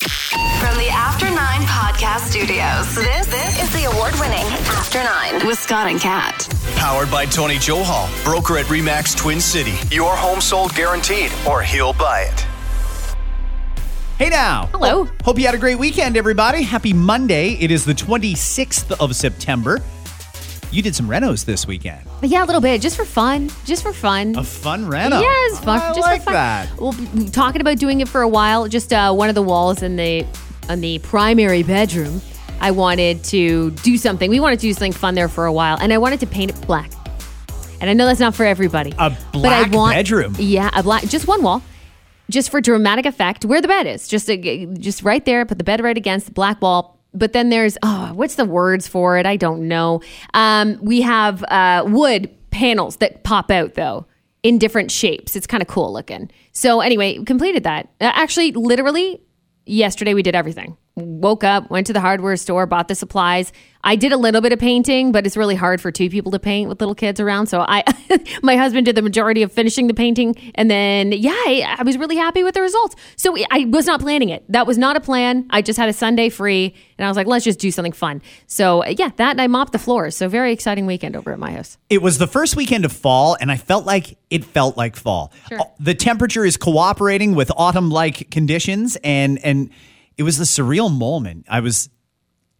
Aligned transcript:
From 0.00 0.76
the 0.76 0.88
After 0.90 1.26
Nine 1.26 1.62
Podcast 1.62 2.28
Studios, 2.30 2.94
this, 2.94 3.26
this 3.26 3.62
is 3.62 3.72
the 3.72 3.84
award 3.90 4.12
winning 4.18 4.44
After 4.68 5.02
Nine 5.02 5.46
with 5.46 5.58
Scott 5.58 5.88
and 5.88 6.00
Kat. 6.00 6.48
Powered 6.76 7.10
by 7.10 7.26
Tony 7.26 7.56
Johal, 7.56 8.08
broker 8.24 8.58
at 8.58 8.66
REMAX 8.66 9.16
Twin 9.16 9.40
City. 9.40 9.74
Your 9.94 10.16
home 10.16 10.40
sold 10.40 10.74
guaranteed, 10.74 11.30
or 11.48 11.62
he'll 11.62 11.92
buy 11.92 12.22
it. 12.22 12.40
Hey 14.18 14.28
now. 14.30 14.68
Hello. 14.72 15.08
Hope 15.24 15.38
you 15.38 15.46
had 15.46 15.54
a 15.54 15.58
great 15.58 15.78
weekend, 15.78 16.16
everybody. 16.16 16.62
Happy 16.62 16.92
Monday. 16.92 17.54
It 17.54 17.70
is 17.70 17.84
the 17.84 17.94
26th 17.94 18.92
of 19.00 19.14
September. 19.16 19.80
You 20.74 20.82
did 20.82 20.96
some 20.96 21.06
renos 21.06 21.44
this 21.44 21.68
weekend. 21.68 22.04
Yeah, 22.20 22.42
a 22.42 22.46
little 22.46 22.60
bit, 22.60 22.80
just 22.80 22.96
for 22.96 23.04
fun. 23.04 23.48
Just 23.64 23.84
for 23.84 23.92
fun. 23.92 24.34
A 24.36 24.42
fun 24.42 24.88
reno. 24.88 25.20
Yeah, 25.20 25.32
it's 25.46 25.60
fun. 25.60 25.78
I 25.80 25.94
just 25.94 26.00
like 26.00 26.22
for 26.22 26.24
fun. 26.24 26.34
that. 26.34 26.80
We'll 26.80 26.92
talking 27.30 27.60
about 27.60 27.78
doing 27.78 28.00
it 28.00 28.08
for 28.08 28.22
a 28.22 28.28
while. 28.28 28.66
Just 28.66 28.92
uh, 28.92 29.12
one 29.12 29.28
of 29.28 29.36
the 29.36 29.42
walls 29.42 29.84
in 29.84 29.94
the 29.94 30.26
in 30.68 30.80
the 30.80 30.98
primary 30.98 31.62
bedroom. 31.62 32.20
I 32.60 32.72
wanted 32.72 33.22
to 33.24 33.70
do 33.70 33.96
something. 33.96 34.28
We 34.28 34.40
wanted 34.40 34.58
to 34.58 34.66
do 34.66 34.72
something 34.72 34.90
fun 34.90 35.14
there 35.14 35.28
for 35.28 35.46
a 35.46 35.52
while, 35.52 35.78
and 35.80 35.92
I 35.92 35.98
wanted 35.98 36.18
to 36.20 36.26
paint 36.26 36.50
it 36.50 36.66
black. 36.66 36.90
And 37.80 37.88
I 37.88 37.92
know 37.92 38.04
that's 38.04 38.18
not 38.18 38.34
for 38.34 38.44
everybody. 38.44 38.90
A 38.98 39.16
but 39.32 39.44
I 39.44 39.68
black 39.68 39.72
want, 39.72 39.94
bedroom? 39.94 40.34
Yeah, 40.40 40.70
a 40.74 40.82
black, 40.82 41.04
just 41.04 41.28
one 41.28 41.40
wall, 41.44 41.62
just 42.30 42.50
for 42.50 42.60
dramatic 42.60 43.06
effect. 43.06 43.44
Where 43.44 43.62
the 43.62 43.68
bed 43.68 43.86
is, 43.86 44.08
just 44.08 44.28
a, 44.28 44.66
just 44.66 45.04
right 45.04 45.24
there. 45.24 45.46
Put 45.46 45.58
the 45.58 45.64
bed 45.64 45.82
right 45.82 45.96
against 45.96 46.26
the 46.26 46.32
black 46.32 46.60
wall. 46.60 46.98
But 47.14 47.32
then 47.32 47.48
there's 47.48 47.78
oh, 47.82 48.12
what's 48.14 48.34
the 48.34 48.44
words 48.44 48.88
for 48.88 49.16
it? 49.18 49.26
I 49.26 49.36
don't 49.36 49.68
know. 49.68 50.02
Um, 50.34 50.78
we 50.82 51.00
have 51.02 51.44
uh, 51.44 51.84
wood 51.86 52.30
panels 52.50 52.96
that 52.96 53.24
pop 53.24 53.50
out 53.50 53.74
though 53.74 54.06
in 54.42 54.58
different 54.58 54.90
shapes. 54.90 55.34
It's 55.36 55.46
kind 55.46 55.62
of 55.62 55.68
cool 55.68 55.92
looking. 55.92 56.30
So 56.52 56.80
anyway, 56.80 57.22
completed 57.24 57.64
that. 57.64 57.86
Uh, 58.00 58.12
actually, 58.14 58.52
literally 58.52 59.20
yesterday 59.66 60.14
we 60.14 60.22
did 60.22 60.34
everything. 60.34 60.76
Woke 60.96 61.42
up, 61.42 61.70
went 61.70 61.88
to 61.88 61.92
the 61.92 62.00
hardware 62.00 62.36
store, 62.36 62.66
bought 62.66 62.86
the 62.86 62.94
supplies. 62.94 63.52
I 63.82 63.96
did 63.96 64.12
a 64.12 64.16
little 64.16 64.40
bit 64.40 64.52
of 64.52 64.60
painting, 64.60 65.10
but 65.10 65.26
it's 65.26 65.36
really 65.36 65.56
hard 65.56 65.80
for 65.80 65.90
two 65.90 66.08
people 66.08 66.30
to 66.30 66.38
paint 66.38 66.68
with 66.68 66.80
little 66.80 66.94
kids 66.94 67.18
around. 67.18 67.46
So 67.48 67.66
I, 67.66 67.82
my 68.44 68.56
husband 68.56 68.86
did 68.86 68.94
the 68.94 69.02
majority 69.02 69.42
of 69.42 69.50
finishing 69.50 69.88
the 69.88 69.94
painting, 69.94 70.36
and 70.54 70.70
then 70.70 71.10
yeah, 71.10 71.32
I, 71.32 71.76
I 71.80 71.82
was 71.82 71.98
really 71.98 72.14
happy 72.14 72.44
with 72.44 72.54
the 72.54 72.62
results. 72.62 72.94
So 73.16 73.36
I 73.50 73.64
was 73.64 73.86
not 73.86 74.00
planning 74.00 74.28
it. 74.28 74.44
That 74.48 74.68
was 74.68 74.78
not 74.78 74.96
a 74.96 75.00
plan. 75.00 75.48
I 75.50 75.62
just 75.62 75.80
had 75.80 75.88
a 75.88 75.92
Sunday 75.92 76.28
free, 76.28 76.76
and 76.96 77.04
I 77.04 77.08
was 77.08 77.16
like, 77.16 77.26
let's 77.26 77.44
just 77.44 77.58
do 77.58 77.72
something 77.72 77.90
fun. 77.90 78.22
So 78.46 78.84
yeah, 78.86 79.10
that 79.16 79.32
and 79.32 79.40
I 79.40 79.48
mopped 79.48 79.72
the 79.72 79.80
floors. 79.80 80.16
So 80.16 80.28
very 80.28 80.52
exciting 80.52 80.86
weekend 80.86 81.16
over 81.16 81.32
at 81.32 81.40
my 81.40 81.50
house. 81.50 81.76
It 81.90 82.02
was 82.02 82.18
the 82.18 82.28
first 82.28 82.54
weekend 82.54 82.84
of 82.84 82.92
fall, 82.92 83.36
and 83.40 83.50
I 83.50 83.56
felt 83.56 83.84
like 83.84 84.16
it 84.30 84.44
felt 84.44 84.76
like 84.76 84.94
fall. 84.94 85.32
Sure. 85.48 85.58
The 85.80 85.94
temperature 85.94 86.44
is 86.44 86.56
cooperating 86.56 87.34
with 87.34 87.50
autumn-like 87.56 88.30
conditions, 88.30 88.96
and 89.02 89.44
and 89.44 89.70
it 90.16 90.22
was 90.22 90.38
the 90.38 90.44
surreal 90.44 90.92
moment. 90.96 91.46
I 91.48 91.60
was 91.60 91.88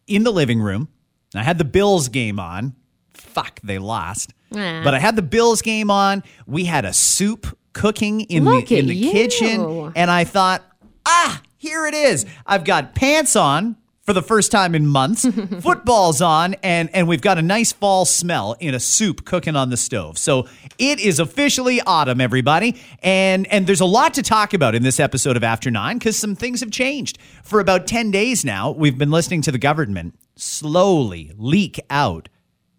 in 0.07 0.23
the 0.23 0.31
living 0.31 0.59
room. 0.61 0.89
I 1.33 1.43
had 1.43 1.57
the 1.57 1.65
Bills 1.65 2.09
game 2.09 2.39
on. 2.39 2.75
Fuck, 3.13 3.59
they 3.63 3.77
lost. 3.77 4.33
Ah. 4.53 4.81
But 4.83 4.93
I 4.93 4.99
had 4.99 5.15
the 5.15 5.21
Bills 5.21 5.61
game 5.61 5.89
on. 5.91 6.23
We 6.45 6.65
had 6.65 6.85
a 6.85 6.93
soup 6.93 7.57
cooking 7.73 8.21
in 8.21 8.45
Look 8.45 8.67
the 8.67 8.79
in 8.79 8.87
the 8.87 8.95
you. 8.95 9.11
kitchen, 9.11 9.91
and 9.95 10.09
I 10.09 10.23
thought, 10.23 10.63
ah, 11.05 11.41
here 11.57 11.85
it 11.87 11.93
is. 11.93 12.25
I've 12.45 12.63
got 12.63 12.95
pants 12.95 13.35
on 13.35 13.75
for 14.05 14.13
the 14.13 14.21
first 14.21 14.51
time 14.51 14.75
in 14.75 14.85
months. 14.85 15.25
Football's 15.59 16.21
on, 16.21 16.55
and 16.63 16.89
and 16.93 17.07
we've 17.07 17.21
got 17.21 17.37
a 17.37 17.41
nice 17.41 17.71
fall 17.71 18.05
smell 18.05 18.55
in 18.59 18.73
a 18.73 18.79
soup 18.79 19.25
cooking 19.25 19.55
on 19.55 19.69
the 19.69 19.77
stove. 19.77 20.17
So 20.17 20.47
it 20.77 20.99
is 20.99 21.19
officially 21.19 21.81
autumn, 21.81 22.21
everybody, 22.21 22.79
and 23.01 23.47
and 23.47 23.67
there's 23.67 23.81
a 23.81 23.85
lot 23.85 24.13
to 24.13 24.23
talk 24.23 24.53
about 24.53 24.75
in 24.75 24.83
this 24.83 24.99
episode 24.99 25.35
of 25.35 25.43
After 25.43 25.71
Nine 25.71 25.97
because 25.97 26.15
some 26.15 26.35
things 26.35 26.59
have 26.61 26.71
changed. 26.71 27.17
For 27.43 27.59
about 27.59 27.87
ten 27.87 28.11
days 28.11 28.45
now, 28.45 28.71
we've 28.71 28.97
been 28.97 29.11
listening 29.11 29.41
to 29.43 29.51
the 29.51 29.57
government 29.57 30.17
slowly 30.35 31.31
leak 31.37 31.79
out 31.89 32.29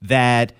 that 0.02 0.52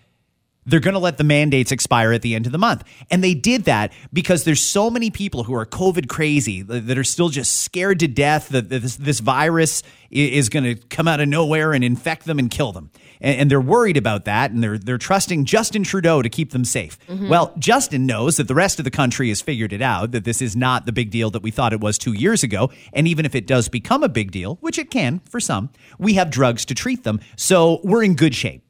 they're 0.67 0.81
going 0.81 0.95
to 0.95 1.01
let 1.01 1.17
the 1.17 1.25
mandates 1.25 1.73
expire 1.73 2.13
at 2.13 2.23
the 2.23 2.35
end 2.35 2.47
of 2.47 2.53
the 2.53 2.59
month. 2.59 2.85
And 3.11 3.23
they 3.23 3.35
did 3.35 3.65
that 3.65 3.93
because 4.13 4.45
there's 4.45 4.63
so 4.63 4.91
many 4.91 5.11
people 5.11 5.45
who 5.45 5.55
are 5.55 5.65
COVID 5.65 6.09
crazy 6.09 6.63
that 6.63 6.99
are 6.99 7.05
still 7.05 7.29
just 7.29 7.63
scared 7.63 8.01
to 8.01 8.09
death 8.09 8.49
that 8.51 8.69
this, 8.69 8.97
this 8.97 9.21
virus 9.21 9.83
is 10.11 10.49
going 10.49 10.65
to 10.65 10.75
come 10.89 11.09
out 11.09 11.21
of 11.21 11.29
nowhere 11.29 11.73
and 11.73 11.83
infect 11.83 12.25
them 12.27 12.39
and 12.39 12.51
kill 12.51 12.73
them. 12.73 12.91
And, 13.21 13.41
and 13.41 13.51
they're 13.51 13.61
worried 13.61 13.97
about 13.97 14.25
that 14.27 14.51
and 14.51 14.63
they're 14.63 14.79
they're 14.79 14.99
trusting 14.99 15.45
Justin 15.45 15.83
Trudeau 15.83 16.23
to 16.23 16.29
keep 16.29 16.53
them 16.53 16.65
safe. 16.65 16.99
Mm-hmm. 17.07 17.29
Well, 17.29 17.53
Justin 17.59 18.07
knows 18.07 18.37
that 18.37 18.49
the 18.49 18.55
rest 18.55 18.79
of 18.79 18.85
the 18.85 18.91
country 18.91 19.29
has 19.29 19.41
figured 19.41 19.73
it 19.73 19.83
out 19.83 20.13
that 20.13 20.25
this 20.25 20.43
is 20.43 20.57
not 20.57 20.87
the 20.87 20.93
big 20.93 21.11
deal 21.11 21.31
that 21.31 21.43
we 21.43 21.51
thought 21.51 21.73
it 21.73 21.81
was 21.81 21.99
2 21.99 22.13
years 22.13 22.43
ago, 22.43 22.71
and 22.93 23.09
even 23.09 23.25
if 23.25 23.35
it 23.35 23.47
does 23.47 23.69
become 23.69 24.03
a 24.03 24.09
big 24.09 24.31
deal, 24.31 24.57
which 24.61 24.79
it 24.79 24.91
can 24.91 25.21
for 25.29 25.41
some, 25.41 25.71
we 25.99 26.15
have 26.15 26.31
drugs 26.31 26.65
to 26.67 26.75
treat 26.75 27.05
them. 27.05 27.21
So, 27.37 27.81
we're 27.83 28.03
in 28.03 28.15
good 28.15 28.35
shape. 28.35 28.66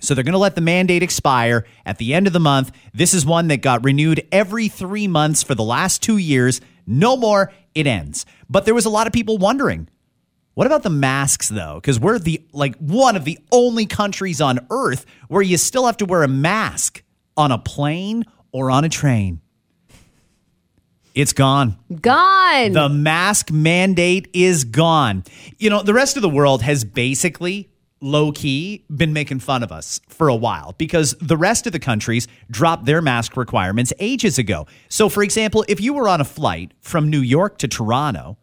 So 0.00 0.14
they're 0.14 0.24
going 0.24 0.32
to 0.32 0.38
let 0.38 0.54
the 0.54 0.60
mandate 0.60 1.02
expire 1.02 1.66
at 1.84 1.98
the 1.98 2.14
end 2.14 2.26
of 2.26 2.32
the 2.32 2.40
month. 2.40 2.70
This 2.92 3.14
is 3.14 3.24
one 3.24 3.48
that 3.48 3.58
got 3.58 3.84
renewed 3.84 4.26
every 4.30 4.68
three 4.68 5.08
months 5.08 5.42
for 5.42 5.54
the 5.54 5.64
last 5.64 6.02
two 6.02 6.16
years. 6.16 6.60
No 6.86 7.16
more, 7.16 7.52
it 7.74 7.86
ends. 7.86 8.26
But 8.48 8.64
there 8.64 8.74
was 8.74 8.84
a 8.84 8.90
lot 8.90 9.06
of 9.06 9.12
people 9.12 9.38
wondering, 9.38 9.88
what 10.54 10.66
about 10.66 10.82
the 10.82 10.90
masks 10.90 11.48
though? 11.48 11.74
Because 11.76 12.00
we're 12.00 12.18
the 12.18 12.42
like 12.52 12.76
one 12.76 13.16
of 13.16 13.24
the 13.24 13.38
only 13.52 13.84
countries 13.84 14.40
on 14.40 14.66
earth 14.70 15.04
where 15.28 15.42
you 15.42 15.58
still 15.58 15.86
have 15.86 15.98
to 15.98 16.06
wear 16.06 16.22
a 16.22 16.28
mask 16.28 17.02
on 17.36 17.52
a 17.52 17.58
plane 17.58 18.24
or 18.52 18.70
on 18.70 18.84
a 18.84 18.88
train. 18.88 19.40
It's 21.14 21.32
gone. 21.32 21.78
Gone. 22.00 22.72
The 22.72 22.88
mask 22.88 23.50
mandate 23.50 24.28
is 24.34 24.64
gone. 24.64 25.24
You 25.58 25.70
know, 25.70 25.82
the 25.82 25.94
rest 25.94 26.16
of 26.16 26.22
the 26.22 26.28
world 26.28 26.62
has 26.62 26.84
basically 26.84 27.70
low 28.00 28.32
key 28.32 28.84
been 28.94 29.12
making 29.12 29.40
fun 29.40 29.62
of 29.62 29.72
us 29.72 30.00
for 30.08 30.28
a 30.28 30.34
while 30.34 30.74
because 30.78 31.14
the 31.20 31.36
rest 31.36 31.66
of 31.66 31.72
the 31.72 31.78
countries 31.78 32.28
dropped 32.50 32.84
their 32.84 33.00
mask 33.00 33.36
requirements 33.36 33.92
ages 33.98 34.38
ago. 34.38 34.66
So, 34.88 35.08
for 35.08 35.22
example, 35.22 35.64
if 35.68 35.80
you 35.80 35.94
were 35.94 36.08
on 36.08 36.20
a 36.20 36.24
flight 36.24 36.72
from 36.80 37.08
New 37.08 37.20
York 37.20 37.58
to 37.58 37.68
Toronto, 37.68 38.36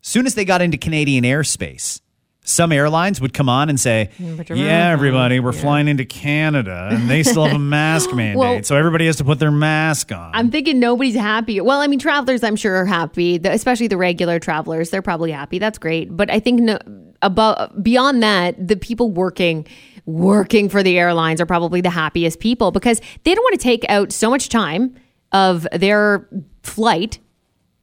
soon 0.00 0.26
as 0.26 0.34
they 0.34 0.44
got 0.44 0.62
into 0.62 0.78
Canadian 0.78 1.24
airspace, 1.24 2.00
some 2.48 2.70
airlines 2.72 3.20
would 3.20 3.34
come 3.34 3.48
on 3.48 3.68
and 3.68 3.78
say, 3.78 4.08
Yeah, 4.18 4.90
everybody, 4.90 5.40
we're 5.40 5.52
flying 5.52 5.88
into 5.88 6.04
Canada 6.04 6.88
and 6.92 7.10
they 7.10 7.22
still 7.22 7.44
have 7.44 7.56
a 7.56 7.58
mask 7.76 8.12
mandate. 8.14 8.38
Well- 8.38 8.62
so 8.62 8.76
everybody 8.76 9.04
has 9.06 9.16
to 9.16 9.24
put 9.24 9.38
their 9.38 9.50
mask 9.50 10.12
on. 10.12 10.30
I'm 10.32 10.50
thinking 10.50 10.78
nobody's 10.78 11.16
happy. 11.16 11.60
Well, 11.60 11.80
I 11.80 11.88
mean, 11.88 11.98
travelers, 11.98 12.42
I'm 12.44 12.56
sure, 12.56 12.76
are 12.76 12.86
happy, 12.86 13.36
the- 13.38 13.50
especially 13.52 13.88
the 13.88 13.96
regular 13.96 14.38
travelers. 14.38 14.90
They're 14.90 15.02
probably 15.02 15.32
happy. 15.32 15.58
That's 15.58 15.76
great. 15.78 16.16
But 16.16 16.30
I 16.30 16.38
think 16.40 16.60
no, 16.60 16.78
above 17.20 17.82
beyond 17.82 18.22
that, 18.22 18.54
the 18.68 18.76
people 18.76 19.10
working 19.10 19.66
working 20.06 20.68
for 20.68 20.84
the 20.84 20.96
airlines 20.98 21.40
are 21.40 21.46
probably 21.46 21.80
the 21.80 21.90
happiest 21.90 22.38
people 22.38 22.70
because 22.70 23.00
they 23.24 23.34
don't 23.34 23.42
want 23.42 23.54
to 23.58 23.62
take 23.62 23.84
out 23.88 24.12
so 24.12 24.30
much 24.30 24.48
time 24.48 24.94
of 25.32 25.66
their 25.72 26.28
flight 26.62 27.18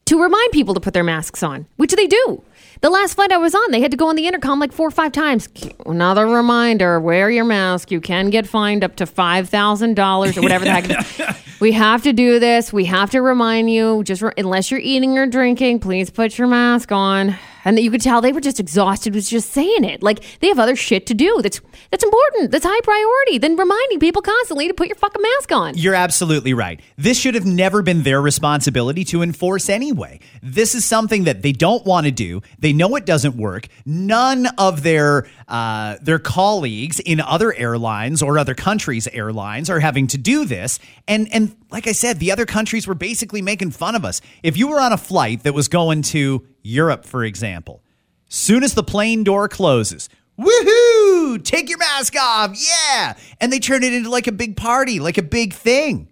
to 0.05 0.21
remind 0.21 0.51
people 0.53 0.73
to 0.73 0.79
put 0.79 0.93
their 0.93 1.03
masks 1.03 1.43
on, 1.43 1.65
which 1.75 1.91
they 1.93 2.07
do. 2.07 2.41
The 2.83 2.89
last 2.89 3.13
flight 3.13 3.31
I 3.31 3.37
was 3.37 3.55
on, 3.55 3.71
they 3.71 3.79
had 3.79 3.91
to 3.91 3.97
go 3.97 4.09
on 4.09 4.17
the 4.17 4.27
intercom 4.27 4.59
like 4.59 4.73
four 4.73 4.89
or 4.89 4.91
five 4.91 5.13
times. 5.13 5.47
Another 5.85 6.27
reminder: 6.27 6.99
wear 6.99 7.29
your 7.29 7.45
mask. 7.45 7.91
You 7.91 8.01
can 8.01 8.29
get 8.29 8.45
fined 8.45 8.83
up 8.83 8.97
to 8.97 9.05
five 9.05 9.47
thousand 9.47 9.93
dollars 9.93 10.37
or 10.37 10.41
whatever 10.41 10.65
the 10.65 10.71
heck. 10.71 11.37
we 11.61 11.71
have 11.71 12.03
to 12.03 12.11
do 12.11 12.39
this. 12.39 12.73
We 12.73 12.83
have 12.83 13.09
to 13.11 13.21
remind 13.21 13.69
you. 13.69 14.03
Just 14.03 14.21
re- 14.21 14.33
unless 14.37 14.69
you're 14.69 14.81
eating 14.81 15.17
or 15.17 15.25
drinking, 15.25 15.79
please 15.79 16.09
put 16.09 16.37
your 16.37 16.49
mask 16.49 16.91
on. 16.91 17.37
And 17.65 17.77
that 17.77 17.81
you 17.81 17.91
could 17.91 18.01
tell 18.01 18.21
they 18.21 18.31
were 18.31 18.41
just 18.41 18.59
exhausted 18.59 19.15
with 19.15 19.27
just 19.27 19.51
saying 19.51 19.83
it. 19.83 20.03
Like 20.03 20.39
they 20.39 20.47
have 20.47 20.59
other 20.59 20.75
shit 20.75 21.05
to 21.07 21.13
do. 21.13 21.41
That's 21.41 21.61
that's 21.91 22.03
important. 22.03 22.51
That's 22.51 22.65
high 22.65 22.81
priority. 22.81 23.37
Than 23.37 23.55
reminding 23.55 23.99
people 23.99 24.21
constantly 24.21 24.67
to 24.67 24.73
put 24.73 24.87
your 24.87 24.95
fucking 24.95 25.21
mask 25.21 25.51
on. 25.51 25.77
You're 25.77 25.95
absolutely 25.95 26.53
right. 26.53 26.81
This 26.97 27.17
should 27.19 27.35
have 27.35 27.45
never 27.45 27.81
been 27.81 28.03
their 28.03 28.21
responsibility 28.21 29.03
to 29.05 29.21
enforce 29.21 29.69
anyway. 29.69 30.19
This 30.41 30.75
is 30.75 30.85
something 30.85 31.23
that 31.25 31.41
they 31.41 31.51
don't 31.51 31.85
want 31.85 32.05
to 32.05 32.11
do. 32.11 32.41
They 32.59 32.73
know 32.73 32.95
it 32.95 33.05
doesn't 33.05 33.35
work. 33.35 33.67
None 33.85 34.47
of 34.57 34.83
their 34.83 35.27
uh, 35.47 35.97
their 36.01 36.19
colleagues 36.19 36.99
in 36.99 37.19
other 37.19 37.53
airlines 37.53 38.21
or 38.21 38.37
other 38.37 38.55
countries' 38.55 39.07
airlines 39.07 39.69
are 39.69 39.79
having 39.79 40.07
to 40.07 40.17
do 40.17 40.45
this. 40.45 40.79
And 41.07 41.27
And 41.33 41.55
like 41.71 41.87
I 41.87 41.91
said, 41.91 42.19
the 42.19 42.31
other 42.31 42.45
countries 42.45 42.87
were 42.87 42.95
basically 42.95 43.41
making 43.41 43.71
fun 43.71 43.95
of 43.95 44.05
us. 44.05 44.21
If 44.43 44.57
you 44.57 44.67
were 44.67 44.79
on 44.79 44.93
a 44.93 44.97
flight 44.97 45.43
that 45.43 45.53
was 45.53 45.67
going 45.67 46.01
to 46.03 46.45
Europe, 46.63 47.05
for 47.05 47.23
example, 47.23 47.83
soon 48.27 48.63
as 48.63 48.73
the 48.73 48.83
plane 48.83 49.23
door 49.23 49.47
closes, 49.47 50.09
woohoo, 50.39 51.43
take 51.43 51.69
your 51.69 51.77
mask 51.77 52.15
off, 52.19 52.55
yeah. 52.55 53.15
And 53.39 53.53
they 53.53 53.59
turn 53.59 53.83
it 53.83 53.93
into 53.93 54.09
like 54.09 54.27
a 54.27 54.31
big 54.31 54.57
party, 54.57 54.99
like 54.99 55.17
a 55.17 55.23
big 55.23 55.53
thing. 55.53 56.09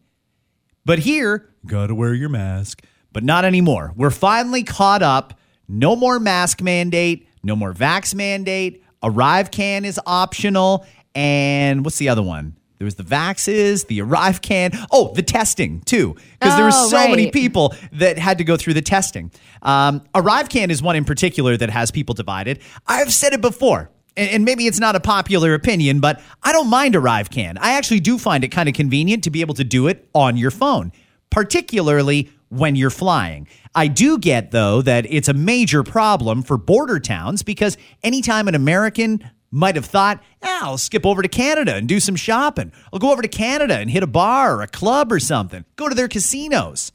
But 0.86 1.00
here, 1.00 1.50
gotta 1.65 1.95
wear 1.95 2.13
your 2.13 2.30
mask. 2.30 2.83
But 3.13 3.24
not 3.24 3.44
anymore. 3.44 3.94
We're 3.95 4.09
finally 4.09 4.63
caught 4.63 5.01
up. 5.01 5.33
No 5.68 5.95
more 5.95 6.19
mask 6.19 6.62
mandate, 6.62 7.27
no 7.44 7.56
more 7.56 7.74
vax 7.74 8.13
mandate. 8.13 8.83
ArriveCAN 9.03 9.83
is 9.86 10.00
optional. 10.06 10.86
And 11.15 11.83
what's 11.83 11.98
the 11.98 12.09
other 12.09 12.21
one? 12.21 12.56
There 12.81 12.86
was 12.86 12.95
the 12.95 13.04
vaxes, 13.04 13.86
the 13.86 14.00
ArriveCAN. 14.00 14.88
Oh, 14.89 15.13
the 15.13 15.22
testing 15.22 15.81
too, 15.81 16.16
because 16.39 16.56
there 16.56 16.66
were 16.66 16.72
Oh, 16.74 16.88
so 16.89 17.07
many 17.10 17.30
people 17.30 17.75
that 17.92 18.18
had 18.18 18.39
to 18.39 18.44
go 18.44 18.57
through 18.57 18.74
the 18.74 18.81
testing. 18.81 19.30
Um, 19.62 20.01
ArriveCAN 20.16 20.72
is 20.72 20.81
one 20.81 20.95
in 20.95 21.06
particular 21.06 21.56
that 21.57 21.69
has 21.69 21.92
people 21.92 22.16
divided. 22.16 22.57
I've 22.88 23.13
said 23.13 23.33
it 23.33 23.42
before. 23.42 23.92
And 24.18 24.31
and 24.31 24.45
maybe 24.45 24.66
it's 24.66 24.80
not 24.80 24.95
a 24.95 25.00
popular 25.00 25.54
opinion, 25.54 26.00
but 26.00 26.24
I 26.42 26.51
don't 26.54 26.72
mind 26.72 26.95
ArriveCAN. 26.95 27.60
I 27.62 27.74
actually 27.74 28.00
do 28.00 28.18
find 28.18 28.44
it 28.44 28.48
kind 28.48 28.68
of 28.68 28.74
convenient 28.74 29.24
to 29.25 29.30
be 29.30 29.42
able 29.42 29.54
to 29.54 29.63
do 29.63 29.86
it 29.86 30.10
on 30.16 30.36
your 30.36 30.50
phone, 30.50 30.92
particularly 31.30 32.31
when 32.50 32.75
you're 32.75 32.89
flying. 32.89 33.48
I 33.75 33.88
do 33.89 34.18
get, 34.18 34.50
though, 34.50 34.81
that 34.81 35.06
it's 35.07 35.27
a 35.27 35.34
major 35.36 35.84
problem 35.84 36.42
for 36.42 36.57
border 36.57 37.00
towns 37.00 37.44
because 37.44 37.77
anytime 38.04 38.48
an 38.48 38.56
American 38.56 39.30
might 39.51 39.75
have 39.75 39.86
thought, 39.86 40.21
"Ah, 40.42 40.63
I'll 40.63 40.77
skip 40.77 41.06
over 41.06 41.21
to 41.21 41.27
Canada 41.27 41.75
and 41.75 41.88
do 41.88 42.00
some 42.00 42.15
shopping. 42.15 42.71
I'll 42.92 43.00
go 43.00 43.12
over 43.12 43.21
to 43.21 43.27
Canada 43.27 43.77
and 43.77 43.89
hit 43.92 44.01
a 44.03 44.07
bar 44.07 44.56
or 44.56 44.62
a 44.62 44.68
club 44.68 45.12
or 45.12 45.19
something, 45.19 45.65
go 45.75 45.89
to 45.89 45.95
their 45.95 46.07
casinos. 46.07 46.92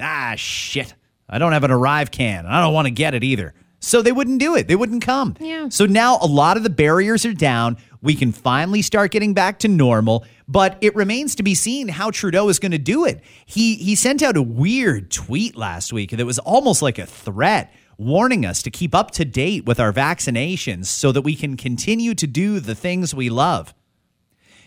Ah, 0.00 0.34
shit. 0.36 0.94
I 1.28 1.38
don't 1.38 1.52
have 1.52 1.64
an 1.64 1.70
ArriveCAN. 1.70 2.40
and 2.40 2.48
I 2.48 2.60
don't 2.60 2.74
want 2.74 2.86
to 2.86 2.90
get 2.92 3.14
it 3.14 3.24
either. 3.24 3.54
So 3.80 4.02
they 4.02 4.12
wouldn't 4.12 4.40
do 4.40 4.56
it. 4.56 4.68
They 4.68 4.76
wouldn't 4.76 5.02
come. 5.02 5.36
Yeah. 5.40 5.68
So 5.68 5.86
now 5.86 6.18
a 6.20 6.26
lot 6.26 6.56
of 6.56 6.62
the 6.62 6.70
barriers 6.70 7.24
are 7.24 7.34
down. 7.34 7.76
We 8.02 8.14
can 8.14 8.32
finally 8.32 8.82
start 8.82 9.10
getting 9.10 9.34
back 9.34 9.58
to 9.60 9.68
normal, 9.68 10.24
but 10.48 10.78
it 10.80 10.94
remains 10.94 11.34
to 11.36 11.42
be 11.42 11.54
seen 11.54 11.88
how 11.88 12.10
Trudeau 12.10 12.48
is 12.48 12.58
going 12.58 12.72
to 12.72 12.78
do 12.78 13.04
it. 13.04 13.22
He 13.44 13.76
he 13.76 13.94
sent 13.94 14.22
out 14.22 14.36
a 14.36 14.42
weird 14.42 15.10
tweet 15.10 15.56
last 15.56 15.92
week 15.92 16.10
that 16.10 16.24
was 16.26 16.38
almost 16.38 16.82
like 16.82 16.98
a 16.98 17.06
threat 17.06 17.72
warning 17.98 18.44
us 18.44 18.62
to 18.62 18.70
keep 18.70 18.94
up 18.94 19.10
to 19.12 19.24
date 19.24 19.64
with 19.66 19.80
our 19.80 19.92
vaccinations 19.92 20.86
so 20.86 21.12
that 21.12 21.22
we 21.22 21.34
can 21.34 21.56
continue 21.56 22.14
to 22.14 22.26
do 22.26 22.60
the 22.60 22.74
things 22.74 23.14
we 23.14 23.30
love. 23.30 23.74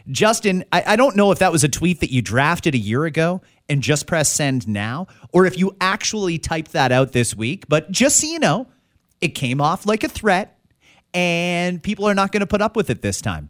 Justin, 0.08 0.64
I, 0.72 0.84
I 0.88 0.96
don't 0.96 1.16
know 1.16 1.32
if 1.32 1.40
that 1.40 1.52
was 1.52 1.64
a 1.64 1.70
tweet 1.70 2.00
that 2.00 2.12
you 2.12 2.22
drafted 2.22 2.74
a 2.74 2.80
year 2.80 3.06
ago 3.06 3.42
and 3.68 3.84
just 3.84 4.08
press 4.08 4.30
send 4.30 4.68
now, 4.68 5.08
or 5.32 5.46
if 5.46 5.58
you 5.58 5.76
actually 5.80 6.40
typed 6.40 6.72
that 6.74 6.92
out 6.92 7.12
this 7.12 7.36
week. 7.36 7.66
But 7.68 7.92
just 7.92 8.20
so 8.20 8.28
you 8.28 8.40
know, 8.40 8.68
it 9.22 9.30
came 9.30 9.62
off 9.62 9.86
like 9.86 10.04
a 10.04 10.10
threat, 10.10 10.60
and 11.14 11.82
people 11.82 12.06
are 12.06 12.16
not 12.16 12.32
going 12.32 12.42
to 12.42 12.48
put 12.48 12.62
up 12.62 12.76
with 12.76 12.90
it 12.90 13.02
this 13.02 13.22
time. 13.22 13.50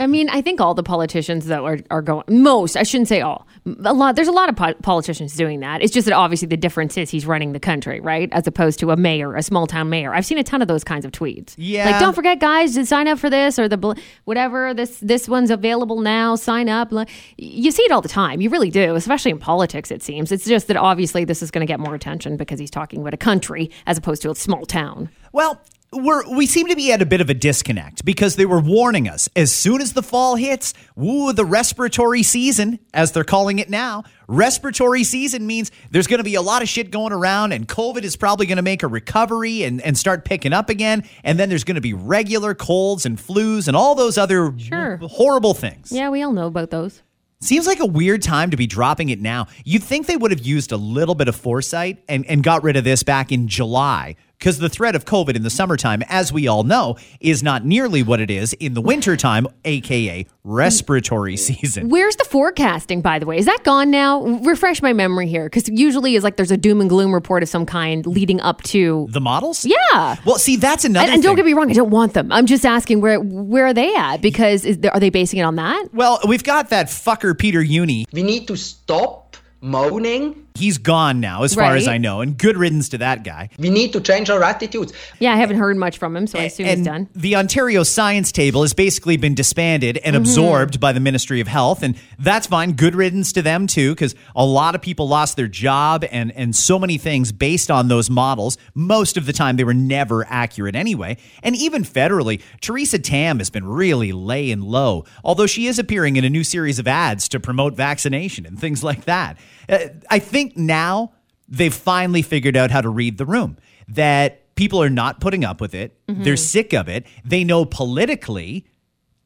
I 0.00 0.08
mean, 0.08 0.28
I 0.28 0.42
think 0.42 0.60
all 0.60 0.74
the 0.74 0.82
politicians 0.82 1.46
that 1.46 1.60
are, 1.60 1.78
are 1.88 2.02
going, 2.02 2.24
most, 2.28 2.76
I 2.76 2.82
shouldn't 2.82 3.06
say 3.06 3.20
all, 3.20 3.46
a 3.84 3.94
lot, 3.94 4.16
there's 4.16 4.26
a 4.26 4.32
lot 4.32 4.48
of 4.48 4.56
po- 4.56 4.74
politicians 4.82 5.36
doing 5.36 5.60
that. 5.60 5.82
It's 5.82 5.92
just 5.92 6.06
that 6.06 6.14
obviously 6.14 6.48
the 6.48 6.56
difference 6.56 6.96
is 6.98 7.10
he's 7.10 7.26
running 7.26 7.52
the 7.52 7.60
country, 7.60 8.00
right? 8.00 8.28
As 8.32 8.44
opposed 8.48 8.80
to 8.80 8.90
a 8.90 8.96
mayor, 8.96 9.36
a 9.36 9.42
small 9.42 9.68
town 9.68 9.90
mayor. 9.90 10.12
I've 10.12 10.26
seen 10.26 10.36
a 10.36 10.42
ton 10.42 10.60
of 10.62 10.66
those 10.66 10.82
kinds 10.82 11.04
of 11.04 11.12
tweets. 11.12 11.54
Yeah. 11.56 11.88
Like, 11.88 12.00
don't 12.00 12.12
forget, 12.12 12.40
guys, 12.40 12.74
to 12.74 12.84
sign 12.84 13.06
up 13.06 13.20
for 13.20 13.30
this 13.30 13.56
or 13.56 13.68
the 13.68 13.76
bl- 13.76 13.92
whatever, 14.24 14.74
this, 14.74 14.98
this 14.98 15.28
one's 15.28 15.50
available 15.50 16.00
now, 16.00 16.34
sign 16.34 16.68
up. 16.68 16.92
You 17.36 17.70
see 17.70 17.82
it 17.84 17.92
all 17.92 18.02
the 18.02 18.08
time. 18.08 18.40
You 18.40 18.50
really 18.50 18.70
do, 18.70 18.96
especially 18.96 19.30
in 19.30 19.38
politics, 19.38 19.92
it 19.92 20.02
seems. 20.02 20.32
It's 20.32 20.44
just 20.44 20.66
that 20.66 20.76
obviously 20.76 21.24
this 21.24 21.40
is 21.40 21.52
going 21.52 21.64
to 21.64 21.70
get 21.70 21.78
more 21.78 21.94
attention 21.94 22.36
because 22.36 22.58
he's 22.58 22.70
talking 22.70 23.00
about 23.00 23.14
a 23.14 23.18
country 23.18 23.70
as 23.86 23.96
opposed 23.96 24.22
to 24.22 24.30
a 24.30 24.34
small 24.34 24.66
town. 24.66 25.08
Well, 25.32 25.60
we're, 25.94 26.28
we 26.36 26.46
seem 26.46 26.66
to 26.68 26.76
be 26.76 26.92
at 26.92 27.00
a 27.02 27.06
bit 27.06 27.20
of 27.20 27.30
a 27.30 27.34
disconnect 27.34 28.04
because 28.04 28.36
they 28.36 28.46
were 28.46 28.60
warning 28.60 29.08
us 29.08 29.28
as 29.36 29.52
soon 29.52 29.80
as 29.80 29.92
the 29.92 30.02
fall 30.02 30.36
hits, 30.36 30.74
woo, 30.96 31.32
the 31.32 31.44
respiratory 31.44 32.22
season, 32.22 32.78
as 32.92 33.12
they're 33.12 33.24
calling 33.24 33.58
it 33.58 33.70
now. 33.70 34.04
Respiratory 34.28 35.04
season 35.04 35.46
means 35.46 35.70
there's 35.90 36.06
going 36.06 36.18
to 36.18 36.24
be 36.24 36.34
a 36.34 36.42
lot 36.42 36.62
of 36.62 36.68
shit 36.68 36.90
going 36.90 37.12
around, 37.12 37.52
and 37.52 37.68
COVID 37.68 38.02
is 38.02 38.16
probably 38.16 38.46
going 38.46 38.56
to 38.56 38.62
make 38.62 38.82
a 38.82 38.88
recovery 38.88 39.62
and, 39.62 39.80
and 39.82 39.96
start 39.96 40.24
picking 40.24 40.52
up 40.52 40.68
again. 40.70 41.04
And 41.22 41.38
then 41.38 41.48
there's 41.48 41.64
going 41.64 41.76
to 41.76 41.80
be 41.80 41.92
regular 41.94 42.54
colds 42.54 43.06
and 43.06 43.18
flus 43.18 43.68
and 43.68 43.76
all 43.76 43.94
those 43.94 44.18
other 44.18 44.52
Sure. 44.58 44.96
horrible 45.02 45.54
things. 45.54 45.92
Yeah, 45.92 46.10
we 46.10 46.22
all 46.22 46.32
know 46.32 46.46
about 46.46 46.70
those. 46.70 47.02
Seems 47.40 47.66
like 47.66 47.80
a 47.80 47.86
weird 47.86 48.22
time 48.22 48.50
to 48.52 48.56
be 48.56 48.66
dropping 48.66 49.10
it 49.10 49.20
now. 49.20 49.48
You'd 49.64 49.82
think 49.82 50.06
they 50.06 50.16
would 50.16 50.30
have 50.30 50.40
used 50.40 50.72
a 50.72 50.78
little 50.78 51.14
bit 51.14 51.28
of 51.28 51.36
foresight 51.36 52.02
and, 52.08 52.24
and 52.24 52.42
got 52.42 52.62
rid 52.62 52.76
of 52.76 52.84
this 52.84 53.02
back 53.02 53.32
in 53.32 53.48
July. 53.48 54.16
Because 54.44 54.58
the 54.58 54.68
threat 54.68 54.94
of 54.94 55.06
COVID 55.06 55.36
in 55.36 55.42
the 55.42 55.48
summertime, 55.48 56.02
as 56.06 56.30
we 56.30 56.46
all 56.46 56.64
know, 56.64 56.98
is 57.18 57.42
not 57.42 57.64
nearly 57.64 58.02
what 58.02 58.20
it 58.20 58.30
is 58.30 58.52
in 58.52 58.74
the 58.74 58.82
wintertime, 58.82 59.46
aka 59.64 60.26
respiratory 60.44 61.36
mm. 61.36 61.38
season. 61.38 61.88
Where's 61.88 62.16
the 62.16 62.24
forecasting, 62.24 63.00
by 63.00 63.18
the 63.18 63.24
way? 63.24 63.38
Is 63.38 63.46
that 63.46 63.64
gone 63.64 63.90
now? 63.90 64.22
Refresh 64.22 64.82
my 64.82 64.92
memory 64.92 65.28
here, 65.28 65.44
because 65.44 65.70
usually 65.70 66.14
is 66.14 66.22
like 66.22 66.36
there's 66.36 66.50
a 66.50 66.58
doom 66.58 66.82
and 66.82 66.90
gloom 66.90 67.14
report 67.14 67.42
of 67.42 67.48
some 67.48 67.64
kind 67.64 68.06
leading 68.06 68.38
up 68.42 68.60
to. 68.64 69.06
The 69.08 69.20
models? 69.22 69.64
Yeah. 69.64 70.16
Well, 70.26 70.36
see, 70.36 70.56
that's 70.56 70.84
another 70.84 71.06
And, 71.06 71.14
and 71.14 71.22
don't 71.22 71.36
thing. 71.36 71.36
get 71.36 71.46
me 71.46 71.54
wrong, 71.54 71.70
I 71.70 71.72
don't 71.72 71.88
want 71.88 72.12
them. 72.12 72.30
I'm 72.30 72.44
just 72.44 72.66
asking 72.66 73.00
where 73.00 73.18
where 73.18 73.64
are 73.64 73.72
they 73.72 73.96
at? 73.96 74.18
Because 74.18 74.66
is 74.66 74.76
there, 74.76 74.92
are 74.92 75.00
they 75.00 75.08
basing 75.08 75.38
it 75.38 75.44
on 75.44 75.56
that? 75.56 75.88
well, 75.94 76.20
we've 76.28 76.44
got 76.44 76.68
that 76.68 76.88
fucker 76.88 77.38
Peter 77.38 77.62
Jüni. 77.62 78.04
We 78.12 78.22
need 78.22 78.46
to 78.48 78.58
stop 78.58 79.38
moaning. 79.62 80.43
He's 80.56 80.78
gone 80.78 81.18
now, 81.18 81.42
as 81.42 81.52
far 81.52 81.74
as 81.74 81.88
I 81.88 81.98
know, 81.98 82.20
and 82.20 82.38
good 82.38 82.56
riddance 82.56 82.90
to 82.90 82.98
that 82.98 83.24
guy. 83.24 83.50
We 83.58 83.70
need 83.70 83.92
to 83.92 84.00
change 84.00 84.30
our 84.30 84.40
attitudes. 84.44 84.92
Yeah, 85.18 85.32
I 85.32 85.36
haven't 85.36 85.56
heard 85.56 85.76
much 85.76 85.98
from 85.98 86.14
him, 86.14 86.28
so 86.28 86.38
I 86.38 86.44
assume 86.44 86.68
and 86.68 86.78
he's 86.78 86.86
done. 86.86 87.08
the 87.12 87.34
Ontario 87.34 87.82
Science 87.82 88.30
Table 88.30 88.62
has 88.62 88.72
basically 88.72 89.16
been 89.16 89.34
disbanded 89.34 89.96
Mm-hmm. 89.96 90.06
and 90.06 90.14
absorbed 90.16 90.78
by 90.78 90.92
the 90.92 91.00
Ministry 91.00 91.40
of 91.40 91.48
Health, 91.48 91.82
and 91.82 91.96
that's 92.20 92.46
fine. 92.46 92.74
Good 92.74 92.94
riddance 92.94 93.32
to 93.32 93.42
them 93.42 93.66
too, 93.66 93.96
because 93.96 94.14
a 94.36 94.46
lot 94.46 94.76
of 94.76 94.80
people 94.80 95.08
lost 95.08 95.34
their 95.36 95.48
job 95.48 96.04
and 96.12 96.30
and 96.30 96.54
so 96.54 96.78
many 96.78 96.98
things 96.98 97.32
based 97.32 97.68
on 97.68 97.88
those 97.88 98.08
models. 98.08 98.56
Most 98.74 99.16
of 99.16 99.26
the 99.26 99.32
time, 99.32 99.56
they 99.56 99.64
were 99.64 99.74
never 99.74 100.24
accurate 100.28 100.76
anyway. 100.76 101.16
And 101.42 101.56
even 101.56 101.82
federally, 101.82 102.40
Theresa 102.60 103.00
Tam 103.00 103.38
has 103.38 103.50
been 103.50 103.66
really 103.66 104.12
laying 104.12 104.60
low, 104.60 105.04
although 105.24 105.46
she 105.46 105.66
is 105.66 105.80
appearing 105.80 106.14
in 106.14 106.24
a 106.24 106.30
new 106.30 106.44
series 106.44 106.78
of 106.78 106.86
ads 106.86 107.28
to 107.30 107.40
promote 107.40 107.74
vaccination 107.74 108.46
and 108.46 108.56
things 108.56 108.84
like 108.84 109.04
that. 109.06 109.36
Uh, 109.68 109.88
I 110.10 110.18
think 110.18 110.56
now 110.56 111.12
they've 111.48 111.74
finally 111.74 112.22
figured 112.22 112.56
out 112.56 112.70
how 112.70 112.80
to 112.80 112.88
read 112.88 113.18
the 113.18 113.26
room. 113.26 113.58
That 113.88 114.54
people 114.54 114.82
are 114.82 114.90
not 114.90 115.20
putting 115.20 115.44
up 115.44 115.60
with 115.60 115.74
it. 115.74 115.98
They're 116.22 116.36
sick 116.36 116.72
of 116.72 116.88
it. 116.88 117.06
They 117.24 117.44
know 117.44 117.64
politically 117.64 118.66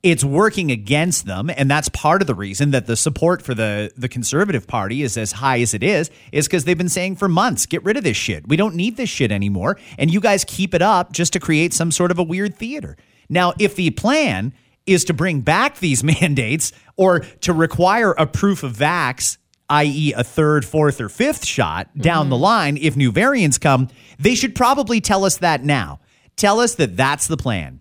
it's 0.02 0.22
working 0.22 0.70
against 0.70 1.26
them 1.26 1.50
and 1.50 1.68
that's 1.68 1.88
part 1.88 2.20
of 2.20 2.28
the 2.28 2.34
reason 2.34 2.70
that 2.70 2.86
the 2.86 2.96
support 2.96 3.42
for 3.42 3.52
the 3.54 3.90
the 3.96 4.08
conservative 4.08 4.66
party 4.66 5.02
is 5.02 5.16
as 5.16 5.32
high 5.32 5.60
as 5.60 5.74
it 5.74 5.82
is 5.82 6.10
is 6.30 6.46
because 6.46 6.64
they've 6.64 6.78
been 6.78 6.88
saying 6.88 7.16
for 7.16 7.28
months 7.28 7.66
get 7.66 7.82
rid 7.84 7.96
of 7.96 8.04
this 8.04 8.16
shit 8.16 8.46
we 8.46 8.56
don't 8.56 8.76
need 8.76 8.96
this 8.96 9.10
shit 9.10 9.32
anymore 9.32 9.76
and 9.98 10.12
you 10.12 10.20
guys 10.20 10.44
keep 10.44 10.72
it 10.72 10.82
up 10.82 11.12
just 11.12 11.32
to 11.32 11.40
create 11.40 11.74
some 11.74 11.90
sort 11.90 12.12
of 12.12 12.18
a 12.18 12.22
weird 12.22 12.56
theater 12.56 12.96
now 13.28 13.52
if 13.58 13.74
the 13.74 13.90
plan 13.90 14.52
is 14.86 15.04
to 15.04 15.12
bring 15.12 15.40
back 15.40 15.78
these 15.78 16.04
mandates 16.20 16.72
or 16.96 17.20
to 17.40 17.52
require 17.52 18.12
a 18.12 18.26
proof 18.26 18.62
of 18.62 18.76
vax 18.76 19.36
i.e., 19.70 20.12
a 20.16 20.24
third, 20.24 20.64
fourth, 20.64 21.00
or 21.00 21.08
fifth 21.08 21.44
shot 21.44 21.88
down 21.96 22.28
the 22.28 22.36
line 22.36 22.76
if 22.76 22.96
new 22.96 23.12
variants 23.12 23.58
come, 23.58 23.88
they 24.18 24.34
should 24.34 24.54
probably 24.54 25.00
tell 25.00 25.24
us 25.24 25.38
that 25.38 25.64
now. 25.64 26.00
Tell 26.36 26.60
us 26.60 26.74
that 26.76 26.96
that's 26.96 27.26
the 27.26 27.36
plan. 27.36 27.80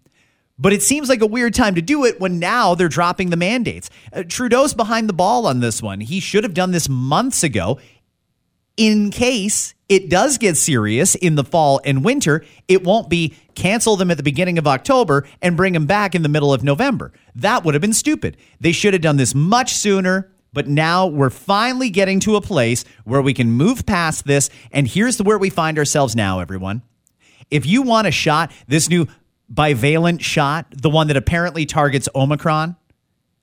But 0.60 0.74
it 0.74 0.82
seems 0.82 1.08
like 1.08 1.22
a 1.22 1.28
weird 1.28 1.54
time 1.54 1.76
to 1.76 1.82
do 1.82 2.04
it 2.06 2.20
when 2.20 2.40
now 2.40 2.74
they're 2.74 2.90
dropping 2.90 3.30
the 3.30 3.38
mandates. 3.38 3.90
Uh, 4.12 4.24
Trudeau's 4.28 4.74
behind 4.74 5.08
the 5.08 5.14
ball 5.14 5.46
on 5.46 5.60
this 5.60 5.82
one. 5.84 6.02
He 6.02 6.20
should 6.20 6.44
have 6.44 6.56
done 6.56 6.72
this 6.72 6.90
months 6.90 7.44
ago. 7.44 7.80
In 8.76 9.12
case 9.12 9.76
it 9.90 10.10
does 10.10 10.38
get 10.38 10.58
serious 10.58 11.16
in 11.16 11.36
the 11.36 11.44
fall 11.44 11.80
and 11.86 12.04
winter, 12.04 12.44
it 12.68 12.84
won't 12.84 13.10
be 13.10 13.36
cancel 13.56 13.96
them 13.96 14.12
at 14.12 14.18
the 14.18 14.24
beginning 14.24 14.58
of 14.58 14.68
October 14.68 15.28
and 15.42 15.58
bring 15.58 15.74
them 15.74 15.86
back 15.86 16.14
in 16.14 16.22
the 16.24 16.30
middle 16.30 16.54
of 16.54 16.64
November. 16.64 17.12
That 17.36 17.64
would 17.64 17.74
have 17.74 17.82
been 17.82 17.94
stupid. 17.94 18.38
They 18.60 18.72
should 18.72 18.94
have 18.94 19.02
done 19.02 19.18
this 19.18 19.34
much 19.34 19.74
sooner. 19.74 20.32
But 20.58 20.66
now 20.66 21.06
we're 21.06 21.30
finally 21.30 21.92
getting 21.92 22.20
to 22.22 22.36
a 22.36 22.42
place 22.42 22.84
where 23.04 23.22
we 23.22 23.36
can 23.36 23.52
move 23.52 23.86
past 23.86 24.26
this. 24.26 24.50
And 24.72 24.88
here's 24.88 25.22
where 25.22 25.38
we 25.38 25.52
find 25.52 25.78
ourselves 25.78 26.16
now, 26.16 26.40
everyone. 26.40 26.82
If 27.52 27.68
you 27.68 27.84
want 27.84 28.08
a 28.08 28.12
shot, 28.12 28.52
this 28.68 28.90
new 28.90 29.06
bivalent 29.54 30.22
shot, 30.22 30.66
the 30.72 30.90
one 30.90 31.10
that 31.10 31.16
apparently 31.16 31.68
targets 31.68 32.10
Omicron, 32.16 32.76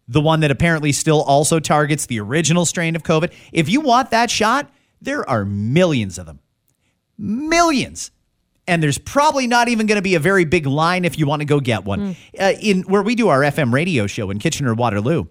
the 0.09 0.21
one 0.21 0.40
that 0.40 0.50
apparently 0.50 0.90
still 0.90 1.23
also 1.23 1.61
targets 1.61 2.06
the 2.06 2.18
original 2.18 2.66
strain 2.66 2.97
of 2.97 3.04
COVID, 3.04 3.33
if 3.52 3.68
you 3.68 3.80
want 3.80 4.11
that 4.11 4.28
shot, 4.28 4.68
there 5.00 5.25
are 5.30 5.44
millions 5.44 6.18
of 6.18 6.26
them. 6.26 6.40
Millions. 7.16 8.11
And 8.66 8.83
there's 8.83 8.99
probably 8.99 9.47
not 9.47 9.68
even 9.68 9.87
going 9.87 9.99
to 9.99 10.02
be 10.02 10.16
a 10.16 10.21
very 10.21 10.44
big 10.44 10.66
line 10.66 11.04
if 11.04 11.16
you 11.16 11.28
want 11.28 11.42
to 11.42 11.47
go 11.47 11.61
get 11.61 11.85
one. 11.85 12.16
Uh, 12.37 12.54
in 12.61 12.83
where 12.83 13.02
we 13.02 13.14
do 13.14 13.28
our 13.28 13.42
FM 13.42 13.73
radio 13.73 14.09
show 14.09 14.30
in 14.30 14.40
Kitchener 14.40 14.75
Waterloo, 14.75 15.28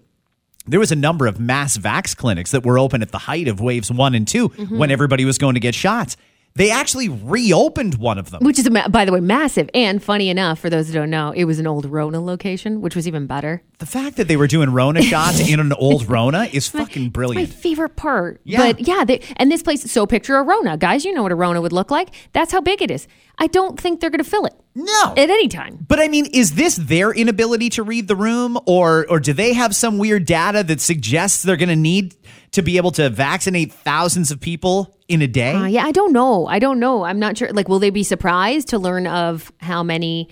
there 0.66 0.80
was 0.80 0.92
a 0.92 0.96
number 0.96 1.26
of 1.26 1.38
mass 1.38 1.76
vax 1.76 2.16
clinics 2.16 2.50
that 2.52 2.64
were 2.64 2.78
open 2.78 3.02
at 3.02 3.10
the 3.10 3.18
height 3.18 3.48
of 3.48 3.60
waves 3.60 3.90
one 3.90 4.14
and 4.14 4.26
2 4.26 4.48
mm-hmm. 4.48 4.78
when 4.78 4.90
everybody 4.90 5.24
was 5.24 5.38
going 5.38 5.54
to 5.54 5.60
get 5.60 5.74
shots. 5.74 6.16
They 6.56 6.70
actually 6.70 7.08
reopened 7.08 7.96
one 7.96 8.16
of 8.16 8.30
them. 8.30 8.44
Which 8.44 8.60
is, 8.60 8.66
a 8.66 8.70
by 8.88 9.04
the 9.04 9.10
way, 9.10 9.18
massive. 9.18 9.68
And 9.74 10.00
funny 10.00 10.28
enough, 10.28 10.60
for 10.60 10.70
those 10.70 10.86
who 10.86 10.92
don't 10.94 11.10
know, 11.10 11.32
it 11.32 11.46
was 11.46 11.58
an 11.58 11.66
old 11.66 11.84
Rona 11.84 12.20
location, 12.20 12.80
which 12.80 12.94
was 12.94 13.08
even 13.08 13.26
better. 13.26 13.60
The 13.78 13.86
fact 13.86 14.16
that 14.18 14.28
they 14.28 14.36
were 14.36 14.46
doing 14.46 14.70
Rona 14.70 15.02
shots 15.02 15.48
in 15.48 15.58
an 15.58 15.72
old 15.72 16.08
Rona 16.08 16.44
is 16.52 16.68
fucking 16.68 17.10
brilliant. 17.10 17.48
My 17.48 17.52
favorite 17.52 17.96
part. 17.96 18.40
Yeah. 18.44 18.58
But 18.58 18.86
yeah, 18.86 19.02
they, 19.04 19.20
and 19.36 19.50
this 19.50 19.64
place, 19.64 19.90
so 19.90 20.06
picture 20.06 20.36
a 20.36 20.44
Rona. 20.44 20.76
Guys, 20.76 21.04
you 21.04 21.12
know 21.12 21.24
what 21.24 21.32
a 21.32 21.34
Rona 21.34 21.60
would 21.60 21.72
look 21.72 21.90
like. 21.90 22.10
That's 22.32 22.52
how 22.52 22.60
big 22.60 22.80
it 22.82 22.90
is. 22.90 23.08
I 23.36 23.48
don't 23.48 23.78
think 23.78 24.00
they're 24.00 24.10
going 24.10 24.22
to 24.22 24.30
fill 24.30 24.46
it 24.46 24.54
No. 24.76 25.12
at 25.16 25.28
any 25.28 25.48
time. 25.48 25.84
But 25.88 25.98
I 25.98 26.06
mean, 26.06 26.26
is 26.26 26.54
this 26.54 26.76
their 26.76 27.10
inability 27.10 27.70
to 27.70 27.82
read 27.82 28.06
the 28.06 28.14
room, 28.14 28.56
or 28.66 29.06
or 29.10 29.18
do 29.18 29.32
they 29.32 29.54
have 29.54 29.74
some 29.74 29.98
weird 29.98 30.24
data 30.24 30.62
that 30.62 30.80
suggests 30.80 31.42
they're 31.42 31.56
going 31.56 31.68
to 31.68 31.74
need 31.74 32.14
to 32.52 32.62
be 32.62 32.76
able 32.76 32.92
to 32.92 33.10
vaccinate 33.10 33.72
thousands 33.72 34.30
of 34.30 34.40
people 34.40 34.93
in 35.08 35.22
a 35.22 35.26
day? 35.26 35.52
Uh, 35.52 35.66
yeah, 35.66 35.84
I 35.84 35.92
don't 35.92 36.12
know. 36.12 36.46
I 36.46 36.58
don't 36.58 36.80
know. 36.80 37.04
I'm 37.04 37.18
not 37.18 37.38
sure. 37.38 37.52
Like, 37.52 37.68
will 37.68 37.78
they 37.78 37.90
be 37.90 38.02
surprised 38.02 38.68
to 38.68 38.78
learn 38.78 39.06
of 39.06 39.52
how 39.58 39.82
many 39.82 40.28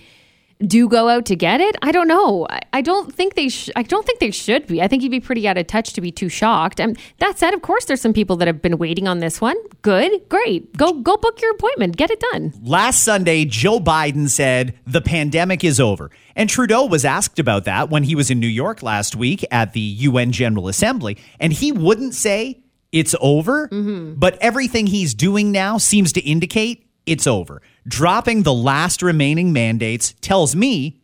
do 0.65 0.87
go 0.87 1.09
out 1.09 1.25
to 1.25 1.35
get 1.35 1.61
it? 1.61 1.75
I 1.81 1.91
don't 1.91 2.07
know. 2.07 2.47
I, 2.49 2.61
I 2.73 2.81
don't 2.81 3.13
think 3.13 3.35
they. 3.35 3.49
Sh- 3.49 3.69
I 3.75 3.83
don't 3.83 4.05
think 4.05 4.19
they 4.19 4.31
should 4.31 4.67
be. 4.67 4.81
I 4.81 4.87
think 4.87 5.03
you'd 5.03 5.11
be 5.11 5.19
pretty 5.19 5.47
out 5.47 5.57
of 5.57 5.67
touch 5.67 5.93
to 5.93 6.01
be 6.01 6.11
too 6.11 6.29
shocked. 6.29 6.79
And 6.79 6.97
that 7.19 7.37
said, 7.37 7.53
of 7.53 7.61
course, 7.61 7.85
there's 7.85 8.01
some 8.01 8.13
people 8.13 8.35
that 8.37 8.47
have 8.47 8.61
been 8.61 8.77
waiting 8.77 9.07
on 9.07 9.19
this 9.19 9.41
one. 9.41 9.57
Good, 9.81 10.27
great. 10.29 10.75
Go, 10.77 10.93
go 10.93 11.17
book 11.17 11.41
your 11.41 11.51
appointment. 11.51 11.97
Get 11.97 12.11
it 12.11 12.19
done. 12.31 12.53
Last 12.63 13.03
Sunday, 13.03 13.45
Joe 13.45 13.79
Biden 13.79 14.29
said 14.29 14.77
the 14.87 15.01
pandemic 15.01 15.63
is 15.63 15.79
over. 15.79 16.09
And 16.35 16.49
Trudeau 16.49 16.85
was 16.85 17.05
asked 17.05 17.37
about 17.37 17.65
that 17.65 17.89
when 17.89 18.03
he 18.03 18.15
was 18.15 18.31
in 18.31 18.39
New 18.39 18.47
York 18.47 18.81
last 18.81 19.15
week 19.15 19.45
at 19.51 19.73
the 19.73 19.79
UN 19.79 20.31
General 20.31 20.67
Assembly. 20.67 21.17
And 21.39 21.53
he 21.53 21.71
wouldn't 21.71 22.15
say 22.15 22.62
it's 22.93 23.15
over, 23.19 23.67
but 23.67 24.37
everything 24.39 24.87
he's 24.87 25.13
doing 25.13 25.51
now 25.51 25.77
seems 25.77 26.13
to 26.13 26.21
indicate 26.21 26.87
it's 27.05 27.27
over. 27.27 27.61
Dropping 27.85 28.43
the 28.43 28.53
last 28.53 29.01
remaining 29.01 29.51
mandates 29.51 30.13
tells 30.21 30.55
me 30.55 31.01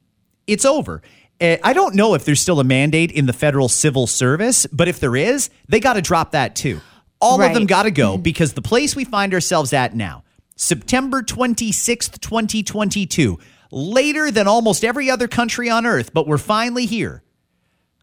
it's 0.47 0.63
over. 0.63 1.01
Uh, 1.41 1.57
I 1.63 1.73
don't 1.73 1.95
know 1.95 2.13
if 2.13 2.23
there's 2.25 2.39
still 2.39 2.59
a 2.59 2.63
mandate 2.63 3.11
in 3.11 3.25
the 3.25 3.33
federal 3.33 3.67
civil 3.67 4.07
service, 4.07 4.65
but 4.67 4.87
if 4.87 4.99
there 4.99 5.15
is, 5.15 5.49
they 5.67 5.79
got 5.79 5.93
to 5.93 6.01
drop 6.01 6.31
that 6.31 6.55
too. 6.55 6.79
All 7.21 7.41
of 7.41 7.53
them 7.53 7.65
got 7.65 7.83
to 7.83 7.91
go 7.91 8.17
because 8.17 8.53
the 8.53 8.61
place 8.61 8.95
we 8.95 9.03
find 9.03 9.33
ourselves 9.33 9.73
at 9.73 9.93
now, 9.95 10.23
September 10.55 11.21
26th, 11.21 12.19
2022, 12.21 13.39
later 13.71 14.31
than 14.31 14.47
almost 14.47 14.85
every 14.85 15.09
other 15.09 15.27
country 15.27 15.69
on 15.69 15.85
earth, 15.85 16.13
but 16.13 16.27
we're 16.27 16.37
finally 16.37 16.85
here. 16.85 17.23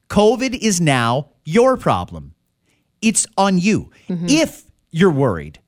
COVID 0.09 0.55
is 0.59 0.81
now 0.81 1.31
your 1.45 1.77
problem. 1.77 2.35
It's 3.07 3.27
on 3.37 3.59
you. 3.59 3.91
Mm-hmm. 4.09 4.27
If 4.29 4.65
you're 4.91 5.13
worried, 5.13 5.61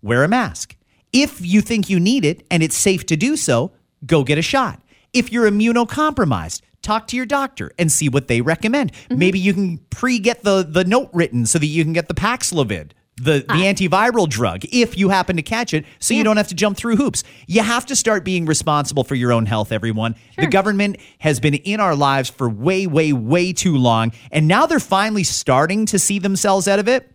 wear 0.00 0.24
a 0.24 0.28
mask. 0.28 0.76
If 1.12 1.44
you 1.44 1.60
think 1.60 1.90
you 1.90 2.00
need 2.00 2.24
it 2.24 2.46
and 2.50 2.62
it's 2.62 2.76
safe 2.76 3.04
to 3.06 3.16
do 3.16 3.36
so, 3.36 3.72
go 4.06 4.24
get 4.24 4.38
a 4.38 4.42
shot. 4.42 4.80
If 5.12 5.30
you're 5.30 5.50
immunocompromised, 5.50 6.62
talk 6.82 7.06
to 7.08 7.16
your 7.16 7.26
doctor 7.26 7.70
and 7.78 7.92
see 7.92 8.08
what 8.08 8.28
they 8.28 8.40
recommend. 8.40 8.92
Mm-hmm. 8.92 9.18
Maybe 9.18 9.38
you 9.38 9.52
can 9.52 9.78
pre-get 9.90 10.42
the 10.42 10.62
the 10.62 10.84
note 10.84 11.10
written 11.12 11.44
so 11.44 11.58
that 11.58 11.66
you 11.66 11.84
can 11.84 11.92
get 11.92 12.08
the 12.08 12.14
Paxlovid, 12.14 12.92
the 13.16 13.44
the 13.48 13.64
antiviral 13.64 14.28
drug 14.28 14.64
if 14.70 14.98
you 14.98 15.08
happen 15.08 15.36
to 15.36 15.42
catch 15.42 15.72
it 15.72 15.86
so 15.98 16.12
you 16.12 16.22
don't 16.22 16.36
have 16.36 16.48
to 16.48 16.54
jump 16.54 16.76
through 16.76 16.96
hoops. 16.96 17.24
You 17.46 17.62
have 17.62 17.86
to 17.86 17.96
start 17.96 18.24
being 18.24 18.44
responsible 18.44 19.04
for 19.04 19.14
your 19.14 19.32
own 19.32 19.46
health 19.46 19.72
everyone. 19.72 20.16
The 20.36 20.46
government 20.46 20.98
has 21.18 21.40
been 21.40 21.54
in 21.54 21.80
our 21.80 21.94
lives 21.94 22.28
for 22.28 22.48
way 22.48 22.86
way 22.86 23.12
way 23.12 23.52
too 23.52 23.76
long 23.76 24.12
and 24.30 24.46
now 24.46 24.66
they're 24.66 24.78
finally 24.78 25.24
starting 25.24 25.86
to 25.86 25.98
see 25.98 26.18
themselves 26.18 26.68
out 26.68 26.78
of 26.78 26.88
it. 26.88 27.10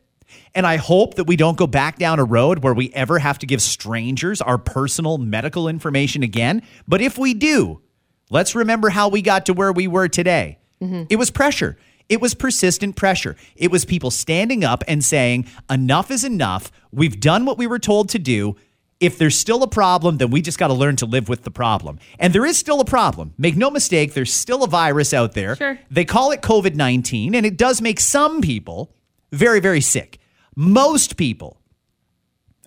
And 0.55 0.65
I 0.65 0.77
hope 0.77 1.15
that 1.15 1.25
we 1.25 1.35
don't 1.35 1.57
go 1.57 1.67
back 1.67 1.97
down 1.97 2.19
a 2.19 2.23
road 2.23 2.59
where 2.59 2.73
we 2.73 2.91
ever 2.93 3.19
have 3.19 3.39
to 3.39 3.45
give 3.45 3.61
strangers 3.61 4.41
our 4.41 4.57
personal 4.57 5.17
medical 5.17 5.67
information 5.67 6.23
again. 6.23 6.63
But 6.87 7.01
if 7.01 7.17
we 7.17 7.33
do, 7.33 7.81
let's 8.29 8.55
remember 8.55 8.89
how 8.89 9.09
we 9.09 9.21
got 9.21 9.45
to 9.45 9.53
where 9.53 9.71
we 9.71 9.87
were 9.87 10.07
today. 10.07 10.57
Mm-hmm. 10.81 11.03
It 11.09 11.17
was 11.17 11.31
pressure. 11.31 11.77
It 12.11 12.19
was 12.19 12.33
persistent 12.33 12.97
pressure. 12.97 13.37
It 13.55 13.71
was 13.71 13.85
people 13.85 14.11
standing 14.11 14.65
up 14.65 14.83
and 14.85 15.01
saying, 15.01 15.45
enough 15.69 16.11
is 16.11 16.25
enough. 16.25 16.69
We've 16.91 17.17
done 17.17 17.45
what 17.45 17.57
we 17.57 17.67
were 17.67 17.79
told 17.79 18.09
to 18.09 18.19
do. 18.19 18.57
If 18.99 19.17
there's 19.17 19.39
still 19.39 19.63
a 19.63 19.67
problem, 19.67 20.17
then 20.17 20.29
we 20.29 20.41
just 20.41 20.59
got 20.59 20.67
to 20.67 20.73
learn 20.73 20.97
to 20.97 21.05
live 21.05 21.29
with 21.29 21.43
the 21.43 21.51
problem. 21.51 21.99
And 22.19 22.33
there 22.33 22.45
is 22.45 22.57
still 22.57 22.81
a 22.81 22.85
problem. 22.85 23.33
Make 23.37 23.55
no 23.55 23.71
mistake, 23.71 24.13
there's 24.13 24.33
still 24.33 24.65
a 24.65 24.67
virus 24.67 25.13
out 25.13 25.35
there. 25.35 25.55
Sure. 25.55 25.79
They 25.89 26.03
call 26.03 26.31
it 26.31 26.41
COVID 26.41 26.75
19, 26.75 27.33
and 27.33 27.45
it 27.45 27.57
does 27.57 27.81
make 27.81 28.01
some 28.01 28.41
people 28.41 28.93
very, 29.31 29.61
very 29.61 29.81
sick. 29.81 30.19
Most 30.53 31.15
people 31.15 31.61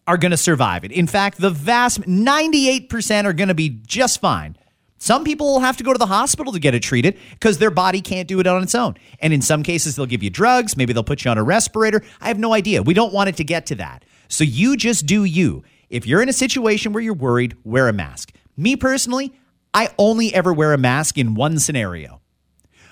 are 0.07 0.17
going 0.17 0.31
to 0.31 0.39
survive 0.39 0.85
it. 0.85 0.93
In 0.93 1.07
fact, 1.07 1.39
the 1.39 1.51
vast 1.51 2.01
98% 2.01 3.25
are 3.27 3.35
going 3.35 3.49
to 3.49 3.55
be 3.55 3.69
just 3.69 4.23
fine. 4.23 4.57
Some 5.05 5.23
people 5.23 5.49
will 5.49 5.61
have 5.61 5.77
to 5.77 5.85
go 5.85 5.93
to 5.93 5.99
the 5.99 6.07
hospital 6.07 6.51
to 6.55 6.59
get 6.59 6.75
it 6.75 6.83
treated 6.83 7.19
because 7.33 7.59
their 7.59 7.71
body 7.71 8.01
can't 8.01 8.27
do 8.27 8.41
it 8.41 8.47
on 8.47 8.63
its 8.63 8.75
own. 8.75 8.95
And 9.21 9.35
in 9.35 9.43
some 9.43 9.63
cases, 9.63 9.97
they'll 9.97 10.07
give 10.07 10.23
you 10.23 10.31
drugs. 10.31 10.79
Maybe 10.79 10.95
they'll 10.95 11.05
put 11.05 11.27
you 11.27 11.31
on 11.31 11.37
a 11.37 11.43
respirator. 11.43 12.03
I 12.23 12.29
have 12.29 12.39
no 12.39 12.55
idea. 12.55 12.83
We 12.83 12.95
don't 12.95 13.13
want 13.13 13.29
it 13.29 13.37
to 13.37 13.45
get 13.45 13.67
to 13.67 13.75
that. 13.75 14.07
So 14.29 14.45
you 14.45 14.79
just 14.79 15.05
do 15.05 15.25
you. 15.25 15.63
If 15.91 16.07
you're 16.07 16.23
in 16.23 16.31
a 16.31 16.33
situation 16.33 16.95
where 16.95 17.03
you're 17.03 17.13
worried, 17.13 17.55
wear 17.65 17.87
a 17.87 17.93
mask. 17.93 18.33
Me 18.57 18.77
personally, 18.77 19.35
I 19.75 19.91
only 19.99 20.35
ever 20.35 20.55
wear 20.55 20.73
a 20.73 20.79
mask 20.79 21.19
in 21.19 21.35
one 21.35 21.59
scenario 21.59 22.23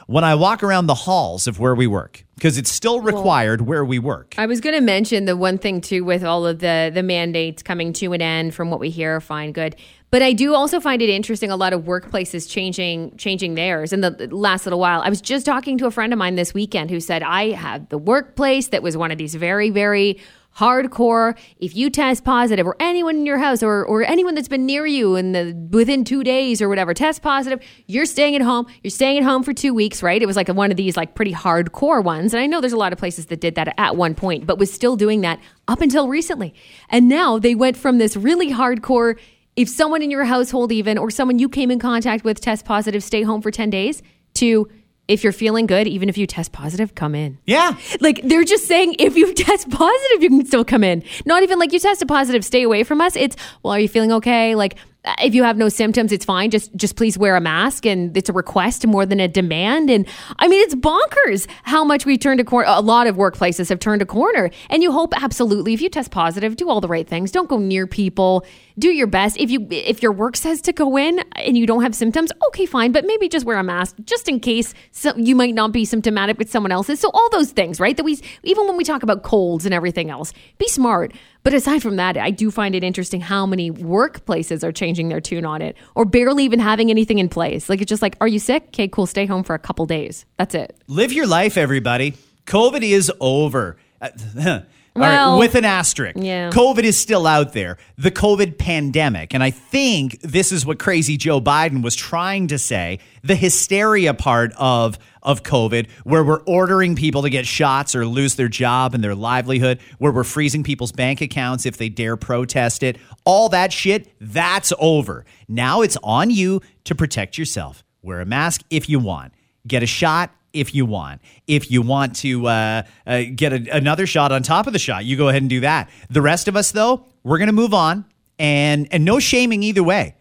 when 0.07 0.25
I 0.25 0.35
walk 0.35 0.62
around 0.62 0.88
the 0.88 0.95
halls 0.95 1.47
of 1.47 1.59
where 1.59 1.75
we 1.75 1.87
work 1.87 2.26
because 2.35 2.59
it's 2.59 2.71
still 2.71 3.00
required 3.00 3.62
where 3.62 3.85
we 3.85 3.99
work. 3.99 4.35
I 4.37 4.47
was 4.47 4.61
going 4.61 4.75
to 4.75 4.83
mention 4.83 5.25
the 5.25 5.37
one 5.37 5.57
thing 5.57 5.81
too 5.81 6.04
with 6.04 6.25
all 6.25 6.47
of 6.47 6.59
the 6.59 6.90
the 6.92 7.02
mandates 7.02 7.62
coming 7.62 7.92
to 7.95 8.12
an 8.12 8.21
end 8.21 8.54
from 8.54 8.69
what 8.69 8.81
we 8.81 8.90
hear 8.90 9.21
fine 9.21 9.52
good 9.52 9.76
but 10.12 10.21
I 10.21 10.35
do 10.35 10.54
also 10.54 10.78
find 10.78 11.00
it 11.00 11.09
interesting 11.09 11.50
a 11.50 11.57
lot 11.57 11.73
of 11.73 11.85
workplaces 11.85 12.49
changing 12.49 13.16
changing 13.16 13.54
theirs. 13.54 13.92
In 13.92 14.02
the 14.02 14.28
last 14.31 14.66
little 14.66 14.78
while. 14.78 15.00
I 15.00 15.09
was 15.09 15.23
just 15.23 15.47
talking 15.47 15.78
to 15.78 15.87
a 15.87 15.90
friend 15.90 16.12
of 16.12 16.19
mine 16.19 16.37
this 16.37 16.54
weekend 16.54 16.90
who 16.90 17.00
said 17.00 17.23
I 17.23 17.52
had 17.52 17.88
the 17.88 17.99
workplace 17.99 18.69
that 18.69 18.83
was 18.83 18.97
one 18.97 19.11
of 19.11 19.19
these 19.19 19.35
very 19.35 19.71
very 19.71 20.21
hardcore 20.54 21.35
if 21.61 21.75
you 21.75 21.88
test 21.88 22.25
positive 22.25 22.66
or 22.66 22.76
anyone 22.78 23.16
in 23.16 23.25
your 23.25 23.38
house 23.38 23.62
or, 23.62 23.87
or 23.87 24.02
anyone 24.02 24.35
that's 24.35 24.49
been 24.49 24.66
near 24.66 24.85
you 24.85 25.16
in 25.16 25.33
the 25.33 25.54
within 25.71 26.04
two 26.04 26.23
days 26.23 26.61
or 26.61 26.69
whatever 26.69 26.92
test 26.92 27.23
positive 27.23 27.59
you're 27.87 28.04
staying 28.04 28.37
at 28.37 28.42
home 28.42 28.66
you're 28.83 28.90
staying 28.90 29.16
at 29.16 29.25
home 29.25 29.42
for 29.42 29.54
two 29.54 29.73
weeks 29.73 30.02
right? 30.02 30.21
It 30.21 30.26
was 30.26 30.37
like 30.37 30.49
one 30.49 30.71
of 30.71 30.76
these 30.76 30.95
like 30.95 31.14
pretty 31.14 31.33
hardcore 31.33 32.04
ones. 32.04 32.35
And 32.35 32.42
i 32.42 32.47
know 32.47 32.61
there's 32.61 32.75
a 32.75 32.76
lot 32.76 32.92
of 32.92 32.99
places 32.99 33.26
that 33.26 33.40
did 33.40 33.54
that 33.54 33.75
at 33.78 33.97
one 33.97 34.14
point 34.14 34.47
but 34.47 34.59
was 34.59 34.71
still 34.71 34.95
doing 34.95 35.23
that 35.23 35.40
up 35.69 35.81
until 35.81 36.09
recently. 36.09 36.52
And 36.90 37.09
now 37.09 37.38
they 37.38 37.54
went 37.54 37.78
from 37.78 37.97
this 37.97 38.14
really 38.14 38.50
hardcore 38.50 39.19
if 39.56 39.68
someone 39.68 40.02
in 40.02 40.11
your 40.11 40.25
household 40.25 40.73
even 40.73 40.97
or 40.99 41.11
someone 41.11 41.38
you 41.38 41.49
came 41.49 41.71
in 41.71 41.78
contact 41.78 42.25
with 42.25 42.40
test 42.40 42.64
positive 42.64 43.02
stay 43.02 43.23
home 43.23 43.42
for 43.42 43.50
10 43.50 43.71
days 43.71 44.02
to 44.35 44.68
if 45.09 45.23
you're 45.23 45.32
feeling 45.32 45.66
good 45.66 45.87
even 45.87 46.09
if 46.09 46.16
you 46.16 46.26
test 46.26 46.52
positive 46.52 46.94
come 46.94 47.14
in 47.14 47.37
Yeah. 47.44 47.76
like 48.00 48.23
they're 48.23 48.44
just 48.44 48.66
saying 48.66 48.97
if 48.99 49.16
you 49.16 49.35
test 49.49 49.68
positive, 49.68 50.23
you 50.23 50.28
can 50.30 50.47
still 50.47 50.64
come 50.64 50.85
in. 50.85 51.02
Not 51.26 51.42
even 51.42 51.59
like 51.59 51.73
you 51.73 51.78
tested 51.80 52.09
positive, 52.09 52.44
stay 52.44 52.62
away 52.62 52.85
from 52.85 53.00
us. 53.00 53.16
It's 53.16 53.37
well, 53.62 53.75
are 53.75 53.80
you 53.80 53.88
feeling 53.88 54.12
okay? 54.12 54.54
Like 54.54 54.76
Uh, 55.04 55.14
if 55.21 55.35
you 55.35 55.42
have 55.42 55.56
no 55.56 55.68
symptoms, 55.68 56.12
it's 56.12 56.25
fine. 56.25 56.50
Just 56.50 56.75
just 56.76 56.94
please 56.94 57.18
wear 57.18 57.35
a 57.35 57.40
mask, 57.40 57.85
and 57.85 58.16
it's 58.16 58.28
a 58.28 58.32
request 58.32 58.87
more 58.87 59.04
than 59.04 59.18
a 59.18 59.26
demand. 59.26 59.90
And 59.90 60.06
I 60.38 60.47
mean, 60.47 60.62
it's 60.62 60.76
bonkers 60.76 61.49
how 61.64 61.82
much 61.82 62.06
we 62.06 62.16
turned 62.16 62.38
a 62.38 62.44
corner. 62.44 62.68
A 62.71 62.80
lot 62.80 63.09
of 63.09 63.16
workplaces 63.16 63.68
have 63.68 63.80
turned 63.80 64.00
a 64.00 64.06
corner, 64.06 64.50
and 64.71 64.82
you 64.82 64.92
hope 64.92 65.12
absolutely 65.21 65.75
if 65.75 65.80
you 65.80 65.88
test 65.88 66.12
positive, 66.12 66.54
do 66.54 66.68
all 66.68 66.80
the 66.80 66.88
right 66.88 67.09
things. 67.09 67.32
Don't 67.32 67.49
go 67.49 67.59
near 67.59 67.87
people. 67.87 68.47
Do 68.78 68.88
your 68.90 69.09
best. 69.09 69.37
If 69.38 69.50
you 69.50 69.66
if 69.71 70.02
your 70.02 70.12
work 70.12 70.37
says 70.37 70.62
to 70.62 70.73
go 70.73 70.97
in 70.97 71.18
and 71.35 71.59
you 71.59 71.66
don't 71.66 71.82
have 71.82 71.97
symptoms, 71.97 72.30
okay, 72.49 72.64
fine. 72.64 72.92
But 72.92 73.04
maybe 73.04 73.28
just 73.28 73.44
wear 73.44 73.59
a 73.59 73.64
mask 73.64 73.97
just 74.04 74.28
in 74.28 74.38
case 74.38 74.73
you 75.16 75.35
might 75.35 75.54
not 75.54 75.73
be 75.73 75.85
symptomatic, 75.85 76.38
but 76.38 76.49
someone 76.49 76.71
else 76.71 76.88
is. 76.88 77.00
So 77.00 77.11
all 77.12 77.28
those 77.30 77.50
things, 77.50 77.80
right? 77.80 77.97
That 77.97 78.04
we 78.04 78.21
even 78.44 78.68
when 78.68 78.76
we 78.76 78.85
talk 78.85 79.02
about 79.02 79.25
colds 79.25 79.64
and 79.64 79.75
everything 79.75 80.11
else, 80.11 80.32
be 80.59 80.68
smart. 80.68 81.12
But 81.43 81.55
aside 81.55 81.83
from 81.83 81.97
that, 81.97 82.17
I 82.17 82.31
do 82.31 82.51
find 82.51 82.75
it 82.75 82.85
interesting 82.85 83.21
how 83.21 83.47
many 83.47 83.71
workplaces 83.71 84.63
are 84.63 84.73
changing 84.73 85.09
their 85.09 85.21
tune 85.21 85.45
on 85.45 85.61
it 85.61 85.77
or 85.95 86.05
barely 86.05 86.45
even 86.45 86.61
having 86.61 86.91
anything 86.91 87.19
in 87.19 87.29
place. 87.29 87.69
Like 87.69 87.81
it's 87.81 87.89
just 87.89 88.03
like, 88.03 88.17
are 88.21 88.29
you 88.29 88.39
sick? 88.39 88.65
Okay, 88.69 88.89
cool. 88.89 89.07
Stay 89.07 89.27
home 89.27 89.43
for 89.43 89.55
a 89.55 89.59
couple 89.59 89.87
days. 89.87 90.25
That's 90.37 90.55
it. 90.55 90.77
Live 90.87 91.13
your 91.13 91.27
life, 91.27 91.57
everybody. 91.57 92.15
COVID 92.47 92.83
is 92.83 93.11
over. 93.21 93.77
Uh, 94.01 94.11
All 94.95 95.03
right, 95.03 95.39
with 95.39 95.55
an 95.55 95.65
asterisk. 95.65 96.19
yeah. 96.21 96.51
COVID 96.51 96.85
is 96.85 96.99
still 96.99 97.27
out 97.27 97.55
there. 97.55 97.79
The 97.97 98.11
COVID 98.11 98.59
pandemic. 98.59 99.33
And 99.33 99.43
I 99.43 99.51
think 99.51 100.21
this 100.21 100.53
is 100.53 100.67
what 100.67 100.79
crazy 100.79 101.17
Joe 101.17 101.41
Biden 101.41 101.83
was 101.83 101.97
trying 101.97 102.49
to 102.49 102.59
say. 102.59 102.99
The 103.23 103.35
hysteria 103.35 104.13
part 104.13 104.53
of, 104.59 104.99
of 105.23 105.43
COVID, 105.45 105.89
where 106.05 106.23
we're 106.23 106.43
ordering 106.43 106.95
people 106.95 107.23
to 107.23 107.31
get 107.31 107.47
shots 107.47 107.97
or 107.97 108.05
lose 108.05 108.35
their 108.35 108.49
job 108.49 108.95
and 108.95 109.03
their 109.03 109.15
livelihood, 109.15 109.81
where 109.97 110.13
we're 110.13 110.25
freezing 110.25 110.63
people's 110.63 110.93
bank 110.93 111.23
accounts 111.23 111.65
if 111.65 111.79
they 111.79 111.89
dare 111.89 112.19
protest 112.19 112.83
it. 112.83 112.99
All 113.25 113.49
that 113.49 113.73
shit, 113.73 114.13
that's 114.21 114.75
over. 114.79 115.25
Now 115.49 115.81
it's 115.81 115.97
on 116.03 116.31
you 116.31 116.61
to 116.85 116.95
protect 116.95 117.39
yourself. 117.39 117.83
Wear 118.03 118.21
a 118.21 118.27
mask 118.27 118.63
if 118.69 118.91
you 118.91 118.99
want. 118.99 119.33
Get 119.67 119.83
a 119.83 119.87
shot 119.87 120.35
if 120.52 120.75
you 120.75 120.87
want. 120.87 121.21
If 121.47 121.71
you 121.71 121.82
want 121.82 122.16
to 122.16 122.47
uh, 122.47 122.82
uh, 123.06 123.23
get 123.35 123.52
a, 123.52 123.76
another 123.76 124.06
shot 124.06 124.32
on 124.32 124.42
top 124.42 124.66
of 124.66 124.73
the 124.73 124.78
shot, 124.78 125.04
you 125.04 125.16
go 125.16 125.28
ahead 125.28 125.42
and 125.42 125.50
do 125.50 125.61
that. 125.61 125.90
The 126.11 126.23
rest 126.23 126.49
of 126.49 126.56
us, 126.56 126.73
though, 126.73 127.06
we're 127.23 127.38
going 127.38 127.49
to 127.49 127.52
move 127.52 127.75
on, 127.75 128.04
and 128.38 128.88
and 128.90 129.04
no 129.04 129.18
shaming 129.18 129.62
either 129.62 129.82
way. 129.82 130.16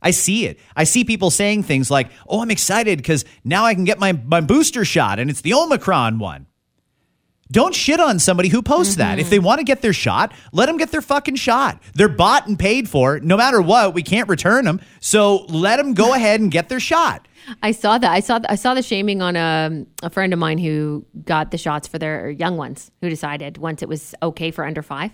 I 0.00 0.10
see 0.10 0.46
it. 0.46 0.58
I 0.74 0.84
see 0.84 1.04
people 1.04 1.30
saying 1.30 1.62
things 1.62 1.90
like, 1.90 2.10
"Oh, 2.28 2.40
I'm 2.40 2.50
excited 2.50 2.98
because 2.98 3.24
now 3.44 3.64
I 3.64 3.74
can 3.74 3.84
get 3.84 3.98
my 3.98 4.12
my 4.12 4.40
booster 4.40 4.84
shot, 4.84 5.18
and 5.18 5.30
it's 5.30 5.40
the 5.40 5.54
Omicron 5.54 6.18
one." 6.18 6.46
Don't 7.52 7.74
shit 7.74 8.00
on 8.00 8.18
somebody 8.18 8.48
who 8.48 8.62
posts 8.62 8.96
that. 8.96 9.18
If 9.18 9.28
they 9.28 9.36
mm-hmm. 9.36 9.44
want 9.44 9.58
to 9.58 9.64
get 9.64 9.82
their 9.82 9.92
shot, 9.92 10.32
let 10.52 10.66
them 10.66 10.78
get 10.78 10.90
their 10.90 11.02
fucking 11.02 11.36
shot. 11.36 11.82
They're 11.92 12.08
bought 12.08 12.46
and 12.46 12.58
paid 12.58 12.88
for. 12.88 13.20
No 13.20 13.36
matter 13.36 13.60
what, 13.60 13.92
we 13.92 14.02
can't 14.02 14.26
return 14.26 14.64
them. 14.64 14.80
So 15.00 15.44
let 15.50 15.76
them 15.76 15.92
go 15.92 16.14
ahead 16.14 16.40
and 16.40 16.50
get 16.50 16.70
their 16.70 16.80
shot. 16.80 17.28
I 17.62 17.72
saw 17.72 17.98
that. 17.98 18.10
I 18.10 18.20
saw. 18.20 18.40
I 18.48 18.54
saw 18.54 18.72
the 18.72 18.82
shaming 18.82 19.20
on 19.20 19.36
a 19.36 19.84
a 20.02 20.08
friend 20.08 20.32
of 20.32 20.38
mine 20.38 20.58
who 20.58 21.04
got 21.24 21.50
the 21.50 21.58
shots 21.58 21.88
for 21.88 21.98
their 21.98 22.30
young 22.30 22.56
ones. 22.56 22.90
Who 23.02 23.10
decided 23.10 23.58
once 23.58 23.82
it 23.82 23.88
was 23.88 24.14
okay 24.22 24.50
for 24.50 24.64
under 24.64 24.80
five, 24.80 25.10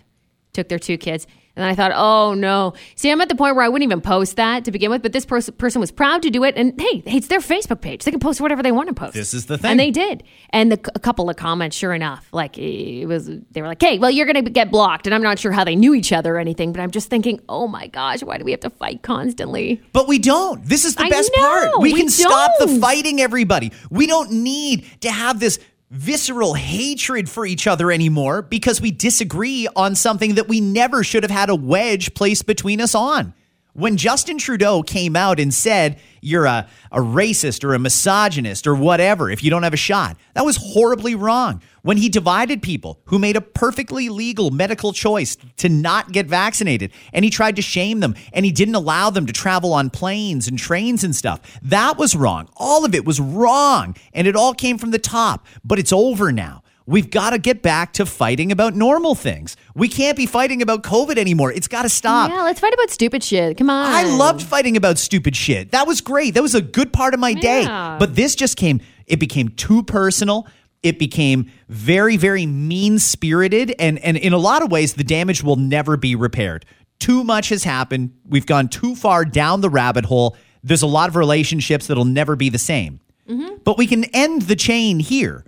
took 0.58 0.68
their 0.68 0.78
two 0.78 0.98
kids, 0.98 1.26
and 1.56 1.64
then 1.64 1.70
I 1.70 1.74
thought, 1.74 1.92
oh 1.94 2.34
no. 2.34 2.74
See, 2.94 3.10
I'm 3.10 3.20
at 3.20 3.28
the 3.28 3.34
point 3.34 3.56
where 3.56 3.64
I 3.64 3.68
wouldn't 3.68 3.88
even 3.88 4.00
post 4.00 4.36
that 4.36 4.64
to 4.66 4.70
begin 4.70 4.90
with, 4.90 5.02
but 5.02 5.12
this 5.12 5.26
pers- 5.26 5.50
person 5.50 5.80
was 5.80 5.90
proud 5.90 6.22
to 6.22 6.30
do 6.30 6.44
it, 6.44 6.54
and 6.56 6.80
hey, 6.80 7.02
it's 7.06 7.26
their 7.26 7.40
Facebook 7.40 7.80
page. 7.80 8.04
They 8.04 8.12
can 8.12 8.20
post 8.20 8.40
whatever 8.40 8.62
they 8.62 8.70
want 8.70 8.88
to 8.88 8.94
post. 8.94 9.14
This 9.14 9.34
is 9.34 9.46
the 9.46 9.58
thing. 9.58 9.72
and 9.72 9.80
they 9.80 9.90
did. 9.90 10.22
And 10.50 10.70
the, 10.70 10.90
a 10.94 11.00
couple 11.00 11.28
of 11.28 11.36
comments, 11.36 11.76
sure 11.76 11.94
enough, 11.94 12.28
like 12.32 12.56
it 12.58 13.06
was, 13.06 13.26
they 13.50 13.60
were 13.60 13.66
like, 13.66 13.82
hey, 13.82 13.98
well, 13.98 14.10
you're 14.10 14.26
going 14.26 14.44
to 14.44 14.50
get 14.50 14.70
blocked, 14.70 15.06
and 15.06 15.14
I'm 15.14 15.22
not 15.22 15.38
sure 15.38 15.50
how 15.50 15.64
they 15.64 15.74
knew 15.76 15.94
each 15.94 16.12
other 16.12 16.36
or 16.36 16.38
anything, 16.38 16.72
but 16.72 16.80
I'm 16.80 16.90
just 16.90 17.10
thinking, 17.10 17.40
oh 17.48 17.66
my 17.66 17.88
gosh, 17.88 18.22
why 18.22 18.38
do 18.38 18.44
we 18.44 18.52
have 18.52 18.60
to 18.60 18.70
fight 18.70 19.02
constantly? 19.02 19.82
But 19.92 20.06
we 20.06 20.18
don't. 20.18 20.64
This 20.64 20.84
is 20.84 20.94
the 20.94 21.04
I 21.04 21.10
best 21.10 21.32
know, 21.36 21.42
part. 21.42 21.80
We, 21.80 21.92
we 21.92 21.98
can 21.98 22.08
stop 22.08 22.52
the 22.60 22.68
fighting, 22.80 23.20
everybody. 23.20 23.72
We 23.90 24.06
don't 24.06 24.30
need 24.30 24.86
to 25.00 25.10
have 25.10 25.40
this 25.40 25.58
visceral 25.90 26.54
hatred 26.54 27.28
for 27.28 27.46
each 27.46 27.66
other 27.66 27.90
anymore 27.90 28.42
because 28.42 28.80
we 28.80 28.90
disagree 28.90 29.68
on 29.74 29.94
something 29.94 30.34
that 30.34 30.48
we 30.48 30.60
never 30.60 31.02
should 31.02 31.22
have 31.22 31.30
had 31.30 31.48
a 31.48 31.54
wedge 31.54 32.14
placed 32.14 32.46
between 32.46 32.80
us 32.80 32.94
on. 32.94 33.32
When 33.78 33.96
Justin 33.96 34.38
Trudeau 34.38 34.82
came 34.82 35.14
out 35.14 35.38
and 35.38 35.54
said, 35.54 36.00
you're 36.20 36.46
a, 36.46 36.68
a 36.90 36.98
racist 36.98 37.62
or 37.62 37.74
a 37.74 37.78
misogynist 37.78 38.66
or 38.66 38.74
whatever 38.74 39.30
if 39.30 39.44
you 39.44 39.50
don't 39.50 39.62
have 39.62 39.72
a 39.72 39.76
shot, 39.76 40.16
that 40.34 40.44
was 40.44 40.56
horribly 40.56 41.14
wrong. 41.14 41.62
When 41.82 41.96
he 41.96 42.08
divided 42.08 42.60
people 42.60 42.98
who 43.04 43.20
made 43.20 43.36
a 43.36 43.40
perfectly 43.40 44.08
legal 44.08 44.50
medical 44.50 44.92
choice 44.92 45.36
to 45.58 45.68
not 45.68 46.10
get 46.10 46.26
vaccinated 46.26 46.90
and 47.12 47.24
he 47.24 47.30
tried 47.30 47.54
to 47.54 47.62
shame 47.62 48.00
them 48.00 48.16
and 48.32 48.44
he 48.44 48.50
didn't 48.50 48.74
allow 48.74 49.10
them 49.10 49.26
to 49.26 49.32
travel 49.32 49.72
on 49.72 49.90
planes 49.90 50.48
and 50.48 50.58
trains 50.58 51.04
and 51.04 51.14
stuff, 51.14 51.40
that 51.62 51.96
was 51.96 52.16
wrong. 52.16 52.48
All 52.56 52.84
of 52.84 52.96
it 52.96 53.04
was 53.04 53.20
wrong 53.20 53.94
and 54.12 54.26
it 54.26 54.34
all 54.34 54.54
came 54.54 54.76
from 54.76 54.90
the 54.90 54.98
top, 54.98 55.46
but 55.64 55.78
it's 55.78 55.92
over 55.92 56.32
now. 56.32 56.64
We've 56.88 57.10
got 57.10 57.30
to 57.30 57.38
get 57.38 57.60
back 57.60 57.92
to 57.94 58.06
fighting 58.06 58.50
about 58.50 58.74
normal 58.74 59.14
things. 59.14 59.58
We 59.74 59.88
can't 59.88 60.16
be 60.16 60.24
fighting 60.24 60.62
about 60.62 60.82
COVID 60.84 61.18
anymore. 61.18 61.52
It's 61.52 61.68
got 61.68 61.82
to 61.82 61.90
stop. 61.90 62.30
Yeah, 62.30 62.42
let's 62.44 62.60
fight 62.60 62.72
about 62.72 62.88
stupid 62.88 63.22
shit. 63.22 63.58
Come 63.58 63.68
on. 63.68 63.92
I 63.92 64.04
loved 64.04 64.40
fighting 64.40 64.74
about 64.74 64.96
stupid 64.96 65.36
shit. 65.36 65.72
That 65.72 65.86
was 65.86 66.00
great. 66.00 66.32
That 66.32 66.42
was 66.42 66.54
a 66.54 66.62
good 66.62 66.90
part 66.90 67.12
of 67.12 67.20
my 67.20 67.34
day. 67.34 67.64
Yeah. 67.64 67.98
But 67.98 68.16
this 68.16 68.34
just 68.34 68.56
came, 68.56 68.80
it 69.04 69.20
became 69.20 69.50
too 69.50 69.82
personal. 69.82 70.46
It 70.82 70.98
became 70.98 71.50
very, 71.68 72.16
very 72.16 72.46
mean 72.46 72.98
spirited. 72.98 73.74
And, 73.78 73.98
and 73.98 74.16
in 74.16 74.32
a 74.32 74.38
lot 74.38 74.62
of 74.62 74.70
ways, 74.72 74.94
the 74.94 75.04
damage 75.04 75.42
will 75.42 75.56
never 75.56 75.98
be 75.98 76.14
repaired. 76.14 76.64
Too 77.00 77.22
much 77.22 77.50
has 77.50 77.64
happened. 77.64 78.14
We've 78.26 78.46
gone 78.46 78.68
too 78.68 78.94
far 78.94 79.26
down 79.26 79.60
the 79.60 79.68
rabbit 79.68 80.06
hole. 80.06 80.38
There's 80.62 80.80
a 80.80 80.86
lot 80.86 81.10
of 81.10 81.16
relationships 81.16 81.86
that'll 81.88 82.06
never 82.06 82.34
be 82.34 82.48
the 82.48 82.58
same. 82.58 83.00
Mm-hmm. 83.28 83.56
But 83.62 83.76
we 83.76 83.86
can 83.86 84.04
end 84.14 84.42
the 84.42 84.56
chain 84.56 85.00
here. 85.00 85.44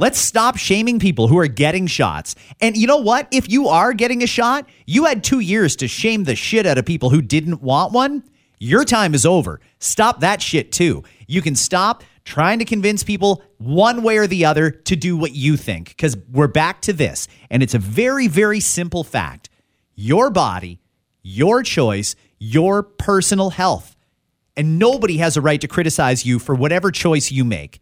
Let's 0.00 0.20
stop 0.20 0.56
shaming 0.56 1.00
people 1.00 1.26
who 1.26 1.40
are 1.40 1.48
getting 1.48 1.88
shots. 1.88 2.36
And 2.60 2.76
you 2.76 2.86
know 2.86 2.98
what? 2.98 3.26
If 3.32 3.50
you 3.50 3.66
are 3.66 3.92
getting 3.92 4.22
a 4.22 4.28
shot, 4.28 4.68
you 4.86 5.06
had 5.06 5.24
two 5.24 5.40
years 5.40 5.74
to 5.76 5.88
shame 5.88 6.22
the 6.22 6.36
shit 6.36 6.66
out 6.66 6.78
of 6.78 6.86
people 6.86 7.10
who 7.10 7.20
didn't 7.20 7.62
want 7.62 7.92
one. 7.92 8.22
Your 8.60 8.84
time 8.84 9.12
is 9.12 9.26
over. 9.26 9.60
Stop 9.80 10.20
that 10.20 10.40
shit 10.40 10.70
too. 10.70 11.02
You 11.26 11.42
can 11.42 11.56
stop 11.56 12.04
trying 12.24 12.60
to 12.60 12.64
convince 12.64 13.02
people 13.02 13.42
one 13.56 14.04
way 14.04 14.18
or 14.18 14.28
the 14.28 14.44
other 14.44 14.70
to 14.70 14.94
do 14.94 15.16
what 15.16 15.32
you 15.32 15.56
think 15.56 15.88
because 15.88 16.16
we're 16.30 16.46
back 16.46 16.80
to 16.82 16.92
this. 16.92 17.26
And 17.50 17.60
it's 17.60 17.74
a 17.74 17.80
very, 17.80 18.28
very 18.28 18.60
simple 18.60 19.02
fact 19.02 19.50
your 19.96 20.30
body, 20.30 20.80
your 21.24 21.64
choice, 21.64 22.14
your 22.38 22.84
personal 22.84 23.50
health. 23.50 23.96
And 24.56 24.78
nobody 24.78 25.16
has 25.16 25.36
a 25.36 25.40
right 25.40 25.60
to 25.60 25.66
criticize 25.66 26.24
you 26.24 26.38
for 26.38 26.54
whatever 26.54 26.92
choice 26.92 27.32
you 27.32 27.44
make 27.44 27.80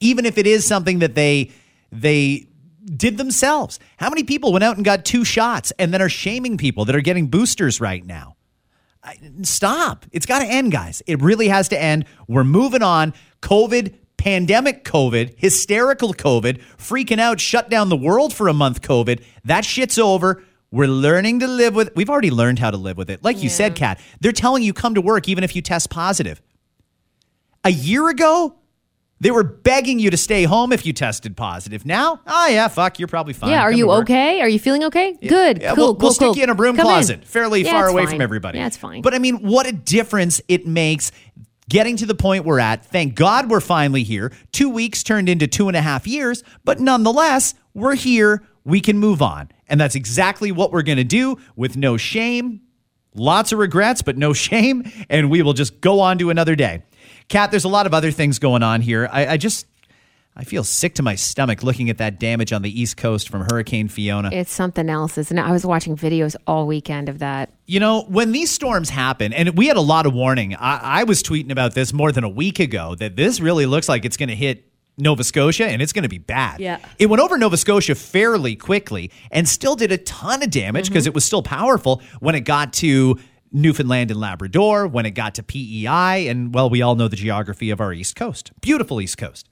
even 0.00 0.26
if 0.26 0.38
it 0.38 0.46
is 0.46 0.66
something 0.66 1.00
that 1.00 1.14
they 1.14 1.50
they 1.90 2.48
did 2.84 3.18
themselves. 3.18 3.78
How 3.98 4.08
many 4.08 4.24
people 4.24 4.52
went 4.52 4.64
out 4.64 4.76
and 4.76 4.84
got 4.84 5.04
two 5.04 5.24
shots 5.24 5.72
and 5.78 5.92
then 5.92 6.00
are 6.00 6.08
shaming 6.08 6.56
people 6.56 6.84
that 6.86 6.96
are 6.96 7.00
getting 7.00 7.28
boosters 7.28 7.80
right 7.80 8.04
now? 8.04 8.36
Stop. 9.42 10.06
It's 10.12 10.26
got 10.26 10.40
to 10.40 10.46
end, 10.46 10.72
guys. 10.72 11.02
It 11.06 11.22
really 11.22 11.48
has 11.48 11.68
to 11.68 11.80
end. 11.80 12.04
We're 12.26 12.44
moving 12.44 12.82
on. 12.82 13.14
COVID, 13.42 13.94
pandemic 14.16 14.84
COVID, 14.84 15.34
hysterical 15.38 16.12
COVID, 16.12 16.60
freaking 16.76 17.18
out, 17.18 17.40
shut 17.40 17.70
down 17.70 17.88
the 17.88 17.96
world 17.96 18.34
for 18.34 18.48
a 18.48 18.52
month 18.52 18.82
COVID. 18.82 19.22
That 19.44 19.64
shit's 19.64 19.98
over. 19.98 20.42
We're 20.70 20.88
learning 20.88 21.40
to 21.40 21.48
live 21.48 21.74
with 21.74 21.90
We've 21.96 22.10
already 22.10 22.30
learned 22.30 22.58
how 22.58 22.70
to 22.70 22.76
live 22.76 22.98
with 22.98 23.08
it. 23.08 23.24
Like 23.24 23.42
you 23.42 23.48
said, 23.48 23.74
Kat, 23.74 24.00
they're 24.20 24.32
telling 24.32 24.62
you 24.62 24.74
come 24.74 24.94
to 24.94 25.00
work 25.00 25.28
even 25.28 25.44
if 25.44 25.56
you 25.56 25.62
test 25.62 25.88
positive. 25.88 26.42
A 27.64 27.70
year 27.70 28.08
ago, 28.10 28.56
they 29.20 29.30
were 29.30 29.42
begging 29.42 29.98
you 29.98 30.10
to 30.10 30.16
stay 30.16 30.44
home 30.44 30.72
if 30.72 30.86
you 30.86 30.92
tested 30.92 31.36
positive. 31.36 31.84
Now, 31.84 32.20
oh 32.26 32.46
yeah, 32.48 32.68
fuck, 32.68 32.98
you're 32.98 33.08
probably 33.08 33.32
fine. 33.32 33.50
Yeah, 33.50 33.62
are 33.62 33.70
Come 33.70 33.78
you 33.78 33.90
okay? 33.92 34.40
Are 34.40 34.48
you 34.48 34.58
feeling 34.58 34.84
okay? 34.84 35.14
Good. 35.14 35.60
Yeah, 35.60 35.74
cool. 35.74 35.76
we'll, 35.76 35.94
cool. 35.94 36.02
we'll 36.02 36.12
stick 36.12 36.26
cool. 36.26 36.36
you 36.36 36.44
in 36.44 36.50
a 36.50 36.54
broom 36.54 36.76
Come 36.76 36.86
closet, 36.86 37.24
fairly 37.24 37.64
Yeah, 37.64 37.72
far 37.72 37.88
away 37.88 38.04
fine. 38.04 38.12
from 38.14 38.20
everybody. 38.20 38.58
Yeah, 38.58 38.66
it's 38.66 38.76
fine. 38.76 39.02
But 39.02 39.14
I 39.14 39.18
mean, 39.18 39.36
what 39.38 39.66
a 39.66 39.72
difference 39.72 40.40
it 40.48 40.66
makes 40.66 41.10
getting 41.68 41.96
to 41.96 42.06
the 42.06 42.14
point 42.14 42.44
we're 42.44 42.60
at. 42.60 42.84
Thank 42.86 43.14
God 43.14 43.50
we're 43.50 43.60
finally 43.60 44.02
here. 44.02 44.32
Two 44.52 44.70
weeks 44.70 45.02
turned 45.02 45.28
into 45.28 45.46
two 45.46 45.68
and 45.68 45.76
a 45.76 45.82
half 45.82 46.06
years, 46.06 46.42
but 46.64 46.80
nonetheless, 46.80 47.54
we're 47.74 47.94
here. 47.94 48.42
We 48.64 48.80
can 48.80 48.98
move 48.98 49.22
on. 49.22 49.50
And 49.68 49.80
that's 49.80 49.94
exactly 49.94 50.52
what 50.52 50.72
we're 50.72 50.82
going 50.82 50.98
to 50.98 51.04
do 51.04 51.38
with 51.56 51.76
no 51.76 51.96
shame. 51.96 52.62
Lots 53.14 53.52
of 53.52 53.58
regrets, 53.58 54.02
but 54.02 54.16
no 54.16 54.32
shame. 54.34 54.90
And 55.08 55.30
we 55.30 55.42
will 55.42 55.52
just 55.52 55.80
go 55.80 56.00
on 56.00 56.18
to 56.18 56.30
another 56.30 56.54
day. 56.54 56.82
Kat, 57.28 57.50
there's 57.50 57.64
a 57.64 57.68
lot 57.68 57.86
of 57.86 57.94
other 57.94 58.10
things 58.10 58.38
going 58.38 58.62
on 58.62 58.80
here. 58.80 59.08
I, 59.10 59.26
I 59.26 59.36
just. 59.36 59.66
I 60.40 60.44
feel 60.44 60.62
sick 60.62 60.94
to 60.94 61.02
my 61.02 61.16
stomach 61.16 61.64
looking 61.64 61.90
at 61.90 61.98
that 61.98 62.20
damage 62.20 62.52
on 62.52 62.62
the 62.62 62.80
East 62.80 62.96
Coast 62.96 63.28
from 63.28 63.40
Hurricane 63.50 63.88
Fiona. 63.88 64.30
it's 64.32 64.52
something 64.52 64.88
else, 64.88 65.18
isn't 65.18 65.36
it? 65.36 65.42
I 65.42 65.50
was 65.50 65.66
watching 65.66 65.96
videos 65.96 66.36
all 66.46 66.68
weekend 66.68 67.08
of 67.08 67.18
that. 67.18 67.52
You 67.66 67.80
know, 67.80 68.02
when 68.02 68.30
these 68.30 68.52
storms 68.52 68.88
happen, 68.88 69.32
and 69.32 69.58
we 69.58 69.66
had 69.66 69.76
a 69.76 69.80
lot 69.80 70.06
of 70.06 70.14
warning, 70.14 70.54
I, 70.54 71.00
I 71.00 71.04
was 71.04 71.24
tweeting 71.24 71.50
about 71.50 71.74
this 71.74 71.92
more 71.92 72.12
than 72.12 72.22
a 72.22 72.28
week 72.28 72.60
ago 72.60 72.94
that 73.00 73.16
this 73.16 73.40
really 73.40 73.66
looks 73.66 73.88
like 73.88 74.04
it's 74.04 74.16
going 74.16 74.28
to 74.28 74.36
hit 74.36 74.68
Nova 74.98 75.24
Scotia 75.24 75.66
and 75.66 75.80
it's 75.80 75.92
going 75.92 76.02
to 76.02 76.08
be 76.08 76.18
bad. 76.18 76.60
Yeah. 76.60 76.78
It 76.98 77.06
went 77.06 77.22
over 77.22 77.38
Nova 77.38 77.56
Scotia 77.56 77.94
fairly 77.94 78.56
quickly 78.56 79.10
and 79.30 79.48
still 79.48 79.76
did 79.76 79.92
a 79.92 79.98
ton 79.98 80.42
of 80.42 80.50
damage 80.50 80.86
mm-hmm. 80.86 80.92
because 80.92 81.06
it 81.06 81.14
was 81.14 81.24
still 81.24 81.42
powerful 81.42 82.02
when 82.20 82.34
it 82.34 82.40
got 82.40 82.72
to 82.74 83.18
Newfoundland 83.52 84.10
and 84.10 84.20
Labrador, 84.20 84.86
when 84.86 85.06
it 85.06 85.12
got 85.12 85.34
to 85.36 85.42
PEI, 85.42 86.28
and 86.28 86.54
well, 86.54 86.68
we 86.68 86.82
all 86.82 86.94
know 86.94 87.08
the 87.08 87.16
geography 87.16 87.70
of 87.70 87.80
our 87.80 87.92
East 87.92 88.16
Coast. 88.16 88.52
Beautiful 88.60 89.00
East 89.00 89.18
Coast 89.18 89.48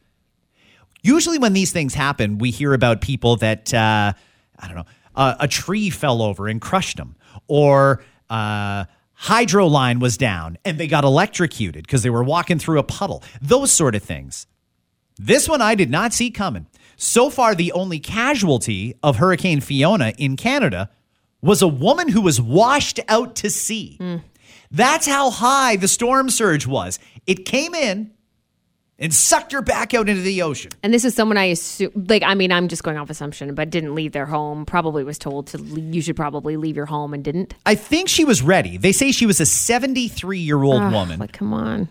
usually 1.06 1.38
when 1.38 1.52
these 1.52 1.72
things 1.72 1.94
happen, 1.94 2.38
we 2.38 2.50
hear 2.50 2.74
about 2.74 3.00
people 3.00 3.36
that 3.36 3.72
uh, 3.72 4.12
I 4.58 4.66
don't 4.66 4.76
know, 4.76 4.86
uh, 5.14 5.36
a 5.40 5.48
tree 5.48 5.88
fell 5.88 6.20
over 6.20 6.48
and 6.48 6.60
crushed 6.60 6.96
them, 6.96 7.16
or 7.46 8.02
uh, 8.28 8.84
hydro 9.14 9.66
line 9.66 10.00
was 10.00 10.16
down 10.16 10.58
and 10.64 10.78
they 10.78 10.88
got 10.88 11.04
electrocuted 11.04 11.86
because 11.86 12.02
they 12.02 12.10
were 12.10 12.24
walking 12.24 12.58
through 12.58 12.78
a 12.78 12.82
puddle. 12.82 13.22
Those 13.40 13.70
sort 13.70 13.94
of 13.94 14.02
things. 14.02 14.46
This 15.18 15.48
one 15.48 15.62
I 15.62 15.74
did 15.74 15.90
not 15.90 16.12
see 16.12 16.30
coming. 16.30 16.66
So 16.96 17.30
far, 17.30 17.54
the 17.54 17.72
only 17.72 17.98
casualty 17.98 18.94
of 19.02 19.16
Hurricane 19.16 19.60
Fiona 19.60 20.12
in 20.18 20.36
Canada 20.36 20.90
was 21.46 21.62
a 21.62 21.68
woman 21.68 22.08
who 22.08 22.20
was 22.20 22.40
washed 22.40 23.00
out 23.08 23.36
to 23.36 23.50
sea. 23.50 24.20
That's 24.70 25.06
how 25.06 25.30
high 25.30 25.76
the 25.76 25.88
storm 25.88 26.28
surge 26.28 26.66
was. 26.66 26.98
It 27.26 27.44
came 27.46 27.74
in 27.74 28.10
and 28.98 29.14
sucked 29.14 29.52
her 29.52 29.60
back 29.60 29.92
out 29.94 30.08
into 30.08 30.22
the 30.22 30.42
ocean. 30.42 30.72
And 30.82 30.92
this 30.92 31.04
is 31.04 31.14
someone 31.14 31.36
I 31.36 31.44
assume, 31.44 31.90
like, 32.08 32.22
I 32.22 32.34
mean, 32.34 32.50
I'm 32.50 32.66
just 32.66 32.82
going 32.82 32.96
off 32.96 33.10
assumption, 33.10 33.54
but 33.54 33.68
didn't 33.68 33.94
leave 33.94 34.12
their 34.12 34.26
home. 34.26 34.64
Probably 34.64 35.04
was 35.04 35.18
told 35.18 35.48
to, 35.48 35.58
you 35.58 36.00
should 36.00 36.16
probably 36.16 36.56
leave 36.56 36.76
your 36.76 36.86
home 36.86 37.12
and 37.12 37.22
didn't. 37.22 37.54
I 37.66 37.74
think 37.74 38.08
she 38.08 38.24
was 38.24 38.40
ready. 38.42 38.78
They 38.78 38.92
say 38.92 39.12
she 39.12 39.26
was 39.26 39.38
a 39.38 39.46
73 39.46 40.38
year 40.38 40.62
old 40.62 40.92
woman. 40.92 41.20
Like, 41.20 41.32
come 41.32 41.52
on. 41.52 41.88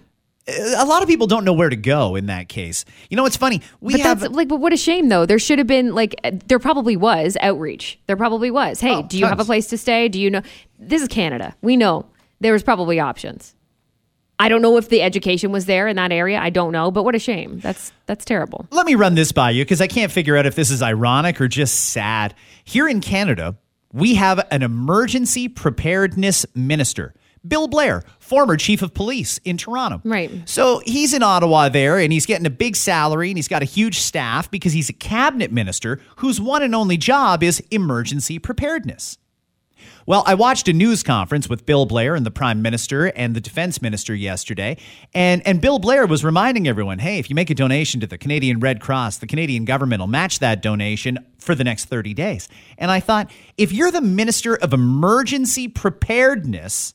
A 0.47 0.85
lot 0.85 1.01
of 1.01 1.07
people 1.09 1.27
don't 1.27 1.43
know 1.43 1.53
where 1.53 1.69
to 1.69 1.75
go 1.75 2.15
in 2.15 2.27
that 2.27 2.49
case. 2.49 2.85
You 3.09 3.17
know, 3.17 3.25
it's 3.25 3.37
funny. 3.37 3.61
We 3.81 3.93
But 3.93 4.01
have 4.01 4.19
that's 4.19 4.33
like, 4.33 4.47
but 4.47 4.57
what 4.59 4.73
a 4.73 4.77
shame 4.77 5.09
though. 5.09 5.25
There 5.25 5.39
should 5.39 5.57
have 5.57 5.67
been 5.67 5.95
like, 5.95 6.15
there 6.47 6.59
probably 6.59 6.95
was 6.95 7.35
outreach. 7.41 7.99
There 8.07 8.15
probably 8.17 8.51
was. 8.51 8.79
Hey, 8.79 8.95
Oh, 8.95 9.03
do 9.03 9.17
you 9.17 9.25
have 9.25 9.39
a 9.39 9.45
place 9.45 9.67
to 9.67 9.77
stay? 9.77 10.07
Do 10.07 10.19
you 10.19 10.29
know? 10.29 10.41
This 10.77 11.01
is 11.01 11.07
Canada. 11.07 11.55
We 11.61 11.77
know 11.77 12.05
there 12.41 12.53
was 12.53 12.61
probably 12.63 12.99
options. 12.99 13.55
I 14.37 14.49
don't 14.49 14.61
know 14.61 14.75
if 14.77 14.89
the 14.89 15.01
education 15.01 15.51
was 15.53 15.65
there 15.65 15.87
in 15.87 15.95
that 15.95 16.11
area. 16.11 16.37
I 16.39 16.49
don't 16.49 16.73
know, 16.73 16.91
but 16.91 17.03
what 17.03 17.15
a 17.15 17.19
shame. 17.19 17.59
That's 17.59 17.93
that's 18.05 18.25
terrible. 18.25 18.67
Let 18.69 18.85
me 18.85 18.95
run 18.95 19.15
this 19.15 19.31
by 19.31 19.51
you 19.51 19.63
because 19.63 19.79
I 19.81 19.87
can't 19.87 20.11
figure 20.11 20.35
out 20.35 20.45
if 20.45 20.55
this 20.55 20.69
is 20.71 20.81
ironic 20.83 21.39
or 21.39 21.47
just 21.47 21.91
sad. 21.91 22.35
Here 22.65 22.87
in 22.87 22.99
Canada, 22.99 23.55
we 23.93 24.15
have 24.15 24.45
an 24.51 24.61
emergency 24.61 25.47
preparedness 25.47 26.45
minister. 26.53 27.13
Bill 27.47 27.67
Blair, 27.67 28.03
former 28.19 28.57
chief 28.57 28.81
of 28.81 28.93
police 28.93 29.37
in 29.39 29.57
Toronto. 29.57 30.01
Right. 30.03 30.31
So 30.45 30.81
he's 30.85 31.13
in 31.13 31.23
Ottawa 31.23 31.69
there 31.69 31.99
and 31.99 32.11
he's 32.11 32.25
getting 32.25 32.45
a 32.45 32.51
big 32.51 32.75
salary 32.75 33.29
and 33.29 33.37
he's 33.37 33.47
got 33.47 33.61
a 33.61 33.65
huge 33.65 33.99
staff 33.99 34.49
because 34.49 34.73
he's 34.73 34.89
a 34.89 34.93
cabinet 34.93 35.51
minister 35.51 35.99
whose 36.17 36.41
one 36.41 36.63
and 36.63 36.73
only 36.73 36.97
job 36.97 37.43
is 37.43 37.59
emergency 37.71 38.39
preparedness. 38.39 39.17
Well, 40.07 40.23
I 40.27 40.35
watched 40.35 40.67
a 40.67 40.73
news 40.73 41.01
conference 41.01 41.49
with 41.49 41.65
Bill 41.65 41.87
Blair 41.87 42.13
and 42.13 42.23
the 42.23 42.31
Prime 42.31 42.61
Minister 42.61 43.07
and 43.07 43.35
the 43.35 43.41
Defense 43.41 43.81
Minister 43.81 44.13
yesterday, 44.13 44.77
and, 45.15 45.41
and 45.47 45.59
Bill 45.59 45.79
Blair 45.79 46.05
was 46.05 46.23
reminding 46.23 46.67
everyone 46.67 46.99
hey, 46.99 47.17
if 47.17 47.27
you 47.27 47.35
make 47.35 47.49
a 47.49 47.55
donation 47.55 47.99
to 48.01 48.07
the 48.07 48.17
Canadian 48.17 48.59
Red 48.59 48.81
Cross, 48.81 49.17
the 49.17 49.25
Canadian 49.25 49.65
government 49.65 50.01
will 50.01 50.07
match 50.07 50.39
that 50.39 50.61
donation 50.61 51.17
for 51.39 51.55
the 51.55 51.63
next 51.63 51.85
30 51.85 52.13
days. 52.13 52.47
And 52.77 52.91
I 52.91 52.99
thought, 52.99 53.31
if 53.57 53.71
you're 53.71 53.89
the 53.89 54.01
Minister 54.01 54.55
of 54.55 54.73
Emergency 54.73 55.67
Preparedness, 55.67 56.93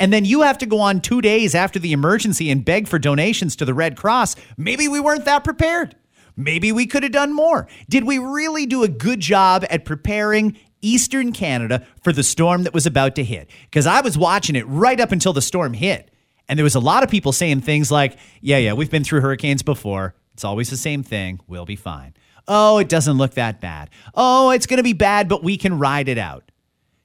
and 0.00 0.12
then 0.12 0.24
you 0.24 0.40
have 0.40 0.58
to 0.58 0.66
go 0.66 0.80
on 0.80 1.00
two 1.00 1.20
days 1.20 1.54
after 1.54 1.78
the 1.78 1.92
emergency 1.92 2.50
and 2.50 2.64
beg 2.64 2.88
for 2.88 2.98
donations 2.98 3.54
to 3.56 3.64
the 3.66 3.74
Red 3.74 3.96
Cross, 3.96 4.34
maybe 4.56 4.88
we 4.88 4.98
weren't 4.98 5.26
that 5.26 5.44
prepared. 5.44 5.94
Maybe 6.36 6.72
we 6.72 6.86
could 6.86 7.02
have 7.02 7.12
done 7.12 7.34
more. 7.34 7.68
Did 7.88 8.04
we 8.04 8.18
really 8.18 8.64
do 8.64 8.82
a 8.82 8.88
good 8.88 9.20
job 9.20 9.64
at 9.68 9.84
preparing 9.84 10.56
Eastern 10.80 11.32
Canada 11.32 11.86
for 12.02 12.12
the 12.12 12.22
storm 12.22 12.62
that 12.62 12.72
was 12.72 12.86
about 12.86 13.14
to 13.16 13.24
hit? 13.24 13.50
Because 13.64 13.86
I 13.86 14.00
was 14.00 14.16
watching 14.16 14.56
it 14.56 14.66
right 14.66 14.98
up 14.98 15.12
until 15.12 15.34
the 15.34 15.42
storm 15.42 15.74
hit. 15.74 16.10
And 16.48 16.58
there 16.58 16.64
was 16.64 16.74
a 16.74 16.80
lot 16.80 17.02
of 17.02 17.10
people 17.10 17.32
saying 17.32 17.60
things 17.60 17.92
like, 17.92 18.16
yeah, 18.40 18.56
yeah, 18.56 18.72
we've 18.72 18.90
been 18.90 19.04
through 19.04 19.20
hurricanes 19.20 19.62
before. 19.62 20.14
It's 20.32 20.44
always 20.44 20.70
the 20.70 20.78
same 20.78 21.02
thing. 21.02 21.40
We'll 21.46 21.66
be 21.66 21.76
fine. 21.76 22.14
Oh, 22.48 22.78
it 22.78 22.88
doesn't 22.88 23.18
look 23.18 23.34
that 23.34 23.60
bad. 23.60 23.90
Oh, 24.14 24.50
it's 24.50 24.66
going 24.66 24.78
to 24.78 24.82
be 24.82 24.94
bad, 24.94 25.28
but 25.28 25.44
we 25.44 25.58
can 25.58 25.78
ride 25.78 26.08
it 26.08 26.18
out. 26.18 26.50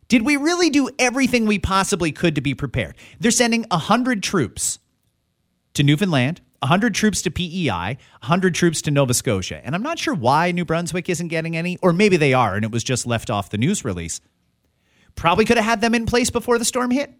Did 0.08 0.24
we 0.24 0.38
really 0.38 0.70
do 0.70 0.90
everything 1.00 1.46
we 1.46 1.60
possibly 1.60 2.12
could 2.12 2.36
to 2.36 2.42
be 2.42 2.54
prepared? 2.54 2.96
They're 3.20 3.32
sending 3.32 3.66
100 3.72 4.22
troops 4.22 4.80
to 5.74 5.84
Newfoundland, 5.84 6.42
100 6.60 6.94
troops 6.94 7.22
to 7.24 7.32
PEI, 7.32 7.98
100 8.22 8.54
troops 8.54 8.82
to 8.84 8.92
Nova 8.92 9.14
Scotia. 9.14 9.62
And 9.64 9.74
I'm 9.74 9.84
not 9.84 9.98
sure 9.98 10.14
why 10.14 10.52
New 10.52 10.66
Brunswick 10.66 11.10
isn't 11.10 11.28
getting 11.30 11.58
any, 11.58 11.78
or 11.82 11.92
maybe 11.92 12.18
they 12.18 12.34
are 12.34 12.56
and 12.56 12.64
it 12.64 12.72
was 12.72 12.84
just 12.84 13.08
left 13.08 13.30
off 13.30 13.50
the 13.50 13.58
news 13.58 13.84
release. 13.84 14.22
Probably 15.16 15.46
could 15.46 15.58
have 15.58 15.66
had 15.66 15.82
them 15.82 15.96
in 15.96 16.06
place 16.06 16.30
before 16.30 16.60
the 16.60 16.66
storm 16.66 16.92
hit. 16.92 17.12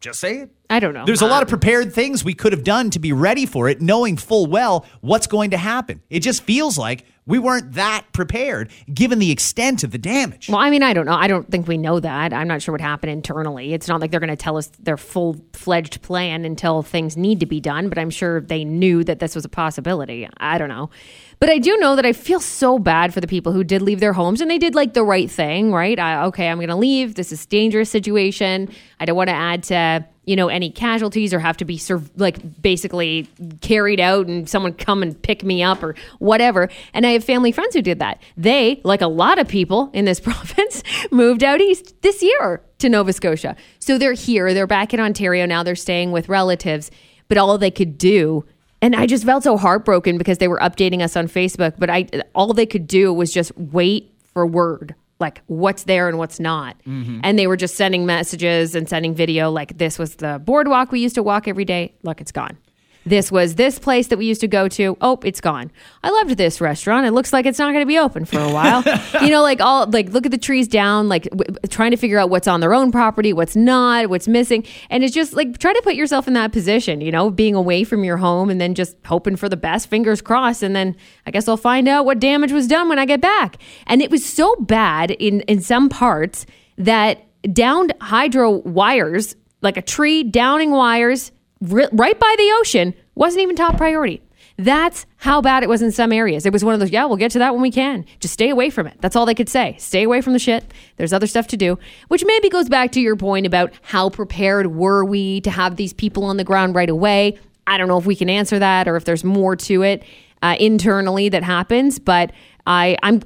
Just 0.00 0.20
say 0.20 0.38
it. 0.38 0.50
I 0.70 0.78
don't 0.78 0.94
know. 0.94 1.04
There's 1.04 1.22
a 1.22 1.26
lot 1.26 1.42
of 1.42 1.48
prepared 1.48 1.92
things 1.92 2.24
we 2.24 2.34
could 2.34 2.52
have 2.52 2.62
done 2.62 2.90
to 2.90 3.00
be 3.00 3.12
ready 3.12 3.46
for 3.46 3.68
it, 3.68 3.80
knowing 3.80 4.16
full 4.16 4.46
well 4.46 4.86
what's 5.00 5.26
going 5.26 5.50
to 5.50 5.56
happen. 5.56 6.02
It 6.08 6.20
just 6.20 6.44
feels 6.44 6.78
like 6.78 7.04
we 7.28 7.38
weren't 7.38 7.74
that 7.74 8.06
prepared 8.12 8.70
given 8.92 9.18
the 9.20 9.30
extent 9.30 9.84
of 9.84 9.92
the 9.92 9.98
damage. 9.98 10.48
Well, 10.48 10.58
I 10.58 10.70
mean, 10.70 10.82
I 10.82 10.94
don't 10.94 11.06
know. 11.06 11.14
I 11.14 11.28
don't 11.28 11.48
think 11.48 11.68
we 11.68 11.76
know 11.76 12.00
that. 12.00 12.32
I'm 12.32 12.48
not 12.48 12.62
sure 12.62 12.72
what 12.72 12.80
happened 12.80 13.12
internally. 13.12 13.74
It's 13.74 13.86
not 13.86 14.00
like 14.00 14.10
they're 14.10 14.18
going 14.18 14.28
to 14.30 14.36
tell 14.36 14.56
us 14.56 14.68
their 14.80 14.96
full 14.96 15.36
fledged 15.52 16.00
plan 16.02 16.44
until 16.44 16.82
things 16.82 17.16
need 17.16 17.38
to 17.40 17.46
be 17.46 17.60
done, 17.60 17.90
but 17.90 17.98
I'm 17.98 18.10
sure 18.10 18.40
they 18.40 18.64
knew 18.64 19.04
that 19.04 19.18
this 19.20 19.34
was 19.34 19.44
a 19.44 19.48
possibility. 19.48 20.26
I 20.38 20.56
don't 20.58 20.70
know. 20.70 20.90
But 21.38 21.50
I 21.50 21.58
do 21.58 21.76
know 21.76 21.94
that 21.94 22.06
I 22.06 22.12
feel 22.14 22.40
so 22.40 22.78
bad 22.78 23.14
for 23.14 23.20
the 23.20 23.28
people 23.28 23.52
who 23.52 23.62
did 23.62 23.82
leave 23.82 24.00
their 24.00 24.14
homes 24.14 24.40
and 24.40 24.50
they 24.50 24.58
did 24.58 24.74
like 24.74 24.94
the 24.94 25.04
right 25.04 25.30
thing, 25.30 25.70
right? 25.70 25.98
I, 25.98 26.24
okay, 26.24 26.48
I'm 26.48 26.56
going 26.58 26.68
to 26.68 26.76
leave. 26.76 27.14
This 27.14 27.30
is 27.30 27.44
a 27.44 27.48
dangerous 27.48 27.90
situation. 27.90 28.70
I 28.98 29.04
don't 29.04 29.16
want 29.16 29.28
to 29.28 29.34
add 29.34 29.62
to 29.64 30.04
you 30.28 30.36
know 30.36 30.48
any 30.48 30.70
casualties 30.70 31.32
or 31.32 31.38
have 31.38 31.56
to 31.56 31.64
be 31.64 31.80
like 32.16 32.60
basically 32.60 33.26
carried 33.62 33.98
out 33.98 34.26
and 34.26 34.48
someone 34.48 34.74
come 34.74 35.02
and 35.02 35.20
pick 35.22 35.42
me 35.42 35.62
up 35.62 35.82
or 35.82 35.94
whatever. 36.18 36.68
And 36.92 37.06
i 37.06 37.10
have 37.10 37.24
family 37.24 37.50
friends 37.50 37.74
who 37.74 37.82
did 37.82 37.98
that. 38.00 38.20
They 38.36 38.80
like 38.84 39.00
a 39.00 39.08
lot 39.08 39.38
of 39.38 39.48
people 39.48 39.90
in 39.94 40.04
this 40.04 40.20
province 40.28 40.82
moved 41.10 41.42
out 41.42 41.60
east 41.60 41.94
this 42.02 42.22
year 42.22 42.62
to 42.78 42.88
nova 42.88 43.12
scotia. 43.12 43.56
So 43.78 43.96
they're 43.96 44.12
here 44.12 44.52
they're 44.52 44.66
back 44.66 44.92
in 44.92 45.00
ontario 45.00 45.46
now 45.46 45.62
they're 45.62 45.74
staying 45.76 46.12
with 46.12 46.28
relatives. 46.28 46.90
But 47.28 47.38
all 47.38 47.56
they 47.56 47.70
could 47.70 47.96
do 47.96 48.44
and 48.80 48.94
I 48.94 49.06
just 49.06 49.24
felt 49.24 49.42
so 49.42 49.56
heartbroken 49.56 50.18
because 50.18 50.38
they 50.38 50.46
were 50.46 50.60
updating 50.60 51.02
us 51.02 51.16
on 51.16 51.26
Facebook, 51.26 51.74
but 51.78 51.90
I 51.90 52.06
all 52.34 52.52
they 52.52 52.66
could 52.66 52.86
do 52.86 53.12
was 53.12 53.32
just 53.32 53.56
wait 53.56 54.14
for 54.22 54.46
word 54.46 54.94
like 55.20 55.42
what's 55.46 55.84
there 55.84 56.08
and 56.08 56.18
what's 56.18 56.38
not. 56.38 56.76
Mm-hmm. 56.86 57.20
And 57.22 57.38
they 57.38 57.46
were 57.46 57.56
just 57.56 57.74
sending 57.74 58.06
messages 58.06 58.74
and 58.74 58.88
sending 58.88 59.14
video 59.14 59.50
like 59.50 59.78
this 59.78 59.98
was 59.98 60.16
the 60.16 60.40
boardwalk 60.44 60.92
we 60.92 61.00
used 61.00 61.14
to 61.16 61.22
walk 61.22 61.48
every 61.48 61.64
day. 61.64 61.94
Look, 62.02 62.20
it's 62.20 62.32
gone. 62.32 62.56
This 63.06 63.32
was 63.32 63.54
this 63.54 63.78
place 63.78 64.08
that 64.08 64.18
we 64.18 64.26
used 64.26 64.40
to 64.42 64.48
go 64.48 64.68
to. 64.68 64.96
Oh, 65.00 65.18
it's 65.22 65.40
gone. 65.40 65.70
I 66.02 66.10
loved 66.10 66.36
this 66.36 66.60
restaurant. 66.60 67.06
It 67.06 67.12
looks 67.12 67.32
like 67.32 67.46
it's 67.46 67.58
not 67.58 67.72
going 67.72 67.82
to 67.82 67.86
be 67.86 67.98
open 67.98 68.24
for 68.24 68.38
a 68.38 68.52
while. 68.52 68.82
you 69.22 69.30
know, 69.30 69.42
like 69.42 69.60
all 69.60 69.86
like 69.88 70.10
look 70.10 70.26
at 70.26 70.32
the 70.32 70.38
trees 70.38 70.68
down, 70.68 71.08
like 71.08 71.24
w- 71.30 71.56
trying 71.68 71.90
to 71.92 71.96
figure 71.96 72.18
out 72.18 72.28
what's 72.28 72.46
on 72.46 72.60
their 72.60 72.74
own 72.74 72.92
property, 72.92 73.32
what's 73.32 73.56
not, 73.56 74.08
what's 74.08 74.28
missing, 74.28 74.64
and 74.90 75.02
it's 75.04 75.14
just 75.14 75.32
like 75.32 75.58
try 75.58 75.72
to 75.72 75.80
put 75.82 75.94
yourself 75.94 76.28
in 76.28 76.34
that 76.34 76.52
position. 76.52 77.00
You 77.00 77.10
know, 77.10 77.30
being 77.30 77.54
away 77.54 77.84
from 77.84 78.04
your 78.04 78.18
home 78.18 78.50
and 78.50 78.60
then 78.60 78.74
just 78.74 78.96
hoping 79.06 79.36
for 79.36 79.48
the 79.48 79.56
best, 79.56 79.88
fingers 79.88 80.20
crossed, 80.20 80.62
and 80.62 80.76
then 80.76 80.96
I 81.26 81.30
guess 81.30 81.48
I'll 81.48 81.56
find 81.56 81.88
out 81.88 82.04
what 82.04 82.18
damage 82.18 82.52
was 82.52 82.66
done 82.66 82.88
when 82.88 82.98
I 82.98 83.06
get 83.06 83.20
back. 83.20 83.56
And 83.86 84.02
it 84.02 84.10
was 84.10 84.24
so 84.24 84.54
bad 84.56 85.12
in 85.12 85.40
in 85.42 85.60
some 85.60 85.88
parts 85.88 86.46
that 86.76 87.24
downed 87.52 87.94
hydro 88.00 88.50
wires, 88.50 89.34
like 89.62 89.76
a 89.76 89.82
tree 89.82 90.24
downing 90.24 90.72
wires 90.72 91.32
ri- 91.60 91.88
right 91.92 92.18
by 92.18 92.34
the 92.38 92.52
ocean 92.60 92.94
wasn't 93.14 93.42
even 93.42 93.56
top 93.56 93.76
priority. 93.76 94.22
That's 94.60 95.06
how 95.18 95.40
bad 95.40 95.62
it 95.62 95.68
was 95.68 95.82
in 95.82 95.92
some 95.92 96.12
areas. 96.12 96.44
It 96.44 96.52
was 96.52 96.64
one 96.64 96.74
of 96.74 96.80
those, 96.80 96.90
yeah, 96.90 97.04
we'll 97.04 97.16
get 97.16 97.30
to 97.32 97.38
that 97.38 97.52
when 97.52 97.62
we 97.62 97.70
can. 97.70 98.04
Just 98.18 98.34
stay 98.34 98.50
away 98.50 98.70
from 98.70 98.88
it. 98.88 98.96
That's 99.00 99.14
all 99.14 99.24
they 99.24 99.34
could 99.34 99.48
say. 99.48 99.76
Stay 99.78 100.02
away 100.02 100.20
from 100.20 100.32
the 100.32 100.40
shit. 100.40 100.64
There's 100.96 101.12
other 101.12 101.28
stuff 101.28 101.46
to 101.48 101.56
do, 101.56 101.78
which 102.08 102.24
maybe 102.24 102.48
goes 102.48 102.68
back 102.68 102.90
to 102.92 103.00
your 103.00 103.14
point 103.14 103.46
about 103.46 103.72
how 103.82 104.10
prepared 104.10 104.74
were 104.74 105.04
we 105.04 105.40
to 105.42 105.50
have 105.50 105.76
these 105.76 105.92
people 105.92 106.24
on 106.24 106.38
the 106.38 106.44
ground 106.44 106.74
right 106.74 106.90
away. 106.90 107.38
I 107.68 107.78
don't 107.78 107.86
know 107.86 107.98
if 107.98 108.06
we 108.06 108.16
can 108.16 108.28
answer 108.28 108.58
that 108.58 108.88
or 108.88 108.96
if 108.96 109.04
there's 109.04 109.22
more 109.22 109.54
to 109.54 109.82
it 109.82 110.02
uh, 110.42 110.56
internally 110.58 111.28
that 111.28 111.44
happens, 111.44 112.00
but 112.00 112.32
I, 112.66 112.96
I'm 113.02 113.22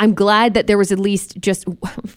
I'm 0.00 0.14
glad 0.14 0.54
that 0.54 0.66
there 0.66 0.76
was 0.76 0.90
at 0.90 0.98
least 0.98 1.38
just 1.40 1.64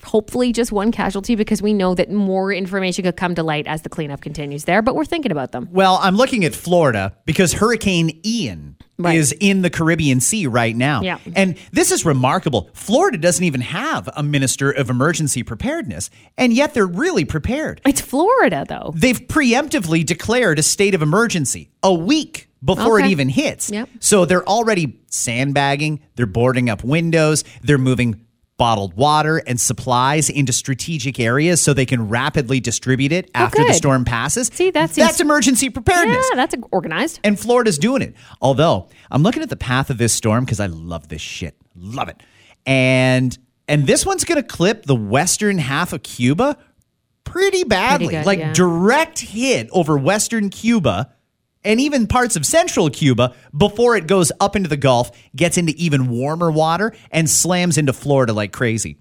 hopefully 0.03 0.51
just 0.51 0.71
one 0.71 0.91
casualty 0.91 1.35
because 1.35 1.61
we 1.61 1.73
know 1.73 1.95
that 1.95 2.11
more 2.11 2.51
information 2.51 3.03
could 3.03 3.17
come 3.17 3.35
to 3.35 3.43
light 3.43 3.67
as 3.67 3.83
the 3.83 3.89
cleanup 3.89 4.21
continues 4.21 4.65
there, 4.65 4.81
but 4.81 4.95
we're 4.95 5.05
thinking 5.05 5.31
about 5.31 5.51
them. 5.51 5.69
Well, 5.71 5.99
I'm 6.01 6.15
looking 6.15 6.43
at 6.43 6.55
Florida 6.55 7.15
because 7.25 7.53
Hurricane 7.53 8.19
Ian 8.25 8.77
Right. 8.99 9.15
is 9.15 9.33
in 9.39 9.61
the 9.61 9.69
Caribbean 9.69 10.19
Sea 10.19 10.47
right 10.47 10.75
now. 10.75 11.01
Yeah. 11.01 11.19
And 11.35 11.57
this 11.71 11.91
is 11.91 12.03
remarkable. 12.03 12.69
Florida 12.73 13.17
doesn't 13.17 13.43
even 13.43 13.61
have 13.61 14.09
a 14.15 14.23
minister 14.23 14.71
of 14.71 14.89
emergency 14.89 15.43
preparedness, 15.43 16.09
and 16.37 16.51
yet 16.51 16.73
they're 16.73 16.87
really 16.87 17.23
prepared. 17.23 17.79
It's 17.85 18.01
Florida 18.01 18.65
though. 18.67 18.93
They've 18.95 19.19
preemptively 19.19 20.05
declared 20.05 20.57
a 20.57 20.63
state 20.63 20.95
of 20.95 21.01
emergency 21.01 21.69
a 21.83 21.93
week 21.93 22.49
before 22.63 22.99
it 22.99 23.07
even 23.07 23.29
hits. 23.29 23.69
Yep. 23.69 23.89
So 23.99 24.25
they're 24.25 24.47
already 24.47 24.99
sandbagging, 25.07 26.01
they're 26.15 26.25
boarding 26.25 26.69
up 26.69 26.83
windows, 26.83 27.43
they're 27.61 27.77
moving 27.77 28.25
bottled 28.57 28.95
water 28.95 29.37
and 29.45 29.59
supplies 29.59 30.29
into 30.29 30.51
strategic 30.51 31.19
areas 31.19 31.61
so 31.61 31.73
they 31.73 31.85
can 31.85 32.09
rapidly 32.09 32.59
distribute 32.59 33.11
it 33.11 33.29
oh, 33.35 33.39
after 33.39 33.63
the 33.63 33.69
Oh, 33.69 33.73
storm 33.73 34.03
passes. 34.03 34.47
See, 34.47 34.71
that 34.71 34.89
that's 34.89 34.93
seems- 34.95 35.21
emergency 35.21 35.69
preparedness. 35.69 36.27
Yeah, 36.31 36.35
that's 36.35 36.55
organized. 36.71 37.19
And 37.23 37.39
Florida's 37.39 37.77
doing 37.77 38.01
it. 38.01 38.15
Although 38.41 38.89
I'm 39.11 39.21
looking 39.23 39.43
at 39.43 39.49
the 39.49 39.55
path 39.57 39.89
of 39.89 39.97
this 39.97 40.13
storm 40.13 40.43
because 40.45 40.59
I 40.59 40.65
love 40.67 41.07
this 41.07 41.21
shit. 41.21 41.55
Love 41.75 42.09
it. 42.09 42.21
And 42.65 43.37
and 43.67 43.85
this 43.85 44.05
one's 44.05 44.23
gonna 44.23 44.43
clip 44.43 44.85
the 44.85 44.95
western 44.95 45.57
half 45.57 45.93
of 45.93 46.01
Cuba 46.03 46.57
pretty 47.23 47.63
badly. 47.63 48.07
good, 48.07 48.25
like 48.25 48.39
yeah. 48.39 48.53
direct 48.53 49.19
hit 49.19 49.69
over 49.71 49.97
western 49.97 50.49
Cuba 50.49 51.13
and 51.63 51.79
even 51.79 52.07
parts 52.07 52.35
of 52.35 52.45
central 52.45 52.89
Cuba 52.89 53.35
before 53.55 53.95
it 53.95 54.07
goes 54.07 54.31
up 54.39 54.55
into 54.55 54.69
the 54.69 54.77
Gulf, 54.77 55.11
gets 55.35 55.57
into 55.57 55.73
even 55.77 56.09
warmer 56.09 56.51
water, 56.51 56.93
and 57.11 57.29
slams 57.29 57.77
into 57.77 57.93
Florida 57.93 58.33
like 58.33 58.51
crazy. 58.51 58.97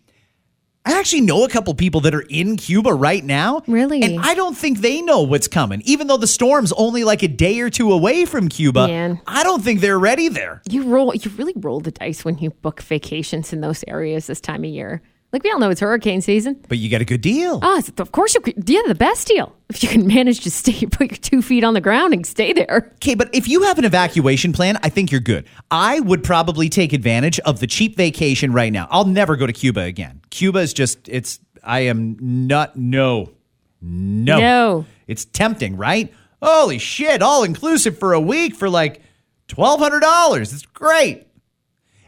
I 0.87 1.01
actually 1.01 1.23
know 1.23 1.45
a 1.45 1.49
couple 1.49 1.75
people 1.75 2.03
that 2.03 2.15
are 2.15 2.25
in 2.31 2.57
Cuba 2.57 2.95
right 2.95 3.25
now. 3.25 3.63
Really? 3.67 4.03
And 4.03 4.21
I 4.21 4.35
don't 4.35 4.57
think 4.57 4.79
they 4.79 5.03
know 5.03 5.23
what's 5.23 5.49
coming. 5.49 5.83
Even 5.85 6.07
though 6.07 6.17
the 6.17 6.29
storm's 6.29 6.73
only 6.73 7.03
like 7.03 7.25
a 7.25 7.29
day 7.29 7.59
or 7.59 7.71
two 7.71 7.93
away 7.93 8.25
from 8.25 8.49
Cuba, 8.49 8.87
Man. 8.87 9.21
I 9.27 9.43
don't 9.43 9.65
think 9.65 9.81
they're 9.81 9.99
ready 9.99 10.29
there. 10.29 10.63
You 10.71 10.85
roll 10.85 11.13
you 11.13 11.29
really 11.33 11.55
roll 11.57 11.81
the 11.81 11.91
dice 11.91 12.25
when 12.25 12.39
you 12.39 12.51
book 12.51 12.81
vacations 12.83 13.53
in 13.53 13.63
those 13.63 13.83
areas 13.89 14.29
this 14.29 14.41
time 14.41 14.63
of 14.63 14.71
year. 14.71 15.03
Like 15.33 15.43
we 15.43 15.51
all 15.51 15.59
know 15.59 15.71
it's 15.71 15.81
hurricane 15.81 16.21
season. 16.21 16.65
But 16.69 16.79
you 16.79 16.89
get 16.89 17.03
a 17.03 17.05
good 17.05 17.21
deal. 17.21 17.61
Oh, 17.63 17.83
of 17.99 18.13
course 18.13 18.35
you 18.35 18.41
could 18.41 18.69
yeah, 18.69 18.81
the 18.87 18.95
best 18.95 19.27
deal. 19.27 19.55
If 19.69 19.83
you 19.83 19.89
can 19.89 20.07
manage 20.07 20.41
to 20.41 20.51
stay 20.51 20.87
put 20.91 21.11
your 21.11 21.19
two 21.19 21.43
feet 21.43 21.65
on 21.65 21.75
the 21.75 21.81
ground 21.81 22.15
and 22.15 22.25
stay 22.25 22.53
there. 22.53 22.93
Okay, 22.95 23.15
but 23.15 23.29
if 23.35 23.49
you 23.49 23.63
have 23.65 23.79
an 23.79 23.85
evacuation 23.85 24.53
plan, 24.53 24.79
I 24.83 24.89
think 24.89 25.11
you're 25.11 25.21
good. 25.21 25.47
I 25.71 26.01
would 26.01 26.23
probably 26.23 26.69
take 26.69 26.93
advantage 26.93 27.39
of 27.41 27.61
the 27.61 27.67
cheap 27.67 27.97
vacation 27.97 28.53
right 28.53 28.73
now. 28.73 28.87
I'll 28.91 29.05
never 29.05 29.37
go 29.37 29.47
to 29.47 29.53
Cuba 29.53 29.81
again. 29.81 30.21
Cuba 30.31 30.61
is 30.61 30.73
just, 30.73 31.09
it's, 31.09 31.41
I 31.65 31.81
am 31.81 32.17
not, 32.21 32.77
no, 32.77 33.33
no. 33.81 34.39
No. 34.39 34.87
It's 35.07 35.25
tempting, 35.25 35.77
right? 35.77 36.13
Holy 36.41 36.79
shit, 36.79 37.23
all 37.23 37.43
inclusive 37.43 37.99
for 37.99 38.13
a 38.13 38.21
week 38.21 38.55
for 38.55 38.69
like 38.71 39.03
$1,200. 39.49 40.41
It's 40.41 40.67
great. 40.67 41.27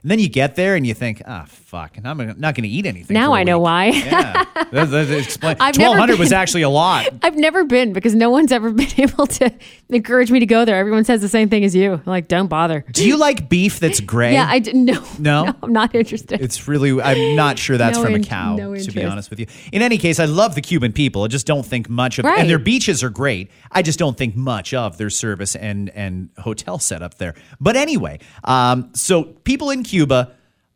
And 0.02 0.10
then 0.10 0.18
you 0.18 0.28
get 0.28 0.54
there 0.54 0.76
and 0.76 0.86
you 0.86 0.94
think, 0.94 1.22
ah, 1.26 1.46
fuck, 1.68 1.98
and 1.98 2.08
I'm 2.08 2.16
not 2.16 2.54
going 2.54 2.62
to 2.62 2.68
eat 2.68 2.86
anything. 2.86 3.12
Now 3.14 3.34
I 3.34 3.44
know 3.44 3.58
week." 3.58 3.64
why. 3.64 3.84
Yeah. 3.88 4.44
That- 4.72 4.90
that- 4.90 5.58
I've 5.60 5.76
1200 5.76 6.18
was 6.18 6.32
actually 6.32 6.62
a 6.62 6.68
lot. 6.70 7.06
I've 7.22 7.36
never 7.36 7.64
been 7.64 7.92
because 7.92 8.14
no 8.14 8.30
one's 8.30 8.52
ever 8.52 8.70
been 8.82 8.88
able 8.96 9.26
to 9.26 9.52
encourage 9.90 10.30
me 10.30 10.40
to 10.40 10.46
go 10.46 10.64
there. 10.64 10.76
Everyone 10.76 11.04
says 11.04 11.20
the 11.20 11.28
same 11.28 11.50
thing 11.50 11.64
as 11.64 11.74
you. 11.74 12.00
Like, 12.06 12.26
don't 12.26 12.46
bother. 12.48 12.84
Do 12.92 13.06
you 13.06 13.18
like 13.18 13.50
beef 13.50 13.80
that's 13.80 14.00
gray? 14.00 14.32
Yeah, 14.32 14.46
I 14.48 14.60
didn't 14.60 14.86
know. 14.86 15.04
No? 15.18 15.54
I'm 15.62 15.72
not 15.72 15.94
interested. 15.94 16.40
It's 16.40 16.66
really, 16.66 17.00
I'm 17.00 17.36
not 17.36 17.58
sure 17.58 17.76
that's 17.76 17.98
No 17.98 18.04
from 18.04 18.14
a 18.14 18.20
cow, 18.20 18.56
no 18.56 18.74
to 18.74 18.90
be 18.92 19.04
honest 19.04 19.28
with 19.28 19.38
you. 19.38 19.46
In 19.70 19.82
any 19.82 19.98
case, 19.98 20.18
I 20.18 20.24
love 20.24 20.54
the 20.54 20.62
Cuban 20.62 20.92
people. 20.92 21.24
I 21.24 21.28
just 21.28 21.46
don't 21.46 21.66
think 21.66 21.88
much 21.88 22.18
of 22.18 22.24
Right. 22.24 22.40
And 22.40 22.48
their 22.50 22.58
beaches 22.58 23.02
are 23.04 23.10
great. 23.10 23.50
I 23.70 23.82
just 23.82 23.98
don't 23.98 24.16
think 24.16 24.36
much 24.36 24.72
of 24.74 24.96
their 24.98 25.10
service 25.10 25.54
and, 25.54 25.90
and 25.90 26.30
hotel 26.38 26.78
setup 26.78 27.16
there. 27.18 27.34
But 27.60 27.76
anyway, 27.76 28.18
um, 28.44 28.90
so 28.94 29.24
people 29.24 29.70
in 29.70 29.82
Cuba, 29.82 30.32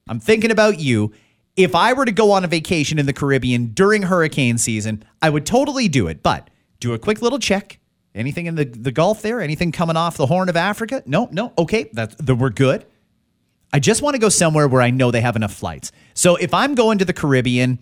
I'm 0.08 0.20
thinking 0.20 0.50
about 0.50 0.80
you. 0.80 1.12
If 1.56 1.74
I 1.74 1.92
were 1.92 2.04
to 2.04 2.12
go 2.12 2.32
on 2.32 2.44
a 2.44 2.48
vacation 2.48 2.98
in 2.98 3.06
the 3.06 3.12
Caribbean 3.12 3.68
during 3.68 4.02
hurricane 4.02 4.58
season, 4.58 5.04
I 5.20 5.30
would 5.30 5.44
totally 5.44 5.88
do 5.88 6.06
it. 6.06 6.22
But 6.22 6.48
do 6.80 6.94
a 6.94 6.98
quick 6.98 7.22
little 7.22 7.38
check. 7.38 7.78
Anything 8.14 8.46
in 8.46 8.56
the, 8.56 8.64
the 8.64 8.92
Gulf 8.92 9.22
there? 9.22 9.40
Anything 9.40 9.72
coming 9.72 9.96
off 9.96 10.16
the 10.16 10.26
Horn 10.26 10.48
of 10.48 10.56
Africa? 10.56 11.02
No, 11.06 11.28
no. 11.30 11.52
Okay, 11.56 11.90
that's 11.92 12.14
the, 12.16 12.34
we're 12.34 12.50
good. 12.50 12.84
I 13.72 13.78
just 13.78 14.02
want 14.02 14.14
to 14.14 14.18
go 14.18 14.28
somewhere 14.28 14.68
where 14.68 14.82
I 14.82 14.90
know 14.90 15.10
they 15.10 15.22
have 15.22 15.36
enough 15.36 15.54
flights. 15.54 15.92
So 16.14 16.36
if 16.36 16.52
I'm 16.52 16.74
going 16.74 16.98
to 16.98 17.06
the 17.06 17.14
Caribbean, 17.14 17.78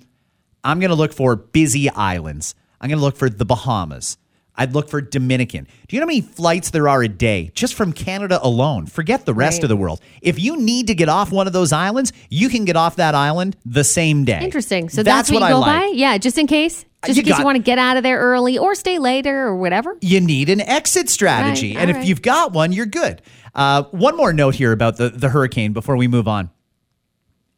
I'm 0.63 0.79
going 0.79 0.91
to 0.91 0.97
look 0.97 1.13
for 1.13 1.35
busy 1.35 1.91
islands. 1.91 2.55
I'm 2.81 2.89
going 2.89 2.99
to 2.99 3.05
look 3.05 3.17
for 3.17 3.29
the 3.29 3.45
Bahamas. 3.45 4.19
I'd 4.57 4.75
look 4.75 4.89
for 4.91 5.01
Dominican. 5.01 5.67
Do 5.89 5.97
you 5.97 6.01
know 6.01 6.05
how 6.05 6.09
many 6.09 6.21
flights 6.21 6.71
there 6.71 6.89
are 6.89 7.03
a 7.03 7.09
day 7.09 7.51
just 7.55 7.75
from 7.75 7.93
Canada 7.93 8.39
alone? 8.43 8.87
Forget 8.87 9.25
the 9.25 9.33
rest 9.35 9.59
Right. 9.59 9.65
of 9.65 9.69
the 9.71 9.77
world. 9.77 10.01
If 10.21 10.39
you 10.39 10.57
need 10.59 10.89
to 10.89 10.95
get 10.95 11.09
off 11.09 11.33
one 11.33 11.47
of 11.47 11.53
those 11.53 11.73
islands, 11.73 12.13
you 12.29 12.49
can 12.49 12.65
get 12.65 12.77
off 12.77 12.97
that 12.97 13.15
island 13.15 13.57
the 13.65 13.85
same 13.85 14.25
day. 14.25 14.41
Interesting. 14.43 14.89
So 14.91 15.03
that's, 15.03 15.31
what, 15.31 15.41
what 15.41 15.49
you 15.49 15.55
I 15.55 15.59
go 15.59 15.61
like. 15.61 15.81
by? 15.81 15.93
Yeah, 15.95 16.19
just 16.19 16.37
in 16.37 16.47
case. 16.47 16.85
Just 17.07 17.17
You 17.17 17.21
in 17.21 17.25
case 17.25 17.33
got- 17.33 17.39
you 17.39 17.45
want 17.47 17.57
to 17.57 17.63
get 17.63 17.79
out 17.79 17.97
of 17.97 18.03
there 18.03 18.19
early 18.19 18.59
or 18.59 18.75
stay 18.75 18.99
later 18.99 19.47
or 19.47 19.57
whatever. 19.57 19.97
you 20.03 20.21
need 20.21 20.51
an 20.51 20.61
exit 20.61 21.09
strategy. 21.09 21.75
Right, 21.75 21.83
and 21.83 21.97
all 21.97 22.03
if 22.03 22.07
you've 22.09 22.21
got 22.21 22.53
one, 22.53 22.73
you're 22.73 22.85
good. 22.87 23.23
Uh, 23.55 23.85
one 23.85 24.17
more 24.17 24.33
note 24.35 24.55
here 24.57 24.73
about 24.73 24.97
the, 24.99 25.09
the 25.09 25.31
hurricane 25.31 25.73
before 25.73 25.97
we 25.97 26.07
move 26.09 26.29
on. 26.29 26.51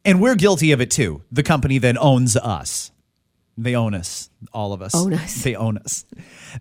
And 0.05 0.21
we're 0.21 0.35
guilty 0.35 0.71
of 0.71 0.79
it 0.81 0.91
too. 0.91 1.21
The 1.31 1.43
company 1.43 1.77
that 1.79 1.97
owns 1.97 2.35
us. 2.37 2.91
They 3.55 3.75
own 3.75 3.93
us, 3.93 4.31
all 4.51 4.73
of 4.73 4.81
us. 4.81 4.95
Own 4.95 5.13
us. 5.13 5.43
They 5.43 5.55
own 5.55 5.77
us. 5.77 6.05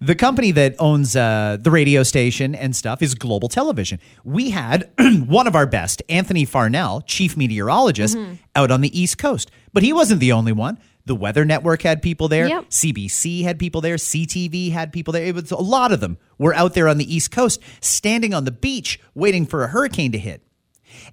The 0.02 0.14
company 0.14 0.50
that 0.52 0.74
owns 0.78 1.16
uh, 1.16 1.56
the 1.58 1.70
radio 1.70 2.02
station 2.02 2.54
and 2.54 2.76
stuff 2.76 3.00
is 3.00 3.14
Global 3.14 3.48
Television. 3.48 3.98
We 4.24 4.50
had 4.50 4.90
one 5.26 5.46
of 5.46 5.54
our 5.56 5.66
best, 5.66 6.02
Anthony 6.10 6.44
Farnell, 6.44 7.00
chief 7.02 7.36
meteorologist, 7.36 8.16
Mm-hmm. 8.16 8.34
out 8.56 8.70
on 8.70 8.82
the 8.82 9.00
East 9.00 9.16
Coast. 9.16 9.50
But 9.72 9.82
he 9.82 9.92
wasn't 9.94 10.20
the 10.20 10.32
only 10.32 10.52
one. 10.52 10.78
The 11.06 11.14
Weather 11.14 11.44
Network 11.46 11.80
had 11.82 12.02
people 12.02 12.28
there. 12.28 12.46
Yep. 12.46 12.68
CBC 12.68 13.42
had 13.42 13.58
people 13.58 13.80
there. 13.80 13.96
CTV 13.96 14.70
had 14.72 14.92
people 14.92 15.12
there. 15.12 15.24
It 15.24 15.34
was 15.34 15.50
a 15.50 15.56
lot 15.56 15.92
of 15.92 16.00
them 16.00 16.18
were 16.38 16.54
out 16.54 16.74
there 16.74 16.88
on 16.88 16.98
the 16.98 17.12
East 17.14 17.30
Coast, 17.30 17.60
standing 17.80 18.34
on 18.34 18.44
the 18.44 18.52
beach, 18.52 19.00
waiting 19.14 19.46
for 19.46 19.64
a 19.64 19.68
hurricane 19.68 20.12
to 20.12 20.18
hit. 20.18 20.46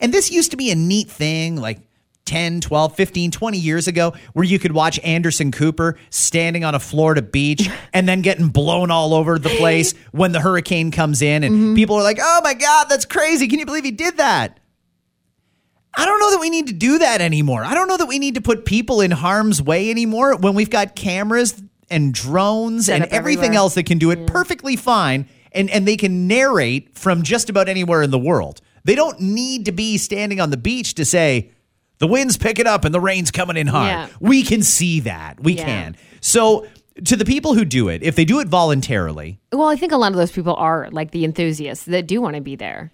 And 0.02 0.14
this 0.14 0.30
used 0.30 0.52
to 0.52 0.58
be 0.58 0.70
a 0.72 0.76
neat 0.76 1.10
thing 1.10 1.56
like 1.56 1.80
10, 2.30 2.62
12, 2.62 2.96
15, 2.96 3.32
20 3.32 3.58
years 3.58 3.88
ago 3.88 4.14
where 4.34 4.46
you 4.46 4.60
could 4.60 4.72
watch 4.72 5.00
Anderson 5.00 5.52
Cooper 5.52 5.98
standing 6.12 6.64
on 6.64 6.76
a 6.76 6.80
Florida 6.80 7.24
beach 7.24 7.68
and 7.94 8.08
then 8.08 8.22
getting 8.22 8.50
blown 8.50 8.92
all 8.92 9.16
over 9.16 9.40
the 9.40 9.50
place 9.50 9.96
when 10.12 10.32
the 10.32 10.40
hurricane 10.40 10.92
comes 10.92 11.24
in. 11.24 11.44
And 11.44 11.56
mm-hmm. 11.56 11.76
people 11.76 11.96
are 11.96 12.04
like, 12.04 12.20
oh 12.22 12.42
my 12.44 12.54
God, 12.54 12.86
that's 12.88 13.06
crazy. 13.06 13.48
Can 13.48 13.58
you 13.58 13.66
believe 13.66 13.84
he 13.84 13.90
did 13.90 14.18
that? 14.18 14.60
I 15.98 16.06
don't 16.06 16.20
know 16.20 16.30
that 16.30 16.40
we 16.40 16.52
need 16.52 16.68
to 16.68 16.74
do 16.74 17.00
that 17.00 17.20
anymore. 17.20 17.64
I 17.64 17.74
don't 17.74 17.88
know 17.88 17.98
that 17.98 18.06
we 18.06 18.20
need 18.20 18.36
to 18.36 18.42
put 18.42 18.64
people 18.64 19.02
in 19.02 19.10
harm's 19.10 19.60
way 19.60 19.90
anymore 19.90 20.38
when 20.38 20.54
we've 20.54 20.70
got 20.70 20.96
cameras 20.96 21.60
and 21.90 22.14
drones 22.14 22.86
Set 22.86 23.02
and 23.02 23.12
everything 23.12 23.46
everywhere. 23.46 23.58
else 23.58 23.74
that 23.74 23.88
can 23.88 23.98
do 23.98 24.12
it 24.12 24.28
perfectly 24.28 24.76
fine 24.76 25.28
and, 25.52 25.68
and 25.72 25.88
they 25.88 25.98
can 25.98 26.28
narrate 26.28 26.96
from 26.96 27.24
just 27.24 27.50
about 27.50 27.68
anywhere 27.68 28.04
in 28.04 28.12
the 28.12 28.20
world. 28.20 28.62
They 28.84 28.94
don't 28.94 29.20
need 29.20 29.66
to 29.66 29.72
be 29.72 29.98
standing 29.98 30.40
on 30.40 30.52
the 30.52 30.58
beach 30.58 30.94
to 30.94 31.06
say, 31.06 31.50
the 32.00 32.08
wind's 32.08 32.38
picking 32.38 32.68
up 32.68 32.86
and 32.86 32.94
the 32.94 33.00
rain's 33.00 33.32
coming 33.32 33.56
in 33.58 33.68
hard. 33.68 33.88
Yeah. 33.88 34.08
We 34.20 34.44
can 34.44 34.64
see 34.64 35.00
that. 35.02 35.42
We 35.42 35.54
Yeah. 35.54 35.66
can. 35.66 35.98
So, 36.22 36.66
to 37.06 37.16
the 37.16 37.24
people 37.26 37.54
who 37.54 37.64
do 37.64 37.88
it, 37.88 38.04
if 38.04 38.16
they 38.16 38.26
do 38.26 38.40
it 38.42 38.48
voluntarily, 38.50 39.40
Well, 39.54 39.70
I 39.70 39.76
think 39.78 39.92
a 39.94 39.98
lot 39.98 40.12
of 40.12 40.18
those 40.18 40.32
people 40.32 40.54
are 40.56 40.90
like 40.92 41.12
the 41.12 41.24
enthusiasts 41.24 41.86
that 41.86 42.08
do 42.08 42.20
want 42.22 42.36
to 42.36 42.42
be 42.42 42.56
there. 42.58 42.92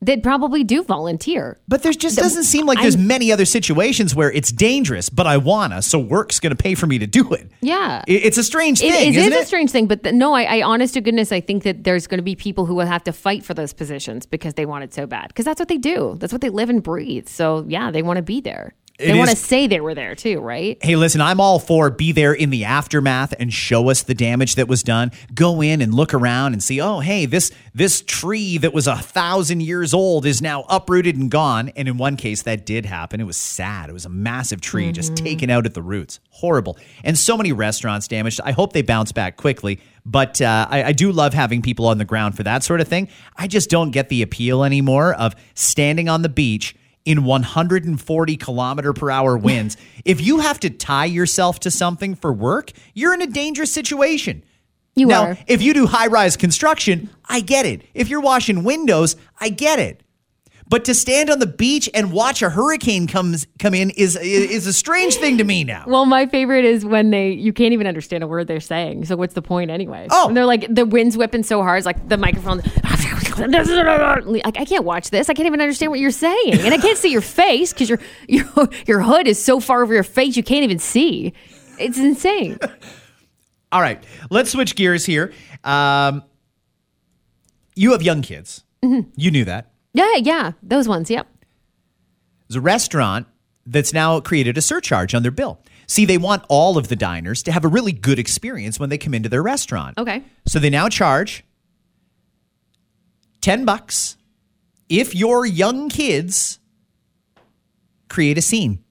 They'd 0.00 0.22
probably 0.22 0.62
do 0.62 0.84
volunteer. 0.84 1.58
But 1.66 1.82
there 1.82 1.92
just 1.92 2.16
doesn't 2.16 2.44
seem 2.44 2.66
like 2.66 2.80
there's 2.80 2.94
I'm- 2.96 3.06
many 3.08 3.32
other 3.32 3.44
situations 3.44 4.14
where 4.14 4.30
it's 4.30 4.52
dangerous, 4.52 5.08
but 5.08 5.26
I 5.26 5.36
wanna, 5.38 5.82
so 5.82 5.98
work's 5.98 6.38
gonna 6.38 6.54
pay 6.54 6.74
for 6.74 6.86
me 6.86 6.98
to 7.00 7.06
do 7.06 7.32
it. 7.32 7.50
Yeah. 7.60 8.02
I- 8.06 8.10
It's 8.10 8.38
a 8.38 8.44
strange 8.44 8.80
It, 8.80 8.92
thing, 8.92 9.08
it 9.14 9.16
isn't 9.16 9.32
is 9.32 9.38
it? 9.38 9.42
a 9.42 9.46
strange 9.46 9.70
thing, 9.72 9.86
but 9.86 10.04
th- 10.04 10.14
no, 10.14 10.34
I, 10.34 10.58
I, 10.58 10.62
honest 10.62 10.94
to 10.94 11.00
goodness, 11.00 11.32
I 11.32 11.40
think 11.40 11.64
that 11.64 11.82
there's 11.84 12.06
to 12.06 12.22
be 12.22 12.36
people 12.36 12.66
who 12.66 12.74
will 12.76 12.86
have 12.86 13.02
to 13.04 13.12
fight 13.12 13.44
for 13.44 13.54
those 13.54 13.72
positions 13.72 14.24
because 14.24 14.54
they 14.54 14.66
want 14.66 14.84
it 14.84 14.94
so 14.94 15.06
bad. 15.06 15.28
Because 15.28 15.44
that's 15.44 15.58
what 15.60 15.68
they 15.68 15.78
do. 15.78 16.16
That's 16.20 16.32
what 16.32 16.42
they 16.42 16.50
live 16.50 16.70
and 16.70 16.82
breathe. 16.82 17.28
So 17.28 17.64
yeah, 17.68 17.90
they 17.90 18.02
want 18.02 18.18
to 18.18 18.22
be 18.22 18.40
there. 18.40 18.74
They 18.98 19.14
want 19.14 19.30
to 19.30 19.36
say 19.36 19.68
they 19.68 19.80
were 19.80 19.94
there 19.94 20.16
too, 20.16 20.40
right? 20.40 20.76
Hey, 20.82 20.96
listen, 20.96 21.20
I'm 21.20 21.40
all 21.40 21.60
for 21.60 21.88
be 21.88 22.10
there 22.10 22.32
in 22.32 22.50
the 22.50 22.64
aftermath 22.64 23.32
and 23.38 23.52
show 23.52 23.90
us 23.90 24.02
the 24.02 24.14
damage 24.14 24.56
that 24.56 24.66
was 24.66 24.82
done. 24.82 25.12
Go 25.32 25.62
in 25.62 25.80
and 25.80 25.94
look 25.94 26.12
around 26.12 26.52
and 26.52 26.62
see, 26.62 26.80
oh, 26.80 26.98
hey, 26.98 27.24
this 27.24 27.52
this 27.72 28.02
tree 28.02 28.58
that 28.58 28.74
was 28.74 28.88
a 28.88 28.96
thousand 28.96 29.60
years 29.60 29.94
old 29.94 30.26
is 30.26 30.42
now 30.42 30.64
uprooted 30.68 31.16
and 31.16 31.30
gone. 31.30 31.68
And 31.76 31.86
in 31.86 31.96
one 31.96 32.16
case, 32.16 32.42
that 32.42 32.66
did 32.66 32.86
happen. 32.86 33.20
It 33.20 33.24
was 33.24 33.36
sad. 33.36 33.88
It 33.88 33.92
was 33.92 34.04
a 34.04 34.10
massive 34.10 34.60
tree 34.60 34.90
just 34.90 35.16
taken 35.16 35.48
out 35.48 35.64
at 35.64 35.74
the 35.74 35.82
roots. 35.82 36.18
Horrible. 36.30 36.76
And 37.04 37.16
so 37.16 37.36
many 37.36 37.52
restaurants 37.52 38.08
damaged. 38.08 38.40
I 38.42 38.50
hope 38.50 38.72
they 38.72 38.82
bounce 38.82 39.12
back 39.12 39.36
quickly. 39.36 39.78
But 40.04 40.40
uh, 40.40 40.66
I, 40.68 40.84
I 40.84 40.92
do 40.92 41.12
love 41.12 41.34
having 41.34 41.62
people 41.62 41.86
on 41.86 41.98
the 41.98 42.04
ground 42.04 42.36
for 42.36 42.42
that 42.42 42.64
sort 42.64 42.80
of 42.80 42.88
thing. 42.88 43.08
I 43.36 43.46
just 43.46 43.70
don't 43.70 43.90
get 43.92 44.08
the 44.08 44.22
appeal 44.22 44.64
anymore 44.64 45.14
of 45.14 45.36
standing 45.54 46.08
on 46.08 46.22
the 46.22 46.28
beach 46.28 46.74
in 47.08 47.24
140 47.24 48.36
kilometer 48.36 48.92
per 48.92 49.10
hour 49.10 49.38
winds. 49.38 49.78
if 50.04 50.20
you 50.20 50.40
have 50.40 50.60
to 50.60 50.68
tie 50.68 51.06
yourself 51.06 51.58
to 51.60 51.70
something 51.70 52.14
for 52.14 52.32
work, 52.32 52.70
you're 52.92 53.14
in 53.14 53.22
a 53.22 53.26
dangerous 53.26 53.72
situation. 53.72 54.44
You 54.94 55.06
now, 55.06 55.22
are. 55.22 55.38
if 55.46 55.62
you 55.62 55.72
do 55.72 55.86
high 55.86 56.08
rise 56.08 56.36
construction, 56.36 57.08
I 57.26 57.40
get 57.40 57.64
it. 57.64 57.82
If 57.94 58.10
you're 58.10 58.20
washing 58.20 58.62
windows, 58.62 59.16
I 59.40 59.48
get 59.48 59.78
it. 59.78 60.02
But 60.68 60.84
to 60.84 60.94
stand 60.94 61.30
on 61.30 61.38
the 61.38 61.46
beach 61.46 61.88
and 61.94 62.12
watch 62.12 62.42
a 62.42 62.50
hurricane 62.50 63.06
comes 63.06 63.46
come 63.58 63.72
in 63.72 63.88
is 63.90 64.16
is 64.16 64.66
a 64.66 64.72
strange 64.72 65.14
thing 65.14 65.38
to 65.38 65.44
me 65.44 65.64
now. 65.64 65.84
Well, 65.86 66.04
my 66.04 66.26
favorite 66.26 66.66
is 66.66 66.84
when 66.84 67.08
they 67.08 67.30
you 67.30 67.54
can't 67.54 67.72
even 67.72 67.86
understand 67.86 68.22
a 68.22 68.26
word 68.26 68.48
they're 68.48 68.60
saying. 68.60 69.06
So 69.06 69.16
what's 69.16 69.32
the 69.32 69.40
point 69.40 69.70
anyway? 69.70 70.08
Oh. 70.10 70.28
and 70.28 70.36
they're 70.36 70.44
like 70.44 70.66
the 70.68 70.84
wind's 70.84 71.16
whipping 71.16 71.42
so 71.42 71.62
hard, 71.62 71.78
it's 71.78 71.86
like 71.86 72.08
the 72.10 72.18
microphone. 72.18 72.60
Like 73.38 74.58
I 74.58 74.64
can't 74.64 74.84
watch 74.84 75.10
this. 75.10 75.28
I 75.28 75.34
can't 75.34 75.46
even 75.46 75.60
understand 75.60 75.90
what 75.90 76.00
you're 76.00 76.10
saying, 76.10 76.60
and 76.60 76.74
I 76.74 76.78
can't 76.78 76.98
see 76.98 77.10
your 77.10 77.20
face 77.20 77.72
because 77.72 77.88
your 77.88 77.98
your 78.28 78.46
your 78.86 79.00
hood 79.00 79.26
is 79.26 79.42
so 79.42 79.60
far 79.60 79.82
over 79.82 79.94
your 79.94 80.02
face 80.02 80.36
you 80.36 80.42
can't 80.42 80.64
even 80.64 80.78
see. 80.78 81.32
It's 81.78 81.98
insane. 81.98 82.58
All 83.72 83.80
right, 83.80 84.02
let's 84.30 84.50
switch 84.50 84.74
gears 84.76 85.04
here. 85.04 85.32
Um, 85.62 86.24
you 87.74 87.92
have 87.92 88.02
young 88.02 88.22
kids. 88.22 88.64
You 89.16 89.30
knew 89.30 89.44
that. 89.44 89.70
Yeah, 89.92 90.16
yeah, 90.16 90.52
those 90.62 90.88
ones. 90.88 91.10
Yep. 91.10 91.26
There's 92.48 92.56
a 92.56 92.60
restaurant 92.60 93.26
that's 93.66 93.92
now 93.92 94.20
created 94.20 94.56
a 94.56 94.62
surcharge 94.62 95.14
on 95.14 95.22
their 95.22 95.30
bill. 95.30 95.60
See, 95.86 96.04
they 96.04 96.18
want 96.18 96.44
all 96.48 96.76
of 96.76 96.88
the 96.88 96.96
diners 96.96 97.42
to 97.44 97.52
have 97.52 97.64
a 97.64 97.68
really 97.68 97.92
good 97.92 98.18
experience 98.18 98.78
when 98.78 98.90
they 98.90 98.98
come 98.98 99.14
into 99.14 99.28
their 99.28 99.42
restaurant. 99.42 99.98
Okay. 99.98 100.22
So 100.46 100.58
they 100.58 100.70
now 100.70 100.88
charge 100.88 101.44
10 103.40 103.64
bucks 103.64 104.16
if 104.88 105.14
your 105.14 105.46
young 105.46 105.88
kids 105.88 106.58
create 108.08 108.38
a 108.38 108.42
scene. 108.42 108.82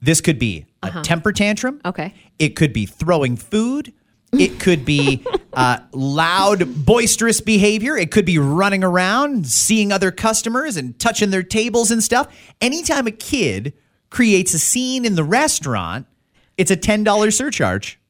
This 0.00 0.20
could 0.20 0.38
be 0.38 0.66
a 0.82 1.02
temper 1.02 1.32
tantrum. 1.32 1.80
Okay. 1.84 2.14
It 2.38 2.50
could 2.56 2.72
be 2.72 2.86
throwing 2.86 3.36
food. 3.36 3.92
It 4.32 4.58
could 4.58 4.84
be 4.84 5.24
uh, 5.52 5.78
loud, 5.92 6.84
boisterous 6.84 7.40
behavior. 7.40 7.96
It 7.96 8.10
could 8.10 8.24
be 8.24 8.38
running 8.38 8.82
around, 8.82 9.46
seeing 9.46 9.92
other 9.92 10.10
customers 10.10 10.76
and 10.76 10.98
touching 10.98 11.30
their 11.30 11.42
tables 11.42 11.90
and 11.90 12.02
stuff. 12.02 12.34
Anytime 12.60 13.06
a 13.06 13.12
kid 13.12 13.74
creates 14.10 14.54
a 14.54 14.58
scene 14.58 15.04
in 15.04 15.14
the 15.14 15.24
restaurant, 15.24 16.06
it's 16.56 16.70
a 16.70 16.76
$10 16.76 17.32
surcharge. 17.32 18.00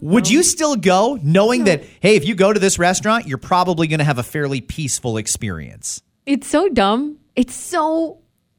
Would 0.00 0.30
you 0.30 0.42
still 0.42 0.76
go 0.76 1.18
knowing 1.22 1.64
that, 1.64 1.84
hey, 2.00 2.16
if 2.16 2.26
you 2.26 2.34
go 2.34 2.52
to 2.52 2.60
this 2.60 2.78
restaurant, 2.78 3.26
you're 3.26 3.38
probably 3.38 3.86
going 3.86 3.98
to 3.98 4.04
have 4.04 4.18
a 4.18 4.22
fairly 4.22 4.60
peaceful 4.60 5.16
experience? 5.16 6.02
It's 6.26 6.46
so 6.46 6.68
dumb. 6.68 7.18
It's 7.36 7.54
so 7.54 8.18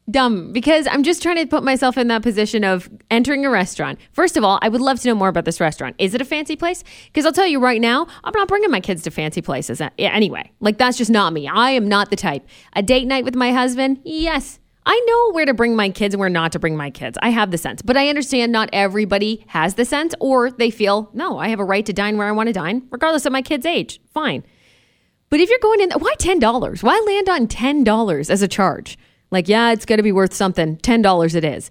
dumb 0.09 0.51
because 0.51 0.87
I'm 0.87 1.03
just 1.03 1.21
trying 1.21 1.35
to 1.35 1.45
put 1.45 1.63
myself 1.63 1.97
in 1.97 2.07
that 2.07 2.23
position 2.23 2.63
of 2.63 2.89
entering 3.11 3.45
a 3.45 3.49
restaurant. 3.49 3.99
First 4.11 4.37
of 4.37 4.43
all, 4.43 4.57
I 4.61 4.69
would 4.69 4.81
love 4.81 4.99
to 5.01 5.07
know 5.07 5.13
more 5.15 5.27
about 5.27 5.45
this 5.45 5.59
restaurant. 5.59 5.95
Is 5.99 6.15
it 6.15 6.21
a 6.21 6.25
fancy 6.25 6.55
place? 6.55 6.83
Because 7.05 7.25
I'll 7.25 7.31
tell 7.31 7.45
you 7.45 7.59
right 7.59 7.81
now, 7.81 8.07
I'm 8.23 8.33
not 8.35 8.47
bringing 8.47 8.71
my 8.71 8.79
kids 8.79 9.03
to 9.03 9.11
fancy 9.11 9.41
places 9.41 9.81
anyway. 9.99 10.51
Like, 10.59 10.77
that's 10.77 10.97
just 10.97 11.11
not 11.11 11.33
me. 11.33 11.47
I 11.47 11.71
am 11.71 11.87
not 11.87 12.09
the 12.09 12.15
type. 12.15 12.47
A 12.73 12.81
date 12.81 13.05
night 13.05 13.23
with 13.23 13.35
my 13.35 13.51
husband? 13.51 13.99
Yes. 14.03 14.59
I 14.85 14.99
know 15.07 15.31
where 15.33 15.45
to 15.45 15.53
bring 15.53 15.75
my 15.75 15.89
kids 15.89 16.13
and 16.13 16.19
where 16.19 16.29
not 16.29 16.51
to 16.53 16.59
bring 16.59 16.75
my 16.75 16.89
kids. 16.89 17.17
I 17.21 17.29
have 17.29 17.51
the 17.51 17.57
sense. 17.57 17.81
But 17.81 17.97
I 17.97 18.09
understand 18.09 18.51
not 18.51 18.69
everybody 18.73 19.45
has 19.47 19.75
the 19.75 19.85
sense 19.85 20.15
or 20.19 20.51
they 20.51 20.71
feel, 20.71 21.09
no, 21.13 21.37
I 21.37 21.49
have 21.49 21.59
a 21.59 21.65
right 21.65 21.85
to 21.85 21.93
dine 21.93 22.17
where 22.17 22.27
I 22.27 22.31
want 22.31 22.47
to 22.47 22.53
dine, 22.53 22.87
regardless 22.89 23.25
of 23.25 23.31
my 23.31 23.41
kid's 23.41 23.65
age. 23.65 24.01
Fine. 24.13 24.43
But 25.29 25.39
if 25.39 25.49
you're 25.49 25.59
going 25.59 25.81
in, 25.81 25.91
why 25.91 26.15
$10? 26.17 26.83
Why 26.83 27.03
land 27.05 27.29
on 27.29 27.47
$10 27.47 28.29
as 28.29 28.41
a 28.41 28.47
charge? 28.47 28.97
Like, 29.31 29.47
yeah, 29.47 29.71
it's 29.71 29.85
going 29.85 29.97
to 29.97 30.03
be 30.03 30.11
worth 30.11 30.33
something. 30.33 30.77
$10 30.77 31.35
it 31.35 31.43
is. 31.43 31.69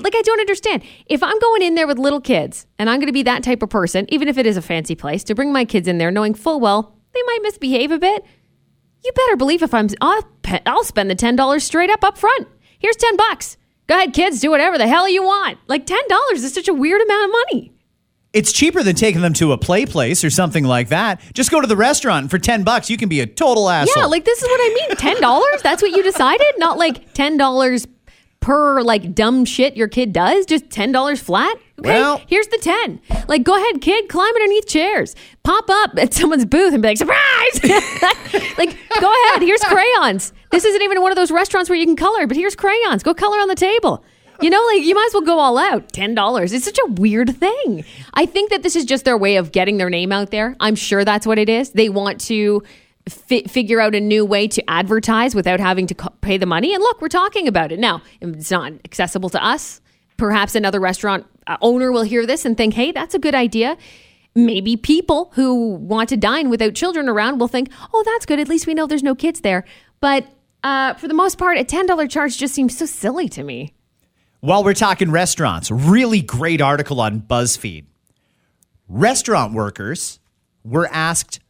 Like, 0.00 0.14
I 0.14 0.22
don't 0.22 0.40
understand. 0.40 0.82
If 1.06 1.22
I'm 1.22 1.38
going 1.40 1.62
in 1.62 1.74
there 1.74 1.86
with 1.86 1.98
little 1.98 2.20
kids 2.20 2.66
and 2.78 2.90
I'm 2.90 2.98
going 2.98 3.06
to 3.06 3.12
be 3.12 3.22
that 3.22 3.42
type 3.42 3.62
of 3.62 3.70
person, 3.70 4.06
even 4.10 4.28
if 4.28 4.36
it 4.36 4.46
is 4.46 4.56
a 4.56 4.62
fancy 4.62 4.94
place, 4.94 5.24
to 5.24 5.34
bring 5.34 5.52
my 5.52 5.64
kids 5.64 5.88
in 5.88 5.98
there 5.98 6.10
knowing 6.10 6.34
full 6.34 6.60
well 6.60 6.94
they 7.14 7.22
might 7.22 7.38
misbehave 7.42 7.90
a 7.90 7.98
bit, 7.98 8.24
you 9.08 9.12
better 9.12 9.36
believe 9.36 9.62
if 9.62 9.72
I'm, 9.72 9.88
I'll, 10.02 10.22
I'll 10.66 10.84
spend 10.84 11.10
the 11.10 11.16
$10 11.16 11.62
straight 11.62 11.88
up 11.88 12.04
up 12.04 12.18
front. 12.18 12.46
Here's 12.78 12.96
10 12.96 13.16
bucks. 13.16 13.56
Go 13.86 13.96
ahead, 13.96 14.12
kids, 14.12 14.40
do 14.40 14.50
whatever 14.50 14.76
the 14.76 14.86
hell 14.86 15.08
you 15.08 15.22
want. 15.22 15.58
Like 15.66 15.86
$10 15.86 15.96
is 16.34 16.52
such 16.52 16.68
a 16.68 16.74
weird 16.74 17.00
amount 17.00 17.24
of 17.24 17.30
money. 17.30 17.72
It's 18.34 18.52
cheaper 18.52 18.82
than 18.82 18.94
taking 18.94 19.22
them 19.22 19.32
to 19.34 19.52
a 19.52 19.58
play 19.58 19.86
place 19.86 20.22
or 20.22 20.28
something 20.28 20.64
like 20.64 20.90
that. 20.90 21.22
Just 21.32 21.50
go 21.50 21.62
to 21.62 21.66
the 21.66 21.76
restaurant 21.76 22.30
for 22.30 22.38
10 22.38 22.62
bucks. 22.62 22.90
You 22.90 22.98
can 22.98 23.08
be 23.08 23.20
a 23.20 23.26
total 23.26 23.70
asshole. 23.70 24.02
Yeah, 24.02 24.06
like 24.06 24.26
this 24.26 24.42
is 24.42 24.44
what 24.46 24.60
I 24.60 24.74
mean. 24.74 24.96
Ten 24.96 25.18
dollars? 25.22 25.62
That's 25.62 25.80
what 25.80 25.92
you 25.92 26.02
decided? 26.02 26.46
Not 26.58 26.76
like 26.76 27.14
ten 27.14 27.38
dollars 27.38 27.86
per 28.40 28.80
like 28.82 29.14
dumb 29.14 29.44
shit 29.44 29.76
your 29.76 29.88
kid 29.88 30.12
does. 30.12 30.46
Just 30.46 30.70
ten 30.70 30.92
dollars 30.92 31.20
flat. 31.20 31.56
Okay, 31.78 31.90
Well- 32.00 32.20
here's 32.26 32.48
the 32.48 32.58
ten. 32.58 33.00
Like, 33.28 33.44
go 33.44 33.54
ahead, 33.56 33.80
kid, 33.80 34.08
climb 34.08 34.34
underneath 34.34 34.66
chairs, 34.66 35.14
pop 35.42 35.68
up 35.70 35.92
at 35.98 36.12
someone's 36.14 36.44
booth 36.44 36.72
and 36.72 36.82
be 36.82 36.88
like, 36.88 36.98
surprise! 36.98 37.60
like, 38.58 38.76
go 39.00 39.12
ahead. 39.30 39.42
Here's 39.42 39.62
crayons. 39.62 40.32
This 40.50 40.64
isn't 40.64 40.82
even 40.82 41.02
one 41.02 41.12
of 41.12 41.16
those 41.16 41.30
restaurants 41.30 41.68
where 41.70 41.78
you 41.78 41.84
can 41.86 41.94
color, 41.96 42.26
but 42.26 42.36
here's 42.36 42.56
crayons. 42.56 43.02
Go 43.02 43.12
color 43.14 43.38
on 43.38 43.48
the 43.48 43.54
table. 43.54 44.02
You 44.40 44.50
know, 44.50 44.62
like 44.72 44.82
you 44.84 44.94
might 44.94 45.06
as 45.08 45.14
well 45.14 45.22
go 45.24 45.38
all 45.40 45.58
out. 45.58 45.92
Ten 45.92 46.14
dollars. 46.14 46.52
It's 46.52 46.64
such 46.64 46.78
a 46.78 46.90
weird 46.92 47.36
thing. 47.36 47.84
I 48.14 48.24
think 48.24 48.50
that 48.50 48.62
this 48.62 48.76
is 48.76 48.84
just 48.84 49.04
their 49.04 49.18
way 49.18 49.36
of 49.36 49.50
getting 49.52 49.78
their 49.78 49.90
name 49.90 50.10
out 50.12 50.30
there. 50.30 50.56
I'm 50.60 50.76
sure 50.76 51.04
that's 51.04 51.26
what 51.26 51.38
it 51.38 51.48
is. 51.48 51.70
They 51.72 51.88
want 51.88 52.20
to 52.22 52.62
fi- 53.08 53.44
figure 53.44 53.80
out 53.80 53.94
a 53.94 54.00
new 54.00 54.24
way 54.24 54.48
to 54.48 54.70
advertise 54.70 55.34
without 55.34 55.60
having 55.60 55.86
to 55.86 55.94
co- 55.94 56.12
pay 56.20 56.36
the 56.36 56.46
money. 56.46 56.74
And 56.74 56.82
look, 56.82 57.00
we're 57.00 57.08
talking 57.08 57.48
about 57.48 57.72
it 57.72 57.78
now. 57.78 58.02
It's 58.20 58.50
not 58.50 58.72
accessible 58.84 59.28
to 59.30 59.44
us. 59.44 59.80
Perhaps 60.16 60.54
another 60.54 60.80
restaurant 60.80 61.26
uh, 61.46 61.56
owner 61.60 61.92
will 61.92 62.02
hear 62.02 62.26
this 62.26 62.44
and 62.44 62.56
think, 62.56 62.74
"Hey, 62.74 62.92
that's 62.92 63.14
a 63.14 63.18
good 63.18 63.34
idea." 63.34 63.76
Maybe 64.34 64.76
people 64.76 65.32
who 65.34 65.74
want 65.74 66.08
to 66.10 66.16
dine 66.16 66.50
without 66.50 66.74
children 66.74 67.08
around 67.08 67.38
will 67.38 67.48
think, 67.48 67.70
"Oh, 67.92 68.02
that's 68.04 68.26
good. 68.26 68.38
At 68.38 68.48
least 68.48 68.66
we 68.66 68.74
know 68.74 68.86
there's 68.86 69.02
no 69.02 69.14
kids 69.14 69.40
there." 69.40 69.64
But 70.00 70.26
uh, 70.62 70.94
for 70.94 71.08
the 71.08 71.14
most 71.14 71.38
part, 71.38 71.58
a 71.58 71.64
ten 71.64 71.86
dollar 71.86 72.06
charge 72.06 72.36
just 72.36 72.54
seems 72.54 72.76
so 72.76 72.86
silly 72.86 73.28
to 73.30 73.42
me. 73.42 73.74
While 74.40 74.62
we're 74.62 74.74
talking 74.74 75.10
restaurants, 75.10 75.70
really 75.70 76.20
great 76.20 76.60
article 76.60 77.00
on 77.00 77.20
BuzzFeed. 77.20 77.86
Restaurant 78.88 79.52
workers 79.52 80.20
were 80.64 80.88
asked, 80.92 81.40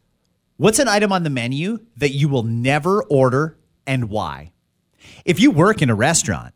What's 0.59 0.77
an 0.79 0.89
item 0.89 1.13
on 1.13 1.23
the 1.23 1.29
menu 1.29 1.79
that 1.95 2.09
you 2.09 2.27
will 2.27 2.43
never 2.43 3.01
order 3.05 3.57
and 3.87 4.09
why? 4.09 4.51
If 5.23 5.39
you 5.39 5.51
work 5.51 5.81
in 5.81 5.89
a 5.89 5.95
restaurant, 5.95 6.53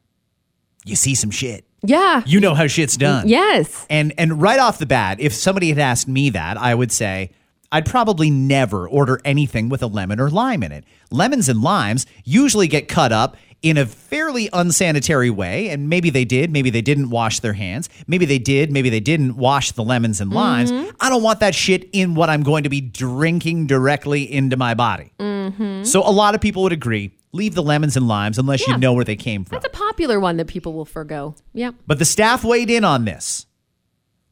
you 0.83 0.97
see 0.97 1.15
some 1.15 1.31
shit. 1.31 1.65
Yeah. 1.83 2.21
You 2.25 2.41
know 2.41 2.53
how 2.53 2.67
shit's 2.67 2.97
done. 2.97 3.29
yes. 3.29 3.85
And 3.89 4.13
and 4.17 4.41
right 4.41 4.59
off 4.59 4.77
the 4.77 4.85
bat, 4.85 5.21
if 5.21 5.33
somebody 5.33 5.69
had 5.69 5.79
asked 5.79 6.09
me 6.09 6.29
that, 6.31 6.57
I 6.57 6.75
would 6.75 6.91
say 6.91 7.31
I'd 7.73 7.85
probably 7.87 8.29
never 8.29 8.87
order 8.87 9.19
anything 9.25 9.67
with 9.67 9.81
a 9.81 9.87
lemon 9.87 10.19
or 10.19 10.29
lime 10.29 10.61
in 10.63 10.71
it. 10.71 10.85
Lemons 11.11 11.49
and 11.49 11.61
limes 11.61 12.05
usually 12.23 12.67
get 12.67 12.87
cut 12.87 13.11
up 13.11 13.35
in 13.63 13.77
a 13.77 13.85
fairly 13.85 14.49
unsanitary 14.53 15.29
way, 15.29 15.69
and 15.69 15.89
maybe 15.89 16.09
they 16.09 16.25
did, 16.25 16.51
maybe 16.51 16.69
they 16.69 16.81
didn't 16.81 17.09
wash 17.09 17.39
their 17.39 17.53
hands, 17.53 17.89
maybe 18.07 18.25
they 18.25 18.37
did, 18.37 18.71
maybe 18.71 18.89
they 18.89 18.99
didn't 18.99 19.35
wash 19.37 19.71
the 19.71 19.83
lemons 19.83 20.19
and 20.21 20.31
limes. 20.31 20.71
Mm-hmm. 20.71 20.89
I 20.99 21.09
don't 21.09 21.23
want 21.23 21.39
that 21.39 21.55
shit 21.55 21.89
in 21.93 22.13
what 22.13 22.29
I'm 22.29 22.43
going 22.43 22.63
to 22.63 22.69
be 22.69 22.81
drinking 22.81 23.67
directly 23.67 24.31
into 24.31 24.55
my 24.57 24.73
body. 24.73 25.13
Mm-hmm. 25.17 25.83
So 25.83 26.01
a 26.07 26.11
lot 26.11 26.35
of 26.35 26.41
people 26.41 26.61
would 26.63 26.73
agree, 26.73 27.11
leave 27.31 27.55
the 27.55 27.63
lemons 27.63 27.95
and 27.97 28.07
limes 28.07 28.37
unless 28.37 28.67
Yeah. 28.67 28.73
you 28.75 28.79
know 28.81 28.93
where 28.93 29.05
they 29.05 29.15
came 29.15 29.45
from. 29.45 29.55
That's 29.55 29.65
a 29.73 29.77
popular 29.77 30.19
one 30.19 30.37
that 30.37 30.47
people 30.47 30.73
will 30.73 30.85
forego. 30.85 31.33
Yep. 31.53 31.75
But 31.87 31.99
the 31.99 32.05
staff 32.05 32.43
weighed 32.43 32.69
in 32.69 32.83
on 32.83 33.05
this. 33.05 33.45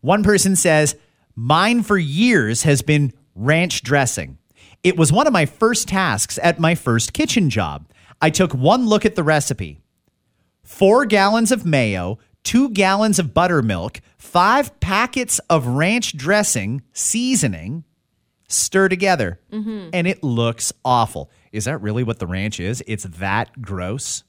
One 0.02 0.24
person 0.24 0.56
says, 0.56 0.96
Mine 1.36 1.82
for 1.84 1.98
years 1.98 2.64
has 2.64 2.82
been 2.82 3.14
ranch 3.42 3.84
dressing. 3.84 4.38
It 4.84 4.98
was 4.98 5.12
one 5.12 5.28
of 5.28 5.34
my 5.34 5.46
first 5.46 5.88
tasks 5.88 6.40
at 6.42 6.60
my 6.60 6.76
first 6.76 7.14
kitchen 7.14 7.50
job. 7.50 7.88
I 8.22 8.30
took 8.30 8.54
one 8.54 8.88
look 8.88 9.06
at 9.06 9.16
the 9.16 9.24
recipe 9.24 9.80
four 10.64 11.06
gallons 11.06 11.52
of 11.52 11.66
mayo, 11.66 12.18
two 12.44 12.70
gallons 12.70 13.20
of 13.20 13.34
buttermilk, 13.34 14.00
five 14.18 14.80
packets 14.80 15.40
of 15.50 15.68
ranch 15.68 16.16
dressing, 16.16 16.82
seasoning, 16.94 17.84
stir 18.48 18.88
together. 18.88 19.40
Mm-hmm. 19.52 19.90
And 19.92 20.08
it 20.08 20.24
looks 20.24 20.72
awful. 20.86 21.30
Is 21.52 21.66
that 21.66 21.82
really 21.82 22.04
what 22.04 22.20
the 22.20 22.28
ranch 22.28 22.60
is? 22.60 22.84
It's 22.88 23.04
that 23.04 23.62
gross? 23.62 24.24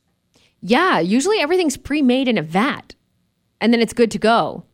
Yeah, 0.60 1.00
usually 1.00 1.38
everything's 1.38 1.76
pre-made 1.76 2.28
in 2.28 2.38
a 2.38 2.42
vat, 2.42 2.94
and 3.60 3.72
then 3.72 3.80
it's 3.80 3.92
good 3.92 4.10
to 4.12 4.18
go. 4.18 4.64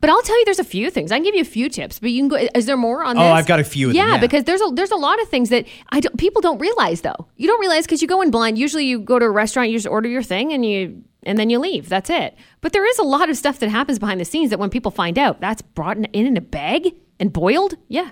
But 0.00 0.10
I'll 0.10 0.20
tell 0.22 0.38
you, 0.38 0.44
there's 0.44 0.58
a 0.58 0.64
few 0.64 0.90
things. 0.90 1.10
I 1.10 1.16
can 1.16 1.24
give 1.24 1.34
you 1.34 1.40
a 1.40 1.44
few 1.44 1.68
tips, 1.70 1.98
but 1.98 2.10
you 2.10 2.20
can 2.20 2.28
go. 2.28 2.36
Is 2.54 2.66
there 2.66 2.76
more 2.76 3.02
on 3.02 3.16
Oh, 3.16 3.22
this? 3.22 3.32
I've 3.32 3.46
got 3.46 3.60
a 3.60 3.64
few 3.64 3.88
of 3.88 3.94
them, 3.94 4.06
Yeah, 4.06 4.14
yeah. 4.14 4.20
because 4.20 4.44
there's 4.44 4.60
a 4.60 4.70
there's 4.74 4.90
a 4.90 4.96
lot 4.96 5.20
of 5.22 5.28
things 5.28 5.48
that 5.48 5.66
I 5.88 6.00
don't, 6.00 6.16
people 6.18 6.42
don't 6.42 6.58
realize 6.58 7.00
though. 7.00 7.26
You 7.36 7.46
don't 7.46 7.60
realize 7.60 7.86
because 7.86 8.02
you 8.02 8.08
go 8.08 8.20
in 8.20 8.30
blind. 8.30 8.58
Usually, 8.58 8.84
you 8.84 8.98
go 9.00 9.18
to 9.18 9.24
a 9.24 9.30
restaurant, 9.30 9.70
you 9.70 9.76
just 9.78 9.86
order 9.86 10.08
your 10.08 10.22
thing, 10.22 10.52
and 10.52 10.64
you 10.66 11.02
and 11.22 11.38
then 11.38 11.48
you 11.50 11.58
leave. 11.58 11.88
That's 11.88 12.10
it. 12.10 12.36
But 12.60 12.72
there 12.72 12.84
is 12.86 12.98
a 12.98 13.02
lot 13.04 13.30
of 13.30 13.36
stuff 13.38 13.58
that 13.60 13.70
happens 13.70 13.98
behind 13.98 14.20
the 14.20 14.24
scenes 14.26 14.50
that 14.50 14.58
when 14.58 14.70
people 14.70 14.90
find 14.90 15.18
out, 15.18 15.40
that's 15.40 15.62
brought 15.62 15.96
in, 15.96 16.04
in, 16.06 16.26
in 16.26 16.36
a 16.36 16.40
bag 16.42 16.94
and 17.18 17.32
boiled. 17.32 17.74
Yeah. 17.88 18.10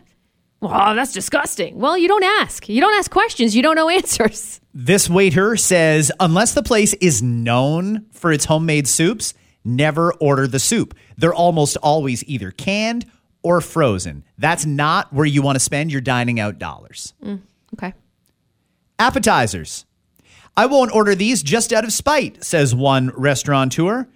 Well, 0.60 0.94
that's 0.94 1.12
disgusting. 1.12 1.78
Well, 1.78 1.98
you 1.98 2.08
don't 2.08 2.24
ask. 2.24 2.66
You 2.70 2.80
don't 2.80 2.94
ask 2.94 3.10
questions. 3.10 3.54
You 3.54 3.62
don't 3.62 3.76
know 3.76 3.88
answers. 4.00 4.60
This 4.72 5.10
waiter 5.10 5.56
says 5.56 6.10
unless 6.18 6.54
the 6.54 6.62
place 6.62 6.94
is 6.94 7.22
known 7.22 8.06
for 8.12 8.32
its 8.32 8.46
homemade 8.46 8.88
soups, 8.88 9.34
never 9.64 10.12
order 10.14 10.46
the 10.46 10.58
soup. 10.58 10.94
They're 11.16 11.34
almost 11.34 11.76
always 11.78 12.22
either 12.24 12.50
canned 12.50 13.06
or 13.42 13.60
frozen. 13.60 14.24
That's 14.38 14.66
not 14.66 15.12
where 15.12 15.26
you 15.26 15.42
want 15.42 15.56
to 15.56 15.60
spend 15.60 15.92
your 15.92 16.00
dining 16.00 16.40
out 16.40 16.58
dollars. 16.58 17.14
Mm, 17.22 17.40
okay. 17.74 17.94
Appetizers. 18.98 19.84
I 20.56 20.66
won't 20.66 20.94
order 20.94 21.14
these 21.14 21.42
just 21.42 21.72
out 21.72 21.84
of 21.84 21.92
spite, 21.92 22.44
says 22.44 22.74
one 22.74 23.10
restaurateur. 23.16 24.06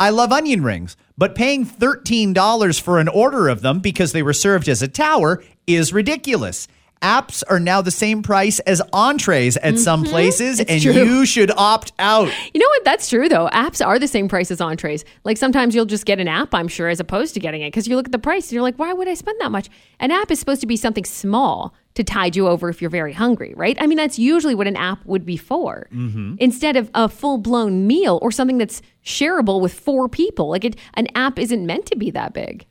I 0.00 0.10
love 0.10 0.32
onion 0.32 0.64
rings, 0.64 0.96
but 1.18 1.34
paying 1.34 1.66
$13 1.66 2.80
for 2.80 2.98
an 2.98 3.08
order 3.08 3.48
of 3.48 3.62
them 3.62 3.80
because 3.80 4.12
they 4.12 4.22
were 4.22 4.32
served 4.32 4.68
as 4.68 4.82
a 4.82 4.88
tower 4.88 5.44
is 5.66 5.92
ridiculous. 5.92 6.66
Apps 7.02 7.42
are 7.48 7.58
now 7.58 7.82
the 7.82 7.90
same 7.90 8.22
price 8.22 8.60
as 8.60 8.80
entrees 8.92 9.56
at 9.56 9.78
some 9.78 10.04
mm-hmm. 10.04 10.12
places, 10.12 10.60
and 10.60 10.80
true. 10.80 10.92
you 10.92 11.26
should 11.26 11.50
opt 11.50 11.92
out. 11.98 12.32
You 12.54 12.60
know 12.60 12.68
what? 12.68 12.84
That's 12.84 13.08
true, 13.08 13.28
though. 13.28 13.48
Apps 13.48 13.84
are 13.84 13.98
the 13.98 14.08
same 14.08 14.28
price 14.28 14.50
as 14.50 14.60
entrees. 14.60 15.04
Like 15.24 15.36
sometimes 15.36 15.74
you'll 15.74 15.84
just 15.84 16.06
get 16.06 16.20
an 16.20 16.28
app, 16.28 16.54
I'm 16.54 16.68
sure, 16.68 16.88
as 16.88 17.00
opposed 17.00 17.34
to 17.34 17.40
getting 17.40 17.62
it 17.62 17.68
because 17.68 17.88
you 17.88 17.96
look 17.96 18.06
at 18.06 18.12
the 18.12 18.18
price 18.18 18.46
and 18.46 18.52
you're 18.52 18.62
like, 18.62 18.76
why 18.76 18.92
would 18.92 19.08
I 19.08 19.14
spend 19.14 19.40
that 19.40 19.50
much? 19.50 19.68
An 19.98 20.10
app 20.10 20.30
is 20.30 20.38
supposed 20.38 20.60
to 20.60 20.66
be 20.66 20.76
something 20.76 21.04
small 21.04 21.74
to 21.94 22.04
tide 22.04 22.36
you 22.36 22.48
over 22.48 22.68
if 22.68 22.80
you're 22.80 22.90
very 22.90 23.12
hungry, 23.12 23.52
right? 23.56 23.76
I 23.80 23.86
mean, 23.86 23.98
that's 23.98 24.18
usually 24.18 24.54
what 24.54 24.66
an 24.66 24.76
app 24.76 25.04
would 25.04 25.26
be 25.26 25.36
for 25.36 25.88
mm-hmm. 25.92 26.36
instead 26.38 26.76
of 26.76 26.90
a 26.94 27.08
full 27.08 27.38
blown 27.38 27.86
meal 27.86 28.18
or 28.22 28.30
something 28.30 28.58
that's 28.58 28.80
shareable 29.04 29.60
with 29.60 29.74
four 29.74 30.08
people. 30.08 30.48
Like 30.50 30.64
it, 30.64 30.76
an 30.94 31.08
app 31.14 31.38
isn't 31.38 31.66
meant 31.66 31.86
to 31.86 31.96
be 31.96 32.10
that 32.12 32.32
big. 32.32 32.66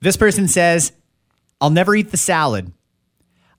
This 0.00 0.16
person 0.16 0.48
says, 0.48 0.92
I'll 1.60 1.70
never 1.70 1.94
eat 1.94 2.10
the 2.10 2.16
salad. 2.16 2.72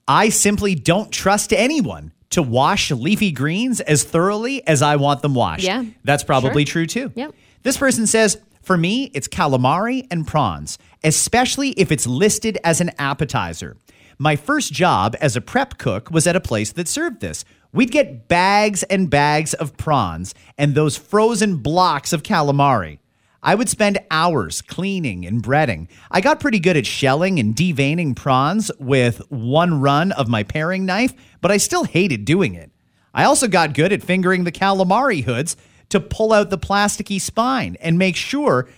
I 0.06 0.28
simply 0.28 0.74
don't 0.74 1.10
trust 1.10 1.52
anyone 1.52 2.12
to 2.30 2.42
wash 2.42 2.90
leafy 2.90 3.30
greens 3.30 3.80
as 3.80 4.04
thoroughly 4.04 4.66
as 4.66 4.82
I 4.82 4.96
want 4.96 5.22
them 5.22 5.34
washed. 5.34 5.64
Yeah, 5.64 5.84
That's 6.04 6.24
probably 6.24 6.64
sure. 6.64 6.86
true 6.86 6.86
too. 6.86 7.12
Yep. 7.14 7.34
This 7.62 7.76
person 7.76 8.06
says, 8.06 8.38
for 8.62 8.76
me, 8.76 9.10
it's 9.14 9.28
calamari 9.28 10.06
and 10.10 10.26
prawns, 10.26 10.78
especially 11.04 11.70
if 11.70 11.92
it's 11.92 12.06
listed 12.06 12.58
as 12.64 12.80
an 12.80 12.90
appetizer. 12.98 13.76
My 14.18 14.36
first 14.36 14.72
job 14.72 15.16
as 15.20 15.36
a 15.36 15.40
prep 15.40 15.78
cook 15.78 16.10
was 16.10 16.26
at 16.26 16.36
a 16.36 16.40
place 16.40 16.72
that 16.72 16.88
served 16.88 17.20
this. 17.20 17.44
We'd 17.72 17.90
get 17.90 18.28
bags 18.28 18.82
and 18.84 19.10
bags 19.10 19.54
of 19.54 19.76
prawns 19.76 20.34
and 20.58 20.74
those 20.74 20.96
frozen 20.96 21.56
blocks 21.56 22.12
of 22.12 22.22
calamari. 22.22 22.98
I 23.42 23.54
would 23.56 23.68
spend 23.68 23.98
hours 24.10 24.62
cleaning 24.62 25.26
and 25.26 25.42
breading. 25.42 25.88
I 26.10 26.20
got 26.20 26.38
pretty 26.38 26.60
good 26.60 26.76
at 26.76 26.86
shelling 26.86 27.40
and 27.40 27.54
deveining 27.56 28.14
prawns 28.14 28.70
with 28.78 29.18
one 29.30 29.80
run 29.80 30.12
of 30.12 30.28
my 30.28 30.44
paring 30.44 30.86
knife, 30.86 31.12
but 31.40 31.50
I 31.50 31.56
still 31.56 31.84
hated 31.84 32.24
doing 32.24 32.54
it. 32.54 32.70
I 33.12 33.24
also 33.24 33.48
got 33.48 33.74
good 33.74 33.92
at 33.92 34.02
fingering 34.02 34.44
the 34.44 34.52
calamari 34.52 35.24
hoods 35.24 35.56
to 35.88 36.00
pull 36.00 36.32
out 36.32 36.50
the 36.50 36.58
plasticky 36.58 37.20
spine 37.20 37.76
and 37.80 37.98
make 37.98 38.16
sure 38.16 38.68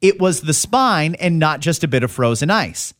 it 0.00 0.20
was 0.20 0.42
the 0.42 0.52
spine 0.52 1.14
and 1.14 1.38
not 1.38 1.60
just 1.60 1.82
a 1.82 1.88
bit 1.88 2.02
of 2.02 2.10
frozen 2.10 2.50
ice. 2.50 2.92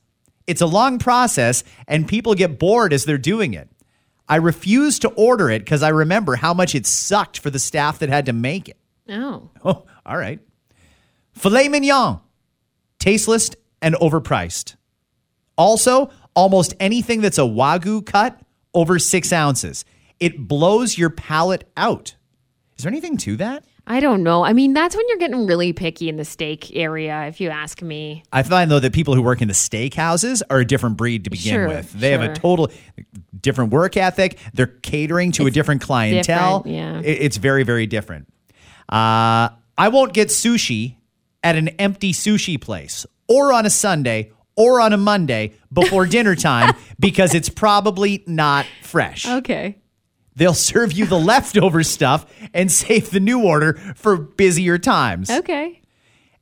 It's 0.47 0.63
a 0.63 0.67
long 0.67 0.99
process 0.99 1.63
and 1.87 2.09
people 2.09 2.35
get 2.35 2.59
bored 2.59 2.93
as 2.93 3.05
they're 3.05 3.19
doing 3.19 3.55
it. 3.55 3.69
I 4.29 4.37
refused 4.37 5.03
to 5.03 5.11
order 5.11 5.51
it 5.51 5.61
because 5.61 5.83
I 5.83 5.91
remember 5.91 6.37
how 6.37 6.55
much 6.55 6.75
it 6.75 6.87
sucked 6.87 7.39
for 7.39 7.51
the 7.51 7.59
staff 7.59 7.99
that 7.99 8.09
had 8.09 8.27
to 8.27 8.33
make 8.33 8.69
it. 8.69 8.79
Oh. 9.09 9.51
Oh, 9.65 9.85
all 10.05 10.17
right. 10.17 10.41
Filet 11.33 11.69
mignon, 11.69 12.21
tasteless 12.99 13.51
and 13.81 13.95
overpriced. 13.97 14.77
Also, 15.57 16.11
almost 16.35 16.75
anything 16.81 17.21
that's 17.21 17.39
a 17.39 17.43
wagyu 17.43 18.05
cut 18.05 18.41
over 18.75 18.99
six 18.99 19.33
ounces. 19.33 19.85
It 20.21 20.47
blows 20.49 20.97
your 20.97 21.11
palate 21.11 21.65
out. 21.77 22.15
Is 22.77 22.85
there 22.85 22.91
anything 22.93 23.17
to 23.19 23.37
that? 23.37 23.65
I 23.87 23.99
don't 23.99 24.23
know. 24.23 24.45
I 24.45 24.53
mean, 24.53 24.75
that's 24.75 24.95
when 24.95 25.05
you're 25.09 25.19
getting 25.19 25.45
really 25.47 25.73
picky 25.73 26.09
in 26.09 26.17
the 26.17 26.25
steak 26.25 26.75
area, 26.77 27.27
if 27.27 27.41
you 27.41 27.51
ask 27.51 27.83
me. 27.83 28.23
I 28.33 28.45
find 28.45 28.71
though 28.71 28.79
that 28.79 28.93
people 28.93 29.15
who 29.15 29.23
work 29.23 29.43
in 29.43 29.49
the 29.49 29.55
steak 29.55 29.95
houses 29.95 30.43
are 30.49 30.61
a 30.61 30.65
different 30.65 30.97
breed 30.97 31.25
to 31.25 31.31
begin 31.31 31.55
Sure, 31.55 31.69
with. 31.69 31.93
They 31.93 32.13
have 32.13 32.23
a 32.23 32.33
total 32.33 32.71
different 33.41 33.73
work 33.73 33.97
ethic. 33.97 34.39
They're 34.55 34.69
catering 34.69 35.33
to 35.33 35.47
a 35.47 35.51
different 35.51 35.83
clientele. 35.83 36.61
different, 36.61 37.05
yeah. 37.05 37.11
It's 37.13 37.39
very, 37.39 37.65
very 37.65 37.89
different. 37.89 38.33
Uh, 38.89 39.49
I 39.77 39.89
won't 39.91 40.13
get 40.13 40.29
sushi 40.29 40.97
at 41.43 41.57
an 41.57 41.69
empty 41.69 42.13
sushi 42.13 42.61
place 42.61 43.07
or 43.29 43.53
on 43.53 43.67
a 43.67 43.71
Sunday 43.71 44.33
or 44.57 44.81
on 44.81 44.93
a 44.93 44.97
Monday 44.97 45.55
before 45.73 46.07
dinner 46.17 46.37
time 46.37 46.75
because 46.99 47.35
it's 47.35 47.49
probably 47.49 48.23
not 48.27 48.67
fresh. 48.83 49.27
Okay. 49.27 49.79
They'll 50.35 50.55
serve 50.55 50.93
you 50.93 51.07
the 51.07 51.19
leftover 51.19 51.83
stuff 51.83 52.27
and 52.55 52.71
save 52.71 53.11
the 53.11 53.21
new 53.21 53.43
order 53.45 53.75
for 53.97 54.17
busier 54.17 54.79
times. 54.79 55.31
Okay. 55.31 55.81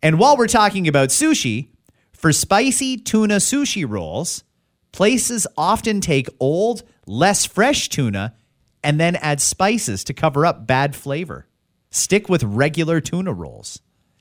And 0.03 0.19
while 0.19 0.37
we're 0.37 0.47
talking 0.47 0.89
about 0.89 1.09
sushi, 1.09 1.69
for 2.13 2.33
spicy 2.33 2.97
tuna 2.99 3.37
sushi 3.37 3.89
rolls, 3.89 4.45
places 4.93 5.47
often 5.57 6.01
take 6.01 6.29
old, 6.39 6.83
less 7.07 7.45
fresh 7.45 7.89
tuna 7.89 8.35
and 8.83 9.01
then 9.01 9.17
add 9.17 9.41
spices 9.41 10.05
to 10.05 10.15
cover 10.15 10.47
up 10.47 10.67
bad 10.67 10.95
flavor. 10.95 11.47
Stick 11.91 12.29
with 12.29 12.43
regular 12.43 13.01
tuna 13.01 13.33
rolls. 13.33 13.81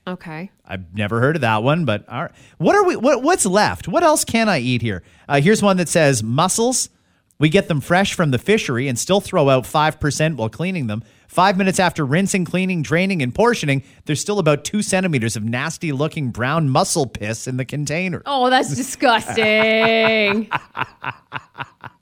Okay. 0.09 0.51
I've 0.65 0.93
never 0.93 1.19
heard 1.19 1.35
of 1.35 1.41
that 1.41 1.63
one, 1.63 1.85
but 1.85 2.07
all 2.09 2.23
right. 2.23 2.31
what 2.57 2.75
are 2.75 2.83
we? 2.83 2.95
What, 2.95 3.21
what's 3.21 3.45
left? 3.45 3.87
What 3.87 4.03
else 4.03 4.25
can 4.25 4.49
I 4.49 4.59
eat 4.59 4.81
here? 4.81 5.03
Uh, 5.27 5.39
here's 5.41 5.61
one 5.61 5.77
that 5.77 5.89
says 5.89 6.23
mussels. 6.23 6.89
We 7.37 7.47
get 7.49 7.67
them 7.69 7.79
fresh 7.79 8.13
from 8.15 8.31
the 8.31 8.37
fishery 8.37 8.87
and 8.87 8.99
still 8.99 9.21
throw 9.21 9.49
out 9.49 9.65
five 9.65 9.99
percent 9.99 10.35
while 10.37 10.49
cleaning 10.49 10.87
them. 10.87 11.03
Five 11.27 11.57
minutes 11.57 11.79
after 11.79 12.03
rinsing, 12.05 12.45
cleaning, 12.45 12.81
draining, 12.81 13.21
and 13.21 13.33
portioning, 13.33 13.83
there's 14.05 14.19
still 14.19 14.39
about 14.39 14.63
two 14.63 14.81
centimeters 14.81 15.35
of 15.35 15.43
nasty-looking 15.43 16.31
brown 16.31 16.69
mussel 16.69 17.05
piss 17.05 17.45
in 17.47 17.57
the 17.57 17.65
container. 17.65 18.23
Oh, 18.25 18.49
that's 18.49 18.75
disgusting. 18.75 20.49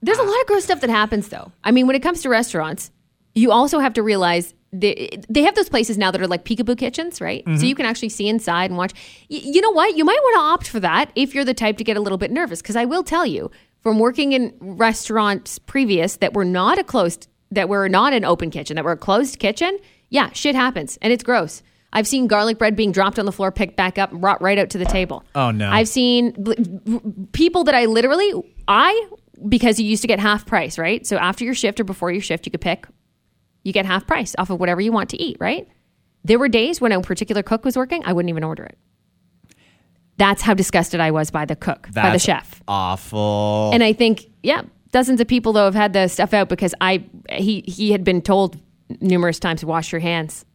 There's 0.01 0.17
a 0.17 0.23
lot 0.23 0.41
of 0.41 0.47
gross 0.47 0.63
stuff 0.63 0.79
that 0.79 0.89
happens, 0.89 1.27
though. 1.27 1.51
I 1.63 1.71
mean, 1.71 1.87
when 1.87 1.95
it 1.97 2.01
comes 2.01 2.21
to 2.21 2.29
restaurants, 2.29 2.89
you 3.35 3.51
also 3.51 3.79
have 3.79 3.93
to 3.95 4.01
realize 4.03 4.53
they, 4.81 5.21
they 5.29 5.41
have 5.43 5.55
those 5.55 5.69
places 5.69 5.97
now 5.97 6.11
that 6.11 6.21
are 6.21 6.27
like 6.27 6.45
peekaboo 6.45 6.77
kitchens, 6.77 7.19
right? 7.21 7.43
So 7.45 7.51
mm-hmm. 7.51 7.65
you 7.65 7.75
can 7.75 7.85
actually 7.85 8.09
see 8.09 8.27
inside 8.27 8.69
and 8.69 8.77
watch. 8.77 8.93
Y- 9.29 9.41
you 9.43 9.61
know 9.61 9.71
what? 9.71 9.95
You 9.95 10.05
might 10.05 10.19
want 10.21 10.35
to 10.35 10.41
opt 10.41 10.67
for 10.67 10.79
that 10.79 11.11
if 11.15 11.33
you're 11.33 11.45
the 11.45 11.53
type 11.53 11.77
to 11.77 11.83
get 11.83 11.97
a 11.97 12.01
little 12.01 12.17
bit 12.17 12.31
nervous. 12.31 12.61
Because 12.61 12.75
I 12.75 12.85
will 12.85 13.03
tell 13.03 13.25
you, 13.25 13.51
from 13.81 13.99
working 13.99 14.33
in 14.33 14.53
restaurants 14.59 15.59
previous 15.59 16.17
that 16.17 16.33
were 16.33 16.45
not 16.45 16.77
a 16.77 16.83
closed, 16.83 17.27
that 17.51 17.69
were 17.69 17.87
not 17.87 18.13
an 18.13 18.25
open 18.25 18.51
kitchen, 18.51 18.75
that 18.75 18.85
were 18.85 18.91
a 18.91 18.97
closed 18.97 19.39
kitchen, 19.39 19.77
yeah, 20.09 20.31
shit 20.31 20.55
happens 20.55 20.97
and 21.01 21.13
it's 21.13 21.23
gross. 21.23 21.61
I've 21.93 22.07
seen 22.07 22.27
garlic 22.27 22.57
bread 22.57 22.75
being 22.75 22.91
dropped 22.91 23.17
on 23.17 23.25
the 23.25 23.31
floor, 23.31 23.51
picked 23.51 23.77
back 23.77 23.97
up, 23.97 24.11
and 24.11 24.19
brought 24.19 24.41
right 24.41 24.57
out 24.57 24.69
to 24.71 24.77
the 24.77 24.85
table. 24.85 25.23
Oh, 25.33 25.51
no. 25.51 25.69
I've 25.69 25.87
seen 25.87 26.31
bl- 26.31 26.53
people 27.31 27.63
that 27.63 27.75
I 27.75 27.85
literally 27.85 28.33
I 28.67 29.07
because 29.47 29.79
you 29.79 29.85
used 29.85 30.01
to 30.01 30.07
get 30.07 30.19
half 30.19 30.45
price, 30.45 30.77
right? 30.77 31.05
So 31.05 31.17
after 31.17 31.45
your 31.45 31.53
shift 31.53 31.79
or 31.79 31.83
before 31.83 32.11
your 32.11 32.21
shift, 32.21 32.45
you 32.45 32.51
could 32.51 32.61
pick. 32.61 32.87
You 33.67 33.73
get 33.73 33.85
half 33.85 34.07
price 34.07 34.33
off 34.37 34.49
of 34.49 34.61
whatever 34.61 34.79
you 34.79 34.93
want 34.93 35.09
to 35.09 35.21
eat, 35.21 35.35
right? 35.41 35.67
There 36.23 36.39
were 36.39 36.47
days 36.47 36.79
when 36.79 36.93
a 36.93 37.01
particular 37.01 37.43
cook 37.43 37.65
was 37.65 37.75
working, 37.75 38.01
I 38.05 38.13
wouldn't 38.13 38.29
even 38.29 38.45
order 38.45 38.63
it. 38.63 38.77
That's 40.15 40.41
how 40.41 40.53
disgusted 40.53 41.01
I 41.01 41.11
was 41.11 41.31
by 41.31 41.43
the 41.43 41.57
cook, 41.57 41.89
by 41.93 42.11
the 42.11 42.17
chef. 42.17 42.63
Awful. 42.65 43.71
And 43.73 43.83
I 43.83 43.91
think, 43.91 44.27
yeah, 44.41 44.61
dozens 44.91 45.19
of 45.19 45.27
people 45.27 45.51
though 45.51 45.65
have 45.65 45.75
had 45.75 45.91
the 45.91 46.07
stuff 46.07 46.33
out 46.33 46.47
because 46.47 46.73
I 46.79 47.03
he 47.29 47.59
he 47.67 47.91
had 47.91 48.05
been 48.05 48.21
told 48.21 48.57
numerous 49.01 49.37
times 49.37 49.59
to 49.59 49.67
wash 49.67 49.91
your 49.91 49.99
hands. 49.99 50.45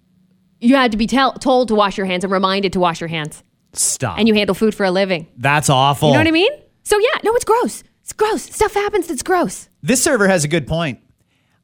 You 0.63 0.77
had 0.77 0.91
to 0.93 0.97
be 0.97 1.07
tell, 1.07 1.35
told 1.35 1.69
to 1.69 1.75
wash 1.75 1.99
your 1.99 2.07
hands 2.07 2.25
and 2.25 2.33
reminded 2.33 2.73
to 2.73 2.81
wash 2.81 3.03
your 3.03 3.09
hands. 3.09 3.45
Stop. 3.75 4.19
And 4.19 4.27
you 4.27 4.33
handle 4.33 4.55
food 4.55 4.75
for 4.75 4.85
a 4.85 4.91
living. 4.91 5.27
That's 5.37 5.69
awful. 5.69 6.09
You 6.09 6.15
know 6.15 6.21
what 6.21 6.29
I 6.29 6.31
mean? 6.31 6.53
So 6.83 6.99
yeah, 6.99 7.21
no, 7.25 7.35
it's 7.35 7.45
gross. 7.45 7.85
It's 8.01 8.15
gross. 8.15 8.43
Stuff 8.45 8.73
happens 8.73 9.09
that's 9.09 9.23
gross. 9.23 9.69
This 9.83 10.03
server 10.03 10.29
has 10.29 10.45
a 10.45 10.49
good 10.49 10.67
point. 10.67 11.01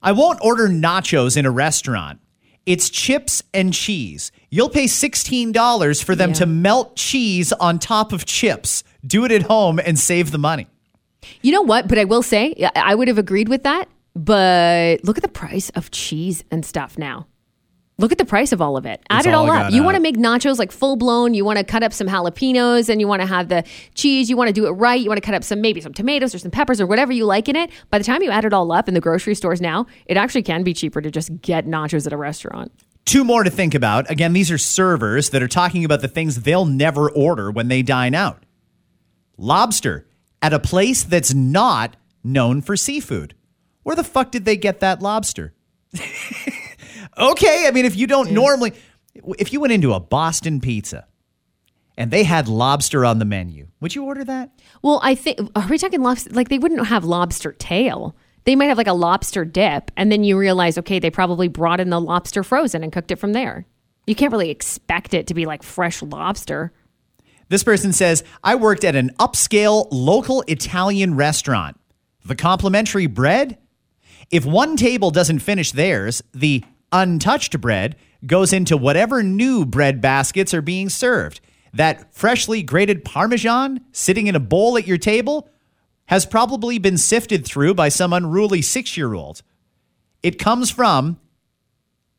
I 0.02 0.12
won't 0.12 0.38
order 0.42 0.68
nachos 0.68 1.36
in 1.36 1.44
a 1.46 1.50
restaurant. 1.50 2.20
It's 2.66 2.90
chips 2.90 3.42
and 3.54 3.72
cheese. 3.72 4.30
You'll 4.50 4.68
pay 4.68 4.84
$16 4.84 6.02
for 6.02 6.14
them 6.14 6.30
Yeah. 6.30 6.34
to 6.36 6.46
melt 6.46 6.96
cheese 6.96 7.52
on 7.54 7.78
top 7.78 8.12
of 8.12 8.24
chips. 8.26 8.84
Do 9.06 9.24
it 9.24 9.32
at 9.32 9.42
home 9.44 9.78
and 9.78 9.98
save 9.98 10.30
the 10.30 10.38
money. 10.38 10.66
You 11.42 11.52
know 11.52 11.62
what? 11.62 11.88
But 11.88 11.98
I 11.98 12.04
will 12.04 12.22
say, 12.22 12.54
I- 12.62 12.92
I 12.92 12.94
would 12.94 13.08
have 13.08 13.18
agreed 13.18 13.48
with 13.48 13.62
that. 13.64 13.88
But 14.14 15.04
look 15.04 15.16
at 15.16 15.22
the 15.22 15.28
price 15.28 15.70
of 15.70 15.90
cheese 15.90 16.44
and 16.50 16.64
stuff 16.64 16.98
now. 16.98 17.26
Look 18.00 18.12
at 18.12 18.18
the 18.18 18.24
price 18.24 18.52
of 18.52 18.62
all 18.62 18.76
of 18.76 18.86
it. 18.86 19.02
Add 19.10 19.18
It's 19.18 19.26
it 19.26 19.34
all, 19.34 19.50
all 19.50 19.56
up. 19.56 19.72
You 19.72 19.82
want 19.82 19.96
to 19.96 20.00
make 20.00 20.16
nachos 20.16 20.56
like 20.58 20.70
full 20.70 20.94
blown. 20.94 21.34
You 21.34 21.44
want 21.44 21.58
to 21.58 21.64
cut 21.64 21.82
up 21.82 21.92
some 21.92 22.06
jalapenos 22.06 22.88
and 22.88 23.00
you 23.00 23.08
want 23.08 23.22
to 23.22 23.26
have 23.26 23.48
the 23.48 23.64
cheese. 23.94 24.30
You 24.30 24.36
want 24.36 24.46
to 24.46 24.52
do 24.52 24.66
it 24.68 24.70
right. 24.70 25.00
You 25.00 25.08
want 25.08 25.18
to 25.20 25.26
cut 25.26 25.34
up 25.34 25.42
some 25.42 25.60
maybe 25.60 25.80
some 25.80 25.92
tomatoes 25.92 26.32
or 26.32 26.38
some 26.38 26.52
peppers 26.52 26.80
or 26.80 26.86
whatever 26.86 27.10
you 27.12 27.24
like 27.24 27.48
in 27.48 27.56
it. 27.56 27.70
By 27.90 27.98
the 27.98 28.04
time 28.04 28.22
you 28.22 28.30
add 28.30 28.44
it 28.44 28.52
all 28.52 28.70
up 28.70 28.86
in 28.86 28.94
the 28.94 29.00
grocery 29.00 29.34
stores 29.34 29.60
now, 29.60 29.86
it 30.06 30.16
actually 30.16 30.44
can 30.44 30.62
be 30.62 30.72
cheaper 30.74 31.00
to 31.00 31.10
just 31.10 31.42
get 31.42 31.66
nachos 31.66 32.06
at 32.06 32.12
a 32.12 32.16
restaurant. 32.16 32.70
Two 33.04 33.24
more 33.24 33.42
to 33.42 33.50
think 33.50 33.74
about. 33.74 34.08
Again, 34.08 34.32
these 34.32 34.52
are 34.52 34.58
servers 34.58 35.30
that 35.30 35.42
are 35.42 35.48
talking 35.48 35.84
about 35.84 36.00
the 36.00 36.08
things 36.08 36.42
they'll 36.42 36.66
never 36.66 37.10
order 37.10 37.50
when 37.50 37.66
they 37.66 37.82
dine 37.82 38.14
out. 38.14 38.44
Lobster 39.36 40.06
at 40.40 40.52
a 40.52 40.60
place 40.60 41.02
that's 41.02 41.34
not 41.34 41.96
known 42.22 42.62
for 42.62 42.76
seafood. 42.76 43.34
Where 43.82 43.96
the 43.96 44.04
fuck 44.04 44.30
did 44.30 44.44
they 44.44 44.56
get 44.56 44.78
that 44.80 45.02
lobster? 45.02 45.52
okay, 47.18 47.66
I 47.66 47.70
mean, 47.70 47.84
if 47.84 47.96
you 47.96 48.06
don't 48.06 48.30
normally, 48.30 48.72
if 49.38 49.52
you 49.52 49.60
went 49.60 49.72
into 49.72 49.92
a 49.92 50.00
Boston 50.00 50.60
pizza 50.60 51.06
and 51.96 52.10
they 52.10 52.24
had 52.24 52.48
lobster 52.48 53.04
on 53.04 53.18
the 53.18 53.24
menu, 53.24 53.68
would 53.80 53.94
you 53.94 54.04
order 54.04 54.24
that? 54.24 54.50
Well, 54.82 55.00
I 55.02 55.14
think 55.14 55.38
are 55.56 55.68
we 55.68 55.78
talking 55.78 56.02
lobster? 56.02 56.30
Like 56.30 56.48
they 56.48 56.58
wouldn't 56.58 56.86
have 56.86 57.04
lobster 57.04 57.52
tail. 57.52 58.16
They 58.44 58.56
might 58.56 58.66
have 58.66 58.78
like 58.78 58.86
a 58.86 58.94
lobster 58.94 59.44
dip, 59.44 59.90
and 59.96 60.10
then 60.10 60.24
you 60.24 60.38
realize, 60.38 60.78
okay, 60.78 60.98
they 60.98 61.10
probably 61.10 61.48
brought 61.48 61.80
in 61.80 61.90
the 61.90 62.00
lobster 62.00 62.42
frozen 62.42 62.82
and 62.82 62.92
cooked 62.92 63.10
it 63.10 63.18
from 63.18 63.32
there. 63.32 63.66
You 64.06 64.14
can't 64.14 64.32
really 64.32 64.48
expect 64.48 65.12
it 65.12 65.26
to 65.26 65.34
be 65.34 65.44
like 65.44 65.62
fresh 65.62 66.00
lobster. 66.00 66.72
This 67.50 67.64
person 67.64 67.92
says, 67.92 68.24
I 68.42 68.54
worked 68.54 68.84
at 68.84 68.96
an 68.96 69.10
upscale 69.18 69.88
local 69.90 70.42
Italian 70.46 71.14
restaurant. 71.14 71.78
The 72.24 72.36
complimentary 72.36 73.06
bread? 73.06 73.58
If 74.30 74.44
one 74.44 74.76
table 74.76 75.10
doesn't 75.10 75.38
finish 75.40 75.72
theirs, 75.72 76.22
the 76.32 76.64
untouched 76.92 77.60
bread 77.60 77.96
goes 78.26 78.52
into 78.52 78.76
whatever 78.76 79.22
new 79.22 79.64
bread 79.64 80.00
baskets 80.00 80.52
are 80.52 80.62
being 80.62 80.88
served. 80.88 81.40
That 81.72 82.14
freshly 82.14 82.62
grated 82.62 83.04
Parmesan 83.04 83.84
sitting 83.92 84.26
in 84.26 84.34
a 84.34 84.40
bowl 84.40 84.76
at 84.76 84.86
your 84.86 84.98
table 84.98 85.48
has 86.06 86.24
probably 86.24 86.78
been 86.78 86.96
sifted 86.96 87.44
through 87.44 87.74
by 87.74 87.88
some 87.90 88.12
unruly 88.12 88.62
six 88.62 88.96
year 88.96 89.14
old. 89.14 89.42
It 90.22 90.38
comes 90.38 90.70
from, 90.70 91.20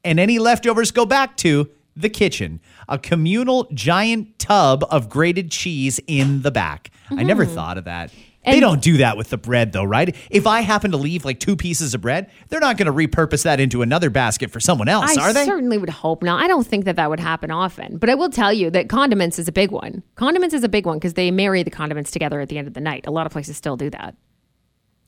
and 0.03 0.19
any 0.19 0.39
leftovers 0.39 0.91
go 0.91 1.05
back 1.05 1.35
to, 1.37 1.69
the 1.95 2.09
kitchen, 2.09 2.61
a 2.87 2.97
communal 2.97 3.67
giant 3.73 4.39
tub 4.39 4.85
of 4.89 5.09
grated 5.09 5.51
cheese 5.51 5.99
in 6.07 6.43
the 6.43 6.51
back. 6.51 6.91
I 7.09 7.23
never 7.23 7.45
mm. 7.45 7.53
thought 7.53 7.77
of 7.77 7.85
that. 7.85 8.11
They 8.45 8.51
Mm-hmm. 8.53 8.59
Don't 8.61 8.81
do 8.81 8.97
that 8.97 9.17
with 9.17 9.29
the 9.31 9.37
bread, 9.37 9.73
though, 9.73 9.83
right? 9.83 10.15
If 10.29 10.47
I 10.47 10.61
happen 10.61 10.91
to 10.91 10.97
leave 10.97 11.25
like 11.25 11.39
two 11.39 11.55
pieces 11.55 11.93
of 11.93 12.01
bread, 12.01 12.31
they're 12.47 12.59
not 12.61 12.77
going 12.77 12.85
to 12.85 12.93
repurpose 12.93 13.43
that 13.43 13.59
into 13.59 13.81
another 13.81 14.09
basket 14.09 14.49
for 14.49 14.59
someone 14.59 14.87
else, 14.87 15.17
I 15.17 15.21
are 15.21 15.33
they? 15.33 15.41
I 15.41 15.45
certainly 15.45 15.77
would 15.77 15.89
hope 15.89 16.23
not. 16.23 16.41
I 16.43 16.47
don't 16.47 16.65
think 16.65 16.85
that 16.85 16.95
that 16.95 17.09
would 17.09 17.19
happen 17.19 17.51
often, 17.51 17.97
but 17.97 18.09
I 18.09 18.15
will 18.15 18.29
tell 18.29 18.53
you 18.53 18.69
that 18.71 18.87
condiments 18.89 19.39
is 19.39 19.47
a 19.47 19.51
big 19.51 19.71
one. 19.71 20.03
Condiments 20.15 20.53
is 20.55 20.63
a 20.63 20.69
big 20.69 20.85
one 20.85 20.97
because 20.97 21.15
they 21.15 21.31
marry 21.31 21.63
the 21.63 21.71
condiments 21.71 22.11
together 22.11 22.39
at 22.39 22.47
the 22.49 22.57
end 22.57 22.67
of 22.67 22.73
the 22.73 22.81
night. 22.81 23.05
A 23.07 23.11
lot 23.11 23.25
of 23.25 23.31
places 23.31 23.57
still 23.57 23.75
do 23.77 23.89
that. 23.89 24.15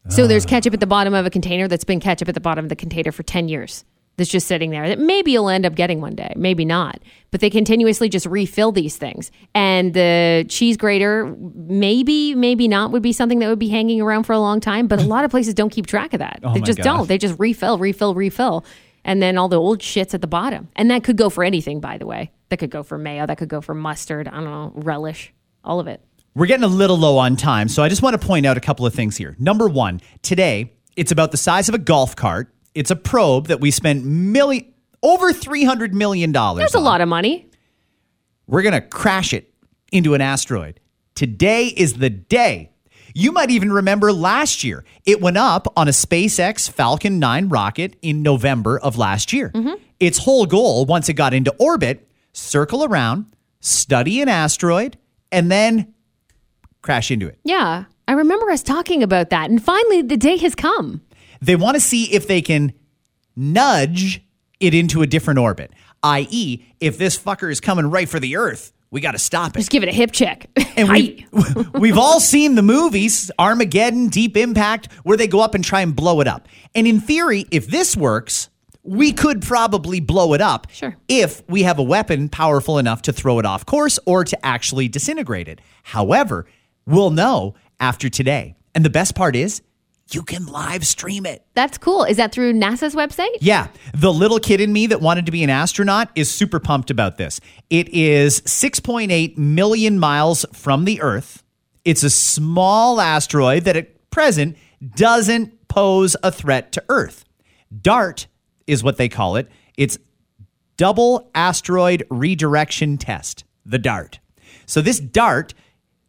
So 0.09 0.23
Ah. 0.23 0.27
there's 0.27 0.45
ketchup 0.45 0.73
at 0.73 0.79
the 0.79 0.87
bottom 0.87 1.13
of 1.13 1.25
a 1.25 1.29
container 1.29 1.67
that's 1.67 1.83
been 1.83 1.99
ketchup 1.99 2.27
at 2.27 2.35
the 2.35 2.41
bottom 2.41 2.65
of 2.65 2.69
the 2.69 2.75
container 2.75 3.11
for 3.11 3.23
10 3.23 3.47
years. 3.47 3.85
That's 4.21 4.29
just 4.29 4.45
sitting 4.45 4.69
there 4.69 4.87
that 4.87 4.99
maybe 4.99 5.31
you'll 5.31 5.49
end 5.49 5.65
up 5.65 5.73
getting 5.73 5.99
one 5.99 6.13
day, 6.13 6.31
maybe 6.35 6.63
not. 6.63 6.99
But 7.31 7.39
they 7.41 7.49
continuously 7.49 8.07
just 8.07 8.27
refill 8.27 8.71
these 8.71 8.97
things. 8.97 9.31
And 9.55 9.95
the 9.95 10.45
cheese 10.47 10.77
grater, 10.77 11.35
maybe, 11.55 12.35
maybe 12.35 12.67
not, 12.67 12.91
would 12.91 13.01
be 13.01 13.13
something 13.13 13.39
that 13.39 13.49
would 13.49 13.57
be 13.57 13.69
hanging 13.69 13.99
around 13.99 14.25
for 14.25 14.33
a 14.33 14.39
long 14.39 14.59
time. 14.59 14.85
But 14.85 15.01
a 15.01 15.05
lot 15.05 15.25
of 15.25 15.31
places 15.31 15.55
don't 15.55 15.71
keep 15.71 15.87
track 15.87 16.13
of 16.13 16.19
that. 16.19 16.39
Oh 16.43 16.53
they 16.53 16.61
just 16.61 16.77
God. 16.77 16.83
don't. 16.83 17.07
They 17.07 17.17
just 17.17 17.39
refill, 17.39 17.79
refill, 17.79 18.13
refill. 18.13 18.63
and 19.03 19.21
then 19.21 19.37
all 19.37 19.49
the 19.49 19.59
old 19.59 19.79
shits 19.79 20.13
at 20.13 20.21
the 20.21 20.27
bottom. 20.27 20.69
And 20.75 20.91
that 20.91 21.03
could 21.03 21.17
go 21.17 21.29
for 21.31 21.43
anything, 21.43 21.79
by 21.79 21.97
the 21.97 22.05
way. 22.05 22.31
That 22.49 22.57
could 22.57 22.69
go 22.69 22.83
for 22.83 22.97
mayo. 22.97 23.25
That 23.25 23.39
could 23.39 23.49
go 23.49 23.61
for 23.61 23.73
mustard. 23.73 24.27
I 24.27 24.35
don't 24.35 24.43
know, 24.45 24.71
relish, 24.75 25.33
all 25.63 25.79
of 25.79 25.87
it. 25.87 26.01
We're 26.35 26.45
getting 26.45 26.63
a 26.63 26.67
little 26.67 26.97
low 26.97 27.17
on 27.17 27.35
time, 27.35 27.67
so 27.67 27.83
I 27.83 27.89
just 27.89 28.01
want 28.01 28.21
to 28.21 28.25
point 28.25 28.45
out 28.45 28.55
a 28.55 28.61
couple 28.61 28.85
of 28.85 28.93
things 28.93 29.17
here. 29.17 29.35
Number 29.39 29.67
one, 29.67 29.99
today 30.21 30.73
it's 30.95 31.11
about 31.11 31.31
the 31.31 31.37
size 31.37 31.67
of 31.69 31.75
a 31.75 31.79
golf 31.79 32.15
cart. 32.15 32.53
It's 32.73 32.91
a 32.91 32.95
probe 32.95 33.47
that 33.47 33.59
we 33.59 33.71
spent 33.71 34.05
million 34.05 34.65
over 35.03 35.33
three 35.33 35.63
hundred 35.63 35.93
million 35.93 36.31
dollars. 36.31 36.61
That's 36.61 36.75
a 36.75 36.79
lot 36.79 37.01
of 37.01 37.07
money. 37.07 37.49
We're 38.47 38.61
gonna 38.61 38.81
crash 38.81 39.33
it 39.33 39.53
into 39.91 40.13
an 40.13 40.21
asteroid. 40.21 40.79
Today 41.15 41.67
is 41.67 41.95
the 41.95 42.09
day. 42.09 42.71
You 43.13 43.31
might 43.31 43.51
even 43.51 43.71
remember 43.71 44.13
last 44.13 44.63
year. 44.63 44.85
It 45.05 45.21
went 45.21 45.37
up 45.37 45.67
on 45.75 45.87
a 45.87 45.91
SpaceX 45.91 46.69
Falcon 46.69 47.19
9 47.19 47.49
rocket 47.49 47.97
in 48.01 48.21
November 48.21 48.79
of 48.79 48.97
last 48.97 49.33
year. 49.33 49.49
Mm-hmm. 49.49 49.73
Its 49.99 50.19
whole 50.19 50.45
goal, 50.45 50.85
once 50.85 51.09
it 51.09 51.13
got 51.13 51.33
into 51.33 51.53
orbit, 51.59 52.07
circle 52.31 52.85
around, 52.85 53.25
study 53.59 54.21
an 54.21 54.29
asteroid, 54.29 54.97
and 55.31 55.51
then 55.51 55.93
crash 56.81 57.11
into 57.11 57.27
it. 57.27 57.39
Yeah. 57.43 57.85
I 58.07 58.13
remember 58.13 58.49
us 58.49 58.63
talking 58.63 59.03
about 59.03 59.29
that. 59.29 59.49
And 59.49 59.63
finally, 59.63 60.01
the 60.01 60.17
day 60.17 60.37
has 60.37 60.55
come. 60.55 61.01
They 61.41 61.55
want 61.55 61.75
to 61.75 61.81
see 61.81 62.13
if 62.13 62.27
they 62.27 62.41
can 62.41 62.73
nudge 63.35 64.21
it 64.59 64.73
into 64.73 65.01
a 65.01 65.07
different 65.07 65.39
orbit, 65.39 65.71
i.e., 66.03 66.65
if 66.79 66.97
this 66.97 67.17
fucker 67.17 67.51
is 67.51 67.59
coming 67.59 67.87
right 67.87 68.07
for 68.07 68.19
the 68.19 68.35
Earth, 68.35 68.73
we 68.91 69.01
got 69.01 69.11
to 69.11 69.19
stop 69.19 69.55
it. 69.55 69.59
Just 69.59 69.71
give 69.71 69.83
it 69.83 69.89
a 69.89 69.93
hip 69.93 70.11
check. 70.11 70.47
And 70.77 70.87
we, 70.89 71.27
we've 71.73 71.97
all 71.97 72.19
seen 72.21 72.55
the 72.55 72.61
movies, 72.61 73.29
Armageddon, 73.37 74.07
Deep 74.07 74.37
Impact, 74.37 74.91
where 75.03 75.17
they 75.17 75.27
go 75.27 75.41
up 75.41 75.53
and 75.53 75.63
try 75.63 75.81
and 75.81 75.93
blow 75.95 76.21
it 76.21 76.27
up. 76.27 76.47
And 76.73 76.87
in 76.87 77.01
theory, 77.01 77.45
if 77.51 77.67
this 77.67 77.95
works, 77.97 78.49
we 78.83 79.11
could 79.11 79.41
probably 79.41 79.99
blow 79.99 80.33
it 80.33 80.39
up 80.41 80.67
Sure. 80.71 80.95
if 81.09 81.43
we 81.49 81.63
have 81.63 81.77
a 81.77 81.83
weapon 81.83 82.29
powerful 82.29 82.77
enough 82.79 83.01
to 83.03 83.13
throw 83.13 83.37
it 83.37 83.45
off 83.45 83.65
course 83.65 83.99
or 84.05 84.23
to 84.23 84.45
actually 84.45 84.87
disintegrate 84.87 85.47
it. 85.49 85.59
However, 85.83 86.45
we'll 86.85 87.11
know 87.11 87.53
after 87.79 88.09
today. 88.09 88.55
And 88.73 88.85
the 88.85 88.89
best 88.89 89.13
part 89.13 89.35
is, 89.35 89.61
you 90.13 90.23
can 90.23 90.45
live 90.45 90.85
stream 90.85 91.25
it. 91.25 91.45
That's 91.53 91.77
cool. 91.77 92.03
Is 92.03 92.17
that 92.17 92.31
through 92.31 92.53
NASA's 92.53 92.95
website? 92.95 93.37
Yeah, 93.39 93.67
the 93.93 94.11
little 94.11 94.39
kid 94.39 94.61
in 94.61 94.71
me 94.73 94.87
that 94.87 95.01
wanted 95.01 95.25
to 95.25 95.31
be 95.31 95.43
an 95.43 95.49
astronaut 95.49 96.09
is 96.15 96.29
super 96.29 96.59
pumped 96.59 96.89
about 96.89 97.17
this. 97.17 97.39
It 97.69 97.89
is 97.89 98.41
6.8 98.41 99.37
million 99.37 99.99
miles 99.99 100.45
from 100.53 100.85
the 100.85 101.01
Earth. 101.01 101.43
It's 101.85 102.03
a 102.03 102.09
small 102.09 103.01
asteroid 103.01 103.63
that 103.63 103.75
at 103.75 104.09
present 104.11 104.57
doesn't 104.95 105.67
pose 105.67 106.15
a 106.23 106.31
threat 106.31 106.71
to 106.73 106.83
Earth. 106.89 107.25
DART 107.81 108.27
is 108.67 108.83
what 108.83 108.97
they 108.97 109.09
call 109.09 109.35
it. 109.35 109.49
It's 109.77 109.97
Double 110.77 111.29
Asteroid 111.35 112.03
Redirection 112.09 112.97
Test, 112.97 113.43
the 113.65 113.77
DART. 113.77 114.19
So 114.65 114.81
this 114.81 114.99
DART, 114.99 115.53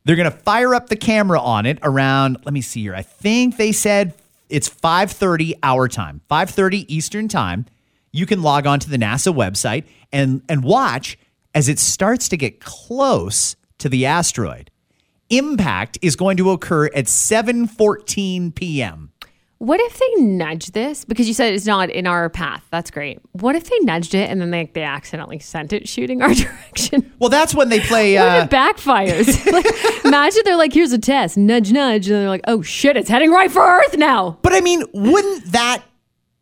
they're 0.05 0.17
going 0.17 0.31
to 0.31 0.37
fire 0.37 0.75
up 0.75 0.89
the 0.89 0.97
camera 0.97 1.41
on 1.41 1.67
it 1.67 1.79
around, 1.83 2.39
let 2.45 2.53
me 2.53 2.61
see 2.61 2.83
here. 2.83 2.95
I 2.95 3.03
think 3.03 3.57
they 3.57 3.73
said 3.73 4.15
it's 4.49 4.69
5:30 4.69 5.55
our 5.63 5.89
time, 5.89 6.21
5:30 6.31 6.85
Eastern 6.89 7.29
time. 7.29 7.67
You 8.11 8.27
can 8.27 8.43
log 8.43 8.67
on 8.67 8.81
to 8.81 8.91
the 8.91 8.99
NASA 8.99 9.35
website 9.35 9.85
and 10.13 10.43
and 10.49 10.65
watch 10.65 11.19
as 11.55 11.69
it 11.69 11.79
starts 11.79 12.29
to 12.31 12.37
get 12.37 12.61
close 12.61 13.57
to 13.79 13.89
the 13.89 14.07
asteroid. 14.07 14.71
Impact 15.31 15.99
is 16.03 16.17
going 16.17 16.37
to 16.37 16.51
occur 16.51 16.87
at 16.87 17.07
7:14 17.07 18.55
p.m. 18.55 19.12
What 19.63 19.79
if 19.79 19.97
they 19.97 20.25
nudge 20.25 20.73
this? 20.73 21.05
Because 21.05 21.29
you 21.29 21.35
said 21.35 21.55
it's 21.55 21.67
not 21.67 21.89
in 21.89 22.05
our 22.05 22.29
path. 22.29 22.67
That's 22.73 22.91
great. 22.91 23.21
What 23.31 23.55
if 23.55 23.71
they 23.71 23.79
nudged 23.83 24.13
it 24.13 24.29
and 24.29 24.41
then 24.41 24.51
they, 24.51 24.69
they 24.75 24.83
accidentally 24.83 25.39
sent 25.39 25.73
it 25.73 25.89
shooting 25.89 26.21
our 26.21 26.35
direction? 26.35 27.13
Well, 27.21 27.31
that's 27.31 27.55
when 27.55 27.69
they 27.69 27.79
play 27.79 28.17
What 28.17 28.29
uh, 28.29 28.37
if 28.39 28.45
it 28.47 28.51
backfires? 28.51 29.53
like, 29.53 30.05
imagine 30.05 30.43
they're 30.45 30.57
like, 30.57 30.73
here's 30.73 30.91
a 30.91 30.99
test, 30.99 31.37
nudge, 31.37 31.71
nudge. 31.71 32.09
And 32.09 32.17
they're 32.17 32.29
like, 32.29 32.41
oh 32.49 32.61
shit, 32.61 32.97
it's 32.97 33.09
heading 33.09 33.31
right 33.31 33.53
for 33.53 33.63
Earth 33.63 33.97
now. 33.97 34.37
But 34.43 34.53
I 34.53 34.61
mean, 34.61 34.83
wouldn't 34.93 35.53
that 35.53 35.85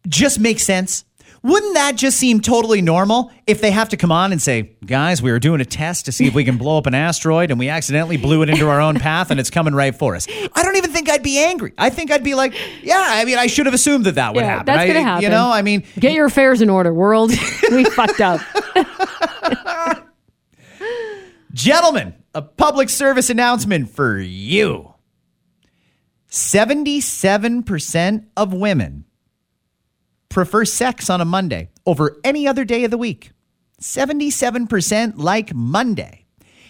just 0.09 0.41
make 0.41 0.59
sense? 0.59 1.05
Wouldn't 1.43 1.73
that 1.75 1.97
just 1.97 2.19
seem 2.19 2.41
totally 2.41 2.83
normal 2.83 3.31
if 3.47 3.63
they 3.63 3.71
have 3.71 3.89
to 3.91 3.97
come 3.97 4.13
on 4.13 4.31
and 4.31 4.43
say, 4.43 4.77
guys, 4.85 5.23
we 5.23 5.31
were 5.33 5.39
doing 5.39 5.63
a 5.63 5.65
test 5.65 6.05
to 6.05 6.13
see 6.13 6.27
if 6.27 6.35
we 6.35 6.45
can 6.45 6.59
blow 6.59 6.77
up 6.77 6.85
an 6.87 6.95
asteroid 6.95 7.51
and 7.51 7.59
we 7.59 7.71
accidentally 7.71 8.19
blew 8.19 8.43
it 8.43 8.51
into 8.51 8.69
our 8.69 8.79
own 8.79 8.99
path 8.99 9.31
and 9.31 9.41
it's 9.41 9.49
coming 9.49 9.75
right 9.75 9.95
for 9.95 10.15
us? 10.15 10.27
I 10.55 10.63
don't 10.63 10.77
even 10.77 10.93
think 10.93 11.09
I'd 11.09 11.23
be 11.23 11.39
angry. 11.39 11.73
I 11.79 11.89
think 11.89 12.11
I'd 12.11 12.23
be 12.23 12.35
like, 12.35 12.55
yeah, 12.83 13.03
I 13.09 13.25
mean, 13.25 13.39
I 13.39 13.47
should 13.47 13.65
have 13.65 13.75
assumed 13.75 14.05
that 14.05 14.17
that 14.17 14.35
would 14.35 14.43
Yeah, 14.43 14.49
happen. 14.51 14.67
that's 14.67 14.87
gonna 14.87 15.03
happen. 15.03 15.23
You 15.23 15.31
know, 15.31 15.51
I 15.51 15.63
mean, 15.63 15.85
Get 15.99 16.13
your 16.13 16.27
affairs 16.27 16.61
in 16.61 16.69
order, 16.69 16.93
world. 16.93 17.31
we 17.71 17.85
fucked 17.91 18.21
up. 18.21 18.41
Gentlemen, 21.55 22.15
a 22.35 22.43
public 22.43 22.89
service 22.91 23.31
announcement 23.31 23.89
for 23.91 24.19
you. 24.19 24.95
77% 26.29 28.27
of 28.37 28.53
women 28.53 29.05
prefer 30.31 30.65
sex 30.65 31.11
on 31.11 31.21
a 31.21 31.27
Monday 31.27 31.69
over 31.85 32.19
any 32.25 32.49
other 32.49 32.65
day 32.65 32.85
of 32.85 32.91
the 32.91 32.97
week. 32.97 33.33
77% 33.83 35.15
like 35.17 35.55
Monday. 35.55 36.25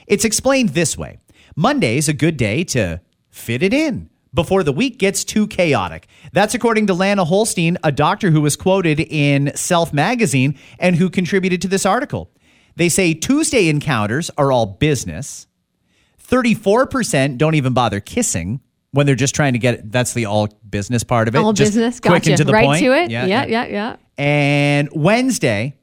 It's 0.08 0.24
explained 0.24 0.70
this 0.70 0.98
way 0.98 1.18
Monday's 1.54 2.08
a 2.08 2.12
good 2.12 2.36
day 2.36 2.64
to 2.64 3.00
fit 3.28 3.62
it 3.62 3.72
in 3.72 4.10
before 4.32 4.62
the 4.62 4.72
week 4.72 4.98
gets 4.98 5.24
too 5.24 5.46
chaotic. 5.46 6.06
That's 6.32 6.54
according 6.54 6.86
to 6.86 6.94
Lana 6.94 7.24
Holstein, 7.24 7.78
a 7.82 7.92
doctor 7.92 8.30
who 8.30 8.40
was 8.40 8.56
quoted 8.56 9.00
in 9.00 9.52
Self 9.54 9.92
magazine 9.92 10.58
and 10.78 10.96
who 10.96 11.10
contributed 11.10 11.62
to 11.62 11.68
this 11.68 11.86
article. 11.86 12.30
They 12.76 12.88
say 12.88 13.14
Tuesday 13.14 13.68
encounters 13.68 14.30
are 14.38 14.52
all 14.52 14.66
business. 14.66 15.46
34% 16.28 17.36
don't 17.36 17.56
even 17.56 17.72
bother 17.72 18.00
kissing 18.00 18.60
when 18.92 19.06
they're 19.06 19.14
just 19.14 19.34
trying 19.34 19.52
to 19.52 19.58
get 19.58 19.90
that's 19.90 20.14
the 20.14 20.26
all 20.26 20.48
business 20.68 21.04
part 21.04 21.28
of 21.28 21.34
it. 21.34 21.38
All 21.38 21.52
just 21.52 21.72
business. 21.72 22.00
quick 22.00 22.22
Gotcha. 22.22 22.30
and 22.30 22.38
to 22.38 22.44
the 22.44 22.52
right 22.52 22.66
point. 22.66 22.80
to 22.80 22.92
it. 22.92 23.10
Yeah, 23.10 23.26
yeah, 23.26 23.66
yeah. 23.66 23.96
And 24.18 24.88
Wednesday 24.92 25.76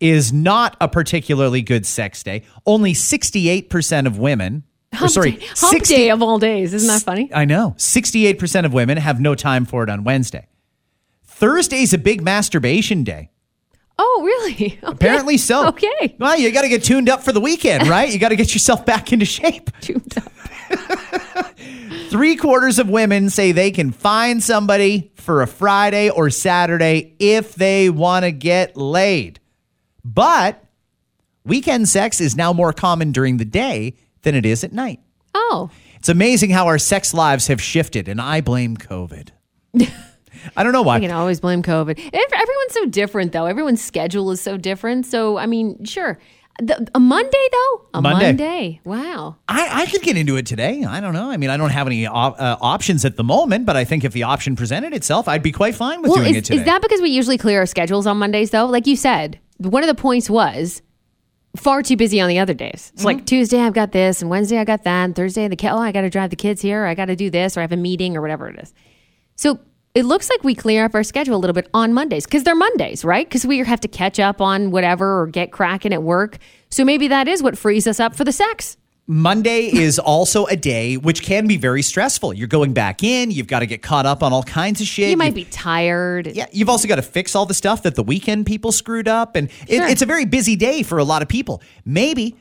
is 0.00 0.32
not 0.32 0.76
a 0.80 0.88
particularly 0.88 1.62
good 1.62 1.86
sex 1.86 2.22
day. 2.22 2.42
Only 2.66 2.92
68% 2.92 4.06
of 4.06 4.18
women, 4.18 4.64
Hump 4.92 5.10
sorry, 5.10 5.32
day, 5.32 5.46
hump 5.56 5.72
60 5.72 5.94
day 5.94 6.10
of 6.10 6.22
all 6.22 6.38
days. 6.38 6.74
Isn't 6.74 6.88
that 6.88 7.02
funny? 7.02 7.30
I 7.32 7.44
know. 7.44 7.74
68% 7.78 8.64
of 8.66 8.72
women 8.74 8.98
have 8.98 9.20
no 9.20 9.34
time 9.34 9.64
for 9.64 9.82
it 9.82 9.88
on 9.88 10.04
Wednesday. 10.04 10.46
Thursday's 11.24 11.92
a 11.92 11.98
big 11.98 12.22
masturbation 12.22 13.02
day. 13.04 13.30
Oh, 13.98 14.22
really? 14.24 14.78
Okay. 14.84 15.06
Apparently 15.06 15.38
so. 15.38 15.68
Okay. 15.68 16.16
Well, 16.18 16.36
you 16.38 16.50
got 16.52 16.62
to 16.62 16.68
get 16.68 16.84
tuned 16.84 17.08
up 17.08 17.22
for 17.22 17.32
the 17.32 17.40
weekend, 17.40 17.88
right? 17.88 18.12
You 18.12 18.18
got 18.18 18.28
to 18.28 18.36
get 18.36 18.52
yourself 18.52 18.84
back 18.84 19.12
into 19.12 19.24
shape. 19.24 19.70
Tuned 19.80 20.14
up. 20.18 20.32
Three 22.14 22.36
quarters 22.36 22.78
of 22.78 22.88
women 22.88 23.28
say 23.28 23.50
they 23.50 23.72
can 23.72 23.90
find 23.90 24.40
somebody 24.40 25.10
for 25.16 25.42
a 25.42 25.48
Friday 25.48 26.10
or 26.10 26.30
Saturday 26.30 27.16
if 27.18 27.56
they 27.56 27.90
want 27.90 28.24
to 28.24 28.30
get 28.30 28.76
laid. 28.76 29.40
But 30.04 30.64
weekend 31.44 31.88
sex 31.88 32.20
is 32.20 32.36
now 32.36 32.52
more 32.52 32.72
common 32.72 33.10
during 33.10 33.38
the 33.38 33.44
day 33.44 33.96
than 34.22 34.36
it 34.36 34.46
is 34.46 34.62
at 34.62 34.72
night. 34.72 35.00
Oh, 35.34 35.72
It's 35.96 36.08
amazing 36.08 36.50
how 36.50 36.68
our 36.68 36.78
sex 36.78 37.14
lives 37.14 37.48
have 37.48 37.60
shifted, 37.60 38.06
and 38.06 38.20
I 38.20 38.40
blame 38.42 38.76
COVID. 38.76 39.30
I 40.56 40.62
don't 40.62 40.72
know 40.72 40.82
why. 40.82 40.98
I 40.98 41.00
can 41.00 41.10
always 41.10 41.40
blame 41.40 41.64
COVID. 41.64 41.98
Everyone's 41.98 42.72
so 42.72 42.86
different, 42.86 43.32
though. 43.32 43.46
Everyone's 43.46 43.82
schedule 43.82 44.30
is 44.30 44.40
so 44.40 44.56
different. 44.56 45.06
So, 45.06 45.36
I 45.36 45.46
mean, 45.46 45.84
sure. 45.84 46.20
The, 46.62 46.88
a 46.94 47.00
Monday, 47.00 47.46
though? 47.52 47.86
A 47.94 48.00
Monday. 48.02 48.26
Monday. 48.26 48.80
Wow. 48.84 49.36
I, 49.48 49.82
I 49.82 49.86
could 49.86 50.02
get 50.02 50.16
into 50.16 50.36
it 50.36 50.46
today. 50.46 50.84
I 50.84 51.00
don't 51.00 51.12
know. 51.12 51.28
I 51.30 51.36
mean, 51.36 51.50
I 51.50 51.56
don't 51.56 51.70
have 51.70 51.86
any 51.88 52.06
op- 52.06 52.40
uh, 52.40 52.56
options 52.60 53.04
at 53.04 53.16
the 53.16 53.24
moment, 53.24 53.66
but 53.66 53.76
I 53.76 53.84
think 53.84 54.04
if 54.04 54.12
the 54.12 54.22
option 54.22 54.54
presented 54.54 54.94
itself, 54.94 55.26
I'd 55.26 55.42
be 55.42 55.50
quite 55.50 55.74
fine 55.74 56.00
with 56.00 56.10
Well, 56.12 56.20
doing 56.20 56.30
is, 56.30 56.36
it 56.38 56.44
today. 56.44 56.58
is 56.60 56.64
that 56.66 56.80
because 56.80 57.00
we 57.00 57.10
usually 57.10 57.38
clear 57.38 57.58
our 57.58 57.66
schedules 57.66 58.06
on 58.06 58.18
Mondays, 58.18 58.50
though? 58.50 58.66
Like 58.66 58.86
you 58.86 58.94
said, 58.94 59.40
one 59.58 59.82
of 59.82 59.88
the 59.88 59.96
points 60.00 60.30
was 60.30 60.80
far 61.56 61.82
too 61.82 61.96
busy 61.96 62.20
on 62.20 62.28
the 62.28 62.38
other 62.38 62.54
days. 62.54 62.92
It's 62.94 63.02
Mm-hmm. 63.02 63.04
like 63.04 63.26
Tuesday 63.26 63.58
I've 63.58 63.74
got 63.74 63.90
this, 63.90 64.20
and 64.22 64.30
Wednesday 64.30 64.58
I 64.58 64.64
got 64.64 64.84
that, 64.84 65.04
and 65.06 65.16
Thursday 65.16 65.48
the 65.48 65.56
kid, 65.56 65.70
oh 65.70 65.78
I 65.78 65.90
got 65.90 66.02
to 66.02 66.10
drive 66.10 66.30
the 66.30 66.36
kids 66.36 66.62
here, 66.62 66.84
or 66.84 66.86
I 66.86 66.94
got 66.94 67.06
to 67.06 67.16
do 67.16 67.30
this, 67.30 67.56
or 67.56 67.60
I 67.60 67.62
have 67.62 67.72
a 67.72 67.76
meeting, 67.76 68.16
or 68.16 68.20
whatever 68.20 68.48
it 68.48 68.60
is. 68.60 68.72
So 69.34 69.58
it 69.94 70.04
looks 70.04 70.28
like 70.28 70.42
we 70.42 70.54
clear 70.56 70.84
up 70.84 70.94
our 70.94 71.04
schedule 71.04 71.36
a 71.36 71.38
little 71.38 71.54
bit 71.54 71.68
on 71.72 71.92
Mondays 71.94 72.24
because 72.26 72.42
they're 72.42 72.56
Mondays, 72.56 73.04
right? 73.04 73.26
Because 73.28 73.46
we 73.46 73.58
have 73.58 73.80
to 73.80 73.88
catch 73.88 74.18
up 74.18 74.40
on 74.40 74.70
whatever 74.72 75.20
or 75.20 75.26
get 75.28 75.52
cracking 75.52 75.92
at 75.92 76.02
work. 76.02 76.38
So 76.68 76.84
maybe 76.84 77.06
that 77.08 77.28
is 77.28 77.42
what 77.42 77.56
frees 77.56 77.86
us 77.86 78.00
up 78.00 78.16
for 78.16 78.24
the 78.24 78.32
sex. 78.32 78.76
Monday 79.06 79.66
is 79.66 79.98
also 79.98 80.46
a 80.46 80.56
day 80.56 80.96
which 80.96 81.22
can 81.22 81.46
be 81.46 81.58
very 81.58 81.82
stressful. 81.82 82.32
You're 82.32 82.48
going 82.48 82.72
back 82.72 83.04
in, 83.04 83.30
you've 83.30 83.46
got 83.46 83.60
to 83.60 83.66
get 83.66 83.82
caught 83.82 84.06
up 84.06 84.22
on 84.22 84.32
all 84.32 84.42
kinds 84.42 84.80
of 84.80 84.86
shit. 84.86 85.10
You 85.10 85.16
might 85.18 85.26
You've- 85.36 85.44
be 85.44 85.50
tired. 85.50 86.26
Yeah, 86.28 86.46
you've 86.50 86.70
also 86.70 86.88
got 86.88 86.96
to 86.96 87.02
fix 87.02 87.36
all 87.36 87.44
the 87.46 87.52
stuff 87.54 87.82
that 87.82 87.96
the 87.96 88.02
weekend 88.02 88.46
people 88.46 88.72
screwed 88.72 89.06
up. 89.06 89.36
And 89.36 89.50
it, 89.68 89.76
Sure. 89.76 89.86
it's 89.86 90.00
a 90.02 90.06
very 90.06 90.24
busy 90.24 90.56
day 90.56 90.82
for 90.82 90.96
a 90.98 91.04
lot 91.04 91.20
of 91.22 91.28
people. 91.28 91.60
Maybe 91.84 92.34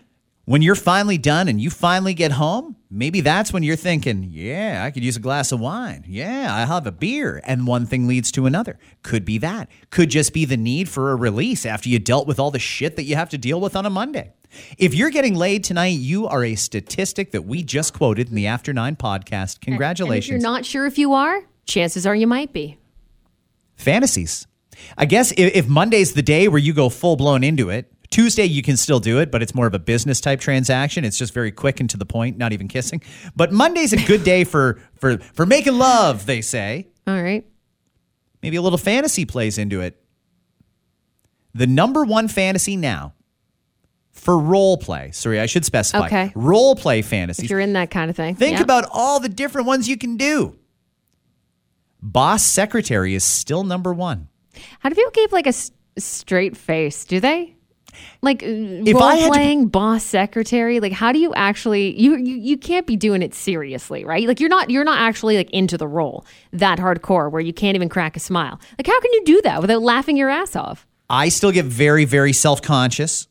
when 0.45 0.61
you're 0.61 0.75
finally 0.75 1.17
done 1.17 1.47
and 1.47 1.61
you 1.61 1.69
finally 1.69 2.13
get 2.13 2.33
home, 2.33 2.75
maybe 2.91 3.21
that's 3.21 3.53
when 3.53 3.63
you're 3.63 3.77
thinking, 3.77 4.27
yeah, 4.29 4.83
I 4.85 4.91
could 4.91 5.03
use 5.03 5.15
a 5.15 5.21
glass 5.21 5.51
of 5.51 5.59
wine. 5.59 6.03
Yeah, 6.07 6.53
I'll 6.53 6.67
have 6.67 6.85
a 6.87 6.91
beer. 6.91 7.41
And 7.45 7.65
one 7.65 7.85
thing 7.85 8.07
leads 8.07 8.31
to 8.33 8.45
another. 8.45 8.77
Could 9.03 9.23
be 9.23 9.37
that. 9.37 9.69
Could 9.89 10.09
just 10.09 10.33
be 10.33 10.43
the 10.43 10.57
need 10.57 10.89
for 10.89 11.11
a 11.11 11.15
release 11.15 11.65
after 11.65 11.87
you 11.87 11.97
dealt 11.97 12.27
with 12.27 12.39
all 12.39 12.51
the 12.51 12.59
shit 12.59 12.97
that 12.97 13.03
you 13.03 13.15
have 13.15 13.29
to 13.29 13.37
deal 13.37 13.61
with 13.61 13.75
on 13.75 13.85
a 13.85 13.89
Monday. 13.89 14.33
If 14.77 14.93
you're 14.93 15.09
getting 15.09 15.33
laid 15.35 15.63
tonight, 15.63 15.97
you 15.97 16.27
are 16.27 16.43
a 16.43 16.55
statistic 16.55 17.31
that 17.31 17.43
we 17.43 17.63
just 17.63 17.93
quoted 17.93 18.29
in 18.29 18.35
the 18.35 18.47
After 18.47 18.73
Nine 18.73 18.95
podcast. 18.95 19.61
Congratulations. 19.61 20.29
And 20.29 20.37
if 20.37 20.43
you're 20.43 20.51
not 20.51 20.65
sure 20.65 20.85
if 20.85 20.97
you 20.97 21.13
are, 21.13 21.41
chances 21.65 22.05
are 22.05 22.15
you 22.15 22.27
might 22.27 22.51
be. 22.53 22.77
fantasies. 23.75 24.45
I 24.97 25.05
guess 25.05 25.31
if 25.37 25.67
Monday's 25.67 26.13
the 26.13 26.23
day 26.23 26.47
where 26.47 26.59
you 26.59 26.73
go 26.73 26.89
full 26.89 27.15
blown 27.15 27.43
into 27.43 27.69
it, 27.69 27.92
Tuesday 28.13 28.45
you 28.45 28.61
can 28.61 28.77
still 28.77 28.99
do 28.99 29.19
it, 29.19 29.31
but 29.31 29.41
it's 29.41 29.55
more 29.55 29.65
of 29.65 29.73
a 29.73 29.79
business 29.79 30.21
type 30.21 30.39
transaction. 30.39 31.03
It's 31.03 31.17
just 31.17 31.33
very 31.33 31.51
quick 31.51 31.79
and 31.79 31.89
to 31.89 31.97
the 31.97 32.05
point, 32.05 32.37
not 32.37 32.53
even 32.53 32.67
kissing. 32.67 33.01
But 33.35 33.51
Monday's 33.51 33.91
a 33.91 33.97
good 33.97 34.23
day 34.23 34.43
for 34.43 34.79
for 34.99 35.17
for 35.17 35.47
making 35.47 35.79
love, 35.79 36.27
they 36.27 36.41
say. 36.41 36.87
All 37.07 37.19
right. 37.21 37.43
Maybe 38.43 38.55
a 38.57 38.61
little 38.61 38.77
fantasy 38.77 39.25
plays 39.25 39.57
into 39.57 39.81
it. 39.81 39.99
The 41.55 41.65
number 41.65 42.03
one 42.03 42.27
fantasy 42.27 42.77
now 42.77 43.13
for 44.11 44.37
role 44.37 44.77
play. 44.77 45.09
Sorry, 45.11 45.39
I 45.39 45.47
should 45.47 45.65
specify. 45.65 46.05
Okay. 46.05 46.31
Role 46.35 46.75
play 46.75 47.01
fantasies. 47.01 47.45
If 47.45 47.49
you're 47.49 47.59
in 47.59 47.73
that 47.73 47.89
kind 47.89 48.11
of 48.11 48.15
thing. 48.15 48.35
Think 48.35 48.59
about 48.59 48.85
all 48.93 49.19
the 49.19 49.29
different 49.29 49.65
ones 49.65 49.89
you 49.89 49.97
can 49.97 50.17
do. 50.17 50.55
Boss 51.99 52.43
secretary 52.43 53.15
is 53.15 53.23
still 53.23 53.63
number 53.63 53.91
one. 53.91 54.27
How 54.79 54.89
do 54.89 54.95
people 54.95 55.11
keep 55.11 55.31
like 55.31 55.45
a 55.47 55.49
s- 55.49 55.71
straight 55.97 56.55
face? 56.55 57.05
Do 57.05 57.19
they? 57.19 57.52
Like 58.21 58.43
uh, 58.43 58.47
If 58.47 58.93
role 58.95 59.03
I 59.03 59.15
had 59.15 59.25
to- 59.27 59.31
playing 59.31 59.67
boss 59.67 60.03
secretary, 60.03 60.79
like 60.79 60.91
how 60.93 61.11
do 61.11 61.19
you 61.19 61.33
actually 61.33 61.99
you, 61.99 62.15
you 62.17 62.35
you 62.35 62.57
can't 62.57 62.85
be 62.87 62.95
doing 62.95 63.21
it 63.21 63.33
seriously, 63.33 64.03
right? 64.05 64.27
Like 64.27 64.39
you're 64.39 64.49
not 64.49 64.69
you're 64.69 64.83
not 64.83 64.99
actually 64.99 65.37
like 65.37 65.49
into 65.51 65.77
the 65.77 65.87
role 65.87 66.25
that 66.51 66.79
hardcore 66.79 67.31
where 67.31 67.41
you 67.41 67.53
can't 67.53 67.75
even 67.75 67.89
crack 67.89 68.15
a 68.17 68.19
smile. 68.19 68.59
Like 68.77 68.87
how 68.87 68.99
can 68.99 69.13
you 69.13 69.23
do 69.25 69.41
that 69.43 69.61
without 69.61 69.81
laughing 69.81 70.17
your 70.17 70.29
ass 70.29 70.55
off? 70.55 70.85
I 71.09 71.29
still 71.29 71.51
get 71.51 71.65
very, 71.65 72.05
very 72.05 72.33
self 72.33 72.61
conscious. 72.61 73.27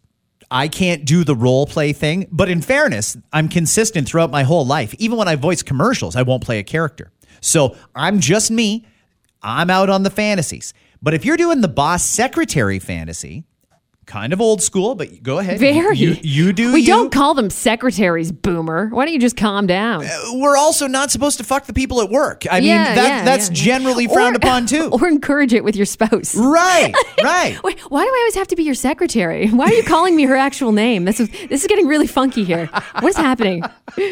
I 0.50 0.68
can't 0.68 1.06
do 1.06 1.24
the 1.24 1.34
role 1.34 1.66
play 1.66 1.92
thing. 1.94 2.26
But 2.30 2.50
in 2.50 2.60
fairness, 2.60 3.16
I'm 3.32 3.48
consistent 3.48 4.06
throughout 4.06 4.30
my 4.30 4.42
whole 4.42 4.66
life. 4.66 4.94
Even 4.98 5.16
when 5.16 5.26
I 5.26 5.34
voice 5.36 5.62
commercials, 5.62 6.14
I 6.14 6.22
won't 6.22 6.44
play 6.44 6.58
a 6.58 6.62
character. 6.62 7.10
So 7.40 7.74
I'm 7.94 8.20
just 8.20 8.50
me. 8.50 8.86
I'm 9.42 9.70
out 9.70 9.88
on 9.88 10.02
the 10.02 10.10
fantasies. 10.10 10.74
But 11.00 11.14
if 11.14 11.24
you're 11.24 11.38
doing 11.38 11.62
the 11.62 11.68
boss 11.68 12.04
secretary 12.04 12.78
fantasy, 12.78 13.44
kind 14.12 14.34
of 14.34 14.42
old 14.42 14.60
school, 14.62 14.94
but 14.94 15.22
go 15.22 15.38
ahead. 15.38 15.58
Very. 15.58 15.96
You, 15.96 16.16
you 16.20 16.52
do. 16.52 16.72
We 16.74 16.80
you. 16.80 16.86
don't 16.86 17.10
call 17.10 17.32
them 17.32 17.48
secretaries, 17.48 18.30
boomer. 18.30 18.88
Why 18.88 19.06
don't 19.06 19.14
you 19.14 19.18
just 19.18 19.38
calm 19.38 19.66
down? 19.66 20.04
Uh, 20.04 20.10
we're 20.34 20.56
also 20.56 20.86
not 20.86 21.10
supposed 21.10 21.38
to 21.38 21.44
fuck 21.44 21.64
the 21.64 21.72
people 21.72 22.02
at 22.02 22.10
work. 22.10 22.44
I 22.50 22.60
mean, 22.60 22.68
that, 22.68 22.94
yeah, 22.96 23.24
that's 23.24 23.48
yeah. 23.48 23.54
generally 23.54 24.06
frowned 24.06 24.34
Or- 24.34 24.36
upon 24.36 24.66
too. 24.74 24.90
Or 24.92 25.08
encourage 25.08 25.54
it 25.54 25.64
with 25.64 25.76
your 25.76 25.86
spouse. 25.86 26.34
right, 26.36 26.92
right. 27.24 27.58
Wait, 27.64 27.80
why 27.90 28.04
do 28.04 28.08
I 28.10 28.18
always 28.20 28.34
have 28.34 28.48
to 28.48 28.56
be 28.56 28.64
your 28.64 28.74
secretary? 28.74 29.48
Why 29.48 29.64
are 29.66 29.72
you 29.72 29.82
calling 29.82 30.14
me 30.14 30.24
her 30.24 30.36
actual 30.36 30.72
name? 30.72 31.06
This 31.06 31.18
is 31.18 31.30
this 31.48 31.62
is 31.62 31.66
getting 31.66 31.86
really 31.88 32.06
funky 32.06 32.44
here. 32.44 32.66
What 33.00 33.08
is 33.10 33.16
happening? 33.16 33.62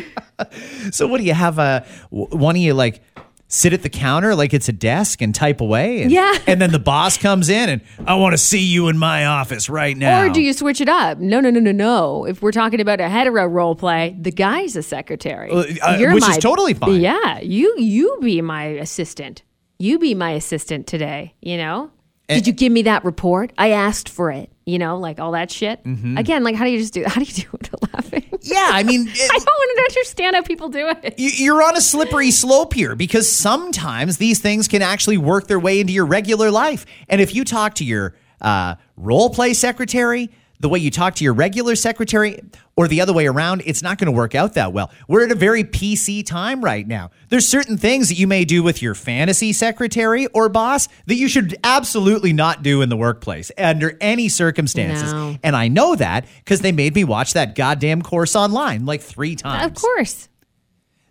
So 0.90 1.06
what 1.06 1.18
do 1.18 1.24
you 1.24 1.34
have? 1.34 1.58
Uh, 1.58 1.82
A 1.84 2.14
one 2.14 2.56
of 2.56 2.62
you 2.62 2.72
like 2.72 3.02
sit 3.50 3.74
at 3.74 3.82
the 3.82 3.90
counter 3.90 4.34
like 4.34 4.54
it's 4.54 4.68
a 4.68 4.72
desk 4.72 5.20
and 5.20 5.34
type 5.34 5.60
away? 5.60 6.00
And, 6.00 6.10
Yeah. 6.10 6.38
And 6.46 6.62
then 6.62 6.72
the 6.72 6.78
boss 6.78 7.18
comes 7.18 7.50
in 7.50 7.68
and 7.68 7.82
I 8.06 8.14
want 8.14 8.32
to 8.32 8.38
see 8.38 8.60
you 8.62 8.88
in 8.88 8.96
my 8.96 9.26
office 9.26 9.68
right 9.68 9.96
now. 9.96 10.22
Or 10.22 10.30
do 10.30 10.40
you 10.40 10.54
switch 10.54 10.80
it 10.80 10.88
up? 10.88 11.18
No, 11.18 11.40
no, 11.40 11.50
no, 11.50 11.60
no, 11.60 11.72
no. 11.72 12.24
If 12.24 12.40
we're 12.40 12.52
talking 12.52 12.80
about 12.80 13.00
a 13.00 13.08
hetero 13.08 13.44
role 13.46 13.74
play, 13.74 14.16
the 14.18 14.32
guy's 14.32 14.76
a 14.76 14.82
secretary. 14.82 15.50
Uh, 15.50 15.64
uh, 15.82 15.98
which 16.14 16.26
is 16.28 16.38
totally 16.38 16.72
fine. 16.72 17.00
Yeah, 17.00 17.40
you 17.40 17.74
you 17.78 18.18
be 18.22 18.40
my 18.40 18.64
assistant. 18.64 19.42
You 19.78 19.98
be 19.98 20.14
my 20.14 20.30
assistant 20.30 20.86
today. 20.86 21.34
You 21.42 21.56
know. 21.58 21.90
Did 22.36 22.46
you 22.46 22.52
give 22.52 22.72
me 22.72 22.82
that 22.82 23.04
report? 23.04 23.52
I 23.58 23.70
asked 23.70 24.08
for 24.08 24.30
it. 24.30 24.50
You 24.66 24.78
know, 24.78 24.98
like 24.98 25.18
all 25.18 25.32
that 25.32 25.50
shit. 25.50 25.82
Mm-hmm. 25.84 26.16
Again, 26.16 26.44
like 26.44 26.54
how 26.54 26.64
do 26.64 26.70
you 26.70 26.78
just 26.78 26.94
do? 26.94 27.02
How 27.06 27.20
do 27.20 27.26
you 27.26 27.32
do 27.32 27.42
it 27.42 27.52
without 27.52 27.92
laughing? 27.94 28.24
Yeah, 28.42 28.68
I 28.72 28.82
mean, 28.84 29.08
I 29.30 29.38
don't 29.38 29.78
understand 29.90 30.36
how 30.36 30.42
people 30.42 30.68
do 30.68 30.88
it. 30.88 31.14
you- 31.18 31.30
you're 31.44 31.62
on 31.62 31.76
a 31.76 31.80
slippery 31.80 32.30
slope 32.30 32.72
here 32.72 32.94
because 32.94 33.30
sometimes 33.30 34.16
these 34.18 34.38
things 34.38 34.68
can 34.68 34.80
actually 34.82 35.18
work 35.18 35.46
their 35.48 35.58
way 35.60 35.80
into 35.80 35.92
your 35.92 36.06
regular 36.06 36.50
life. 36.50 36.86
And 37.08 37.20
if 37.20 37.34
you 37.34 37.44
talk 37.44 37.74
to 37.76 37.84
your 37.84 38.14
uh, 38.40 38.76
role 38.96 39.30
play 39.30 39.52
secretary, 39.54 40.30
the 40.60 40.68
way 40.68 40.78
you 40.78 40.90
talk 40.90 41.14
to 41.16 41.24
your 41.24 41.32
regular 41.32 41.74
secretary, 41.74 42.38
or 42.76 42.86
the 42.86 43.00
other 43.00 43.12
way 43.12 43.26
around, 43.26 43.62
it's 43.64 43.82
not 43.82 43.98
going 43.98 44.06
to 44.06 44.12
work 44.12 44.34
out 44.34 44.54
that 44.54 44.72
well. 44.72 44.90
We're 45.08 45.24
at 45.24 45.32
a 45.32 45.34
very 45.34 45.64
PC 45.64 46.24
time 46.24 46.62
right 46.62 46.86
now. 46.86 47.10
There's 47.30 47.48
certain 47.48 47.78
things 47.78 48.08
that 48.08 48.14
you 48.14 48.26
may 48.26 48.44
do 48.44 48.62
with 48.62 48.82
your 48.82 48.94
fantasy 48.94 49.52
secretary 49.52 50.26
or 50.28 50.48
boss 50.48 50.88
that 51.06 51.14
you 51.14 51.28
should 51.28 51.56
absolutely 51.64 52.32
not 52.32 52.62
do 52.62 52.82
in 52.82 52.90
the 52.90 52.96
workplace 52.96 53.50
under 53.56 53.96
any 54.00 54.28
circumstances. 54.28 55.12
No. 55.12 55.36
And 55.42 55.56
I 55.56 55.68
know 55.68 55.96
that 55.96 56.26
because 56.44 56.60
they 56.60 56.72
made 56.72 56.94
me 56.94 57.04
watch 57.04 57.32
that 57.32 57.54
goddamn 57.54 58.02
course 58.02 58.36
online 58.36 58.84
like 58.84 59.00
three 59.00 59.36
times. 59.36 59.66
Of 59.66 59.74
course. 59.82 60.28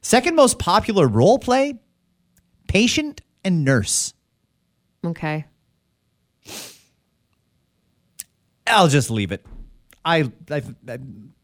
Second 0.02 0.36
most 0.36 0.60
popular 0.60 1.08
role 1.08 1.40
play 1.40 1.80
patient 2.68 3.22
and 3.44 3.66
nurse. 3.66 4.14
Okay. 5.04 5.46
I'll 8.70 8.88
just 8.88 9.10
leave 9.12 9.32
it. 9.32 9.46
I 10.06 10.32
I, 10.50 10.62
I, 10.88 11.00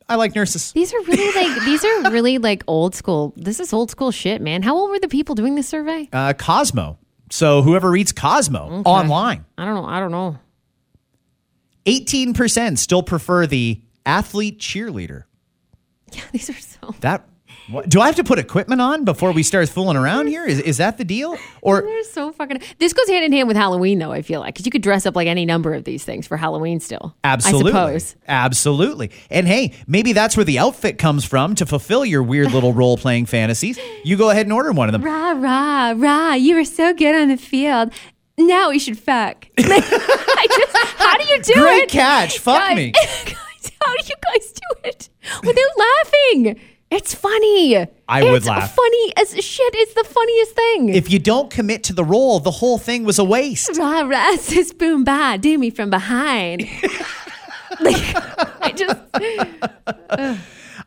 I 0.07 0.15
like 0.15 0.35
nurses. 0.35 0.71
These 0.71 0.93
are 0.93 1.01
really 1.01 1.33
like 1.35 1.63
these 1.65 1.83
are 1.83 2.11
really 2.11 2.37
like 2.37 2.63
old 2.67 2.95
school. 2.95 3.33
This 3.35 3.59
is 3.59 3.73
old 3.73 3.91
school 3.91 4.11
shit, 4.11 4.41
man. 4.41 4.61
How 4.61 4.75
old 4.75 4.89
were 4.91 4.99
the 4.99 5.07
people 5.07 5.35
doing 5.35 5.55
this 5.55 5.67
survey? 5.67 6.09
Uh, 6.13 6.33
Cosmo. 6.33 6.97
So 7.31 7.63
whoever 7.63 7.89
reads 7.89 8.11
Cosmo 8.11 8.83
online, 8.85 9.45
I 9.57 9.65
don't 9.65 9.75
know. 9.75 9.85
I 9.85 9.99
don't 9.99 10.11
know. 10.11 10.37
18% 11.85 12.77
still 12.77 13.03
prefer 13.03 13.45
the 13.47 13.81
athlete 14.05 14.59
cheerleader. 14.59 15.23
Yeah, 16.13 16.21
these 16.31 16.49
are 16.49 16.53
so. 16.53 16.95
That 17.01 17.27
what, 17.69 17.89
do 17.89 17.99
I 17.99 18.05
have 18.07 18.15
to 18.17 18.23
put 18.23 18.37
equipment 18.39 18.81
on 18.81 19.05
before 19.05 19.31
we 19.31 19.43
start 19.43 19.69
fooling 19.69 19.97
around 19.97 20.27
here? 20.27 20.45
Is, 20.45 20.59
is 20.59 20.77
that 20.77 20.97
the 20.97 21.03
deal? 21.05 21.37
Or 21.61 21.81
They're 21.81 22.03
so 22.03 22.31
fucking. 22.31 22.61
This 22.79 22.93
goes 22.93 23.07
hand 23.07 23.25
in 23.25 23.31
hand 23.31 23.47
with 23.47 23.57
Halloween, 23.57 23.99
though. 23.99 24.11
I 24.11 24.21
feel 24.21 24.39
like 24.39 24.53
because 24.53 24.65
you 24.65 24.71
could 24.71 24.81
dress 24.83 25.05
up 25.05 25.15
like 25.15 25.27
any 25.27 25.45
number 25.45 25.73
of 25.73 25.83
these 25.83 26.03
things 26.03 26.27
for 26.27 26.37
Halloween 26.37 26.79
still. 26.79 27.15
Absolutely. 27.23 27.71
I 27.71 27.97
suppose. 27.97 28.15
Absolutely. 28.27 29.11
And 29.29 29.47
hey, 29.47 29.73
maybe 29.87 30.13
that's 30.13 30.37
where 30.37 30.43
the 30.43 30.59
outfit 30.59 30.97
comes 30.97 31.25
from 31.25 31.55
to 31.55 31.65
fulfill 31.65 32.05
your 32.05 32.23
weird 32.23 32.51
little 32.51 32.73
role 32.81 32.97
playing 32.97 33.25
fantasies. 33.25 33.79
You 34.03 34.17
go 34.17 34.29
ahead 34.29 34.45
and 34.45 34.53
order 34.53 34.71
one 34.71 34.87
of 34.87 34.93
them. 34.93 35.03
Rah 35.03 35.31
rah 35.31 35.93
rah! 35.95 36.33
You 36.33 36.55
were 36.55 36.65
so 36.65 36.93
good 36.93 37.15
on 37.15 37.29
the 37.29 37.37
field. 37.37 37.91
Now 38.37 38.69
we 38.69 38.79
should 38.79 38.99
fuck. 38.99 39.47
Like, 39.57 39.83
I 40.37 40.47
just, 40.49 40.77
how 40.97 41.17
do 41.17 41.23
you 41.23 41.41
do 41.41 41.53
Great 41.53 41.63
it? 41.63 41.77
Great 41.77 41.89
catch. 41.89 42.39
Fuck 42.39 42.59
Guys- 42.59 42.75
me. 42.75 42.91
guys, 43.25 43.71
how 43.81 43.93
do 43.93 44.03
you 44.05 44.15
guys 44.27 44.51
do 44.53 44.61
it 44.89 45.09
without 45.41 45.77
laughing? 45.77 46.59
It's 46.95 47.13
funny. 47.13 47.75
I 48.07 48.23
would 48.23 48.35
It's 48.35 48.47
laugh. 48.47 48.73
Funny 48.73 49.13
as 49.17 49.35
shit. 49.43 49.75
It's 49.75 49.93
the 49.93 50.05
funniest 50.05 50.51
thing. 50.51 50.89
If 50.89 51.11
you 51.11 51.19
don't 51.19 51.51
commit 51.51 51.83
to 51.85 51.93
the 51.93 52.05
role, 52.05 52.39
the 52.39 52.51
whole 52.51 52.77
thing 52.77 53.03
was 53.03 53.19
a 53.19 53.23
waste. 53.23 53.77
rah 53.77 54.01
rah 54.01 54.37
boom 54.77 55.03
bah 55.03 55.35
do 55.37 55.57
me 55.57 55.69
from 55.69 55.89
behind. 55.89 56.61
like 57.81 58.15
I 58.61 58.71
just 58.73 58.97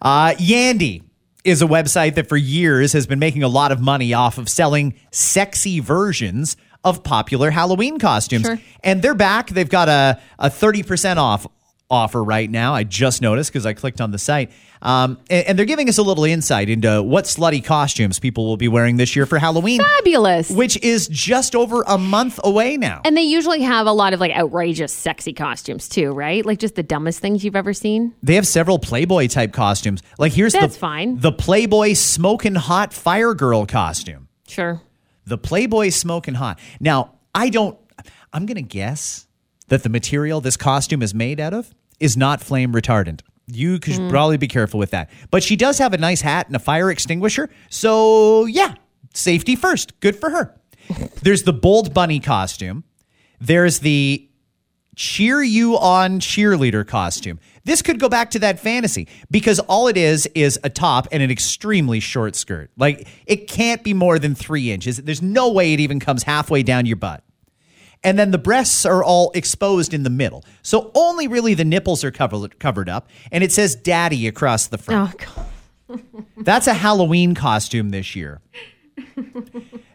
Uh, 0.00 0.30
Yandy 0.38 1.02
is 1.44 1.60
a 1.60 1.66
website 1.66 2.14
that 2.14 2.28
for 2.28 2.36
years 2.36 2.92
has 2.94 3.06
been 3.06 3.18
making 3.18 3.42
a 3.42 3.48
lot 3.48 3.70
of 3.72 3.80
money 3.80 4.14
off 4.14 4.38
of 4.38 4.48
selling 4.48 4.94
sexy 5.10 5.80
versions 5.80 6.56
of 6.84 7.02
popular 7.02 7.50
Halloween 7.50 7.98
costumes. 7.98 8.46
Sure. 8.46 8.58
And 8.82 9.02
they're 9.02 9.14
back. 9.14 9.50
They've 9.50 9.68
got 9.68 9.88
a, 9.88 10.20
a 10.38 10.48
30% 10.48 11.16
off 11.16 11.46
offer 11.90 12.22
right 12.22 12.50
now. 12.50 12.74
I 12.74 12.84
just 12.84 13.22
noticed 13.22 13.50
because 13.50 13.64
I 13.64 13.72
clicked 13.72 14.00
on 14.00 14.10
the 14.10 14.18
site. 14.18 14.50
Um, 14.82 15.18
and, 15.30 15.46
and 15.48 15.58
they're 15.58 15.66
giving 15.66 15.88
us 15.88 15.98
a 15.98 16.02
little 16.02 16.24
insight 16.24 16.68
into 16.68 17.02
what 17.02 17.24
slutty 17.24 17.64
costumes 17.64 18.18
people 18.18 18.46
will 18.46 18.56
be 18.56 18.68
wearing 18.68 18.96
this 18.96 19.16
year 19.16 19.26
for 19.26 19.38
Halloween, 19.38 19.80
fabulous. 19.80 20.50
which 20.50 20.80
is 20.82 21.08
just 21.08 21.56
over 21.56 21.82
a 21.86 21.98
month 21.98 22.38
away 22.44 22.76
now. 22.76 23.00
and 23.04 23.16
they 23.16 23.22
usually 23.22 23.62
have 23.62 23.86
a 23.86 23.92
lot 23.92 24.12
of 24.12 24.20
like 24.20 24.32
outrageous, 24.32 24.92
sexy 24.92 25.32
costumes 25.32 25.88
too, 25.88 26.12
right? 26.12 26.44
Like 26.46 26.58
just 26.58 26.74
the 26.74 26.82
dumbest 26.82 27.20
things 27.20 27.44
you've 27.44 27.56
ever 27.56 27.72
seen. 27.72 28.14
They 28.22 28.34
have 28.36 28.46
several 28.46 28.78
Playboy 28.78 29.28
type 29.28 29.52
costumes. 29.52 30.02
Like 30.18 30.32
here's 30.32 30.52
That's 30.52 30.74
the 30.74 30.80
fine. 30.80 31.18
the 31.18 31.32
Playboy 31.32 31.94
smoking 31.94 32.54
hot 32.54 32.92
fire 32.92 33.34
girl 33.34 33.66
costume. 33.66 34.28
Sure. 34.46 34.80
The 35.26 35.38
Playboy 35.38 35.88
smoking 35.90 36.34
hot. 36.34 36.58
Now, 36.80 37.14
I 37.34 37.48
don't 37.48 37.78
I'm 38.32 38.46
going 38.46 38.56
to 38.56 38.62
guess 38.62 39.26
that 39.68 39.82
the 39.82 39.88
material 39.88 40.40
this 40.40 40.56
costume 40.56 41.02
is 41.02 41.14
made 41.14 41.40
out 41.40 41.52
of 41.54 41.74
is 42.00 42.16
not 42.16 42.40
flame 42.40 42.72
retardant. 42.72 43.20
You 43.46 43.78
should 43.82 43.96
Hmm. 43.96 44.08
probably 44.10 44.36
be 44.36 44.48
careful 44.48 44.78
with 44.78 44.90
that. 44.90 45.08
But 45.30 45.42
she 45.42 45.56
does 45.56 45.78
have 45.78 45.92
a 45.94 45.98
nice 45.98 46.20
hat 46.20 46.46
and 46.48 46.56
a 46.56 46.58
fire 46.58 46.90
extinguisher. 46.90 47.48
So, 47.70 48.44
yeah, 48.46 48.74
safety 49.14 49.56
first. 49.56 49.98
Good 50.00 50.16
for 50.16 50.30
her. 50.30 50.54
There's 51.22 51.44
the 51.44 51.52
bold 51.52 51.94
bunny 51.94 52.20
costume. 52.20 52.84
There's 53.40 53.78
the 53.80 54.28
cheer 54.96 55.42
you 55.42 55.78
on 55.78 56.18
cheerleader 56.18 56.86
costume. 56.86 57.38
This 57.64 57.82
could 57.82 58.00
go 58.00 58.08
back 58.08 58.30
to 58.32 58.38
that 58.40 58.58
fantasy 58.58 59.06
because 59.30 59.60
all 59.60 59.86
it 59.86 59.96
is 59.96 60.26
is 60.34 60.58
a 60.64 60.70
top 60.70 61.06
and 61.12 61.22
an 61.22 61.30
extremely 61.30 62.00
short 62.00 62.34
skirt. 62.34 62.70
Like 62.76 63.06
it 63.26 63.46
can't 63.48 63.82
be 63.84 63.94
more 63.94 64.18
than 64.18 64.34
three 64.34 64.72
inches. 64.72 64.96
There's 64.96 65.22
no 65.22 65.50
way 65.52 65.72
it 65.72 65.80
even 65.80 66.00
comes 66.00 66.24
halfway 66.24 66.62
down 66.64 66.84
your 66.84 66.96
butt. 66.96 67.22
And 68.04 68.18
then 68.18 68.30
the 68.30 68.38
breasts 68.38 68.86
are 68.86 69.02
all 69.02 69.32
exposed 69.34 69.92
in 69.92 70.02
the 70.04 70.10
middle. 70.10 70.44
So 70.62 70.90
only 70.94 71.26
really 71.26 71.54
the 71.54 71.64
nipples 71.64 72.04
are 72.04 72.10
covered 72.12 72.58
covered 72.60 72.88
up. 72.88 73.08
And 73.32 73.42
it 73.42 73.50
says 73.52 73.74
daddy 73.74 74.26
across 74.28 74.68
the 74.68 74.78
front. 74.78 75.14
Oh, 75.28 75.34
God. 75.88 76.02
That's 76.36 76.66
a 76.66 76.74
Halloween 76.74 77.34
costume 77.34 77.90
this 77.90 78.14
year. 78.14 78.40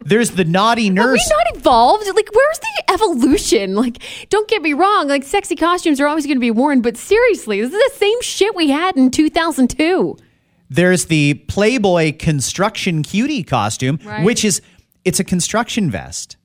There's 0.05 0.31
the 0.31 0.43
naughty 0.43 0.89
nurse. 0.89 1.29
we 1.29 1.35
not 1.37 1.57
evolved? 1.57 2.05
Like, 2.13 2.29
where's 2.33 2.59
the 2.59 2.91
evolution? 2.93 3.75
Like, 3.75 3.99
don't 4.29 4.49
get 4.49 4.61
me 4.61 4.73
wrong. 4.73 5.07
Like, 5.07 5.23
sexy 5.23 5.55
costumes 5.55 5.99
are 6.01 6.07
always 6.07 6.25
going 6.25 6.35
to 6.37 6.41
be 6.41 6.51
worn, 6.51 6.81
but 6.81 6.97
seriously, 6.97 7.61
this 7.61 7.71
is 7.73 7.91
the 7.93 7.97
same 7.97 8.21
shit 8.21 8.53
we 8.55 8.69
had 8.69 8.97
in 8.97 9.11
2002. 9.11 10.17
There's 10.69 11.05
the 11.05 11.35
Playboy 11.47 12.17
construction 12.17 13.03
cutie 13.03 13.43
costume, 13.43 13.99
Right. 14.03 14.25
which 14.25 14.43
is 14.43 14.61
it's 15.05 15.19
a 15.19 15.23
construction 15.23 15.89
vest 15.91 16.35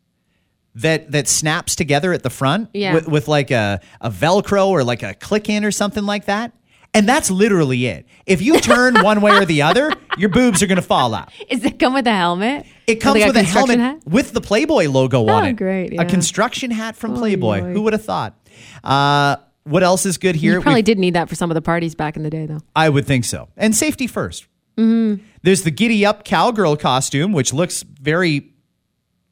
that 0.80 1.10
that 1.12 1.28
snaps 1.28 1.74
together 1.76 2.12
at 2.12 2.22
the 2.22 2.30
front 2.30 2.70
Yeah. 2.74 2.94
with, 2.94 3.08
with 3.08 3.28
like 3.28 3.50
a, 3.50 3.80
a 4.00 4.10
Velcro 4.10 4.68
or 4.68 4.84
like 4.84 5.02
a 5.02 5.14
click 5.14 5.48
in 5.48 5.64
or 5.64 5.70
something 5.70 6.04
like 6.04 6.26
that. 6.26 6.52
And 6.94 7.06
that's 7.06 7.30
literally 7.30 7.84
it. 7.86 8.06
If 8.26 8.40
you 8.40 8.58
turn 8.60 8.94
one 9.04 9.20
way 9.20 9.32
or 9.32 9.44
the 9.44 9.60
other, 9.62 9.92
your 10.16 10.30
boobs 10.30 10.62
are 10.62 10.66
going 10.66 10.76
to 10.76 10.82
fall 10.82 11.14
out. 11.14 11.30
Is 11.50 11.62
it 11.64 11.78
come 11.78 11.92
with 11.94 12.06
a 12.06 12.12
helmet? 12.14 12.64
It 12.86 12.96
comes 12.96 13.20
Like 13.20 13.26
with 13.28 13.36
a 13.36 13.40
construction 13.40 13.78
helmet 13.80 14.02
hat? 14.04 14.10
with 14.12 14.32
the 14.32 14.40
Playboy 14.40 14.86
logo 14.88 15.26
on 15.28 15.44
Oh, 15.44 15.48
it. 15.48 15.52
great, 15.56 16.00
A 16.00 16.06
construction 16.06 16.70
hat 16.70 16.96
from 16.96 17.14
Playboy. 17.14 17.60
boy. 17.60 17.72
Who 17.72 17.82
would 17.82 17.92
have 17.92 18.04
thought? 18.04 18.34
Uh, 18.82 19.36
what 19.64 19.82
else 19.82 20.06
is 20.06 20.16
good 20.16 20.34
here? 20.34 20.54
You 20.54 20.60
probably 20.62 20.78
We've- 20.78 20.82
did 20.86 20.98
need 20.98 21.14
that 21.14 21.28
for 21.28 21.34
some 21.34 21.50
of 21.50 21.54
the 21.56 21.62
parties 21.62 21.94
back 21.94 22.16
in 22.16 22.22
the 22.22 22.30
day, 22.30 22.46
though. 22.46 22.60
I 22.74 22.88
would 22.88 23.06
think 23.06 23.24
so. 23.26 23.48
And 23.56 23.76
safety 23.76 24.08
1st 24.08 24.46
Mm-hmm. 24.78 25.24
There's 25.42 25.62
the 25.62 25.70
giddy 25.72 26.06
up 26.06 26.24
cowgirl 26.24 26.76
costume, 26.76 27.32
which 27.32 27.52
looks 27.52 27.82
very, 27.82 28.52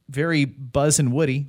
very 0.09 0.45
Buzz 0.45 0.99
and 0.99 1.13
Woody. 1.13 1.47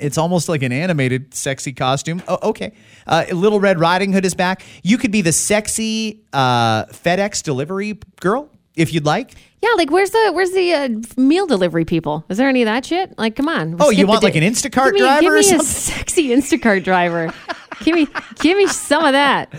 It's 0.00 0.18
almost 0.18 0.48
like 0.48 0.62
an 0.62 0.72
animated 0.72 1.34
sexy 1.34 1.72
costume. 1.72 2.20
Oh, 2.26 2.50
okay. 2.50 2.72
Uh, 3.06 3.26
Little 3.32 3.60
Red 3.60 3.78
Riding 3.78 4.12
Hood 4.12 4.24
is 4.24 4.34
back. 4.34 4.62
You 4.82 4.98
could 4.98 5.12
be 5.12 5.20
the 5.20 5.32
sexy 5.32 6.24
uh, 6.32 6.86
FedEx 6.86 7.42
delivery 7.44 7.98
girl 8.20 8.50
if 8.74 8.92
you'd 8.92 9.04
like. 9.04 9.34
Yeah, 9.62 9.70
like 9.76 9.90
where's 9.90 10.10
the 10.10 10.32
where's 10.34 10.50
the 10.50 10.72
uh, 10.74 10.88
meal 11.16 11.46
delivery 11.46 11.84
people? 11.84 12.24
Is 12.28 12.38
there 12.38 12.48
any 12.48 12.62
of 12.62 12.66
that 12.66 12.84
shit? 12.84 13.16
Like, 13.16 13.36
come 13.36 13.48
on. 13.48 13.76
Oh, 13.80 13.90
you 13.90 14.06
want 14.06 14.22
like 14.22 14.34
an 14.34 14.42
Instacart 14.42 14.86
give 14.86 14.94
me, 14.94 15.00
driver 15.00 15.20
give 15.22 15.32
or 15.32 15.36
me 15.36 15.56
a 15.56 15.60
sexy 15.60 16.28
Instacart 16.28 16.84
driver. 16.84 17.32
give 17.82 17.94
me 17.94 18.06
give 18.40 18.58
me 18.58 18.66
some 18.66 19.04
of 19.04 19.12
that. 19.12 19.54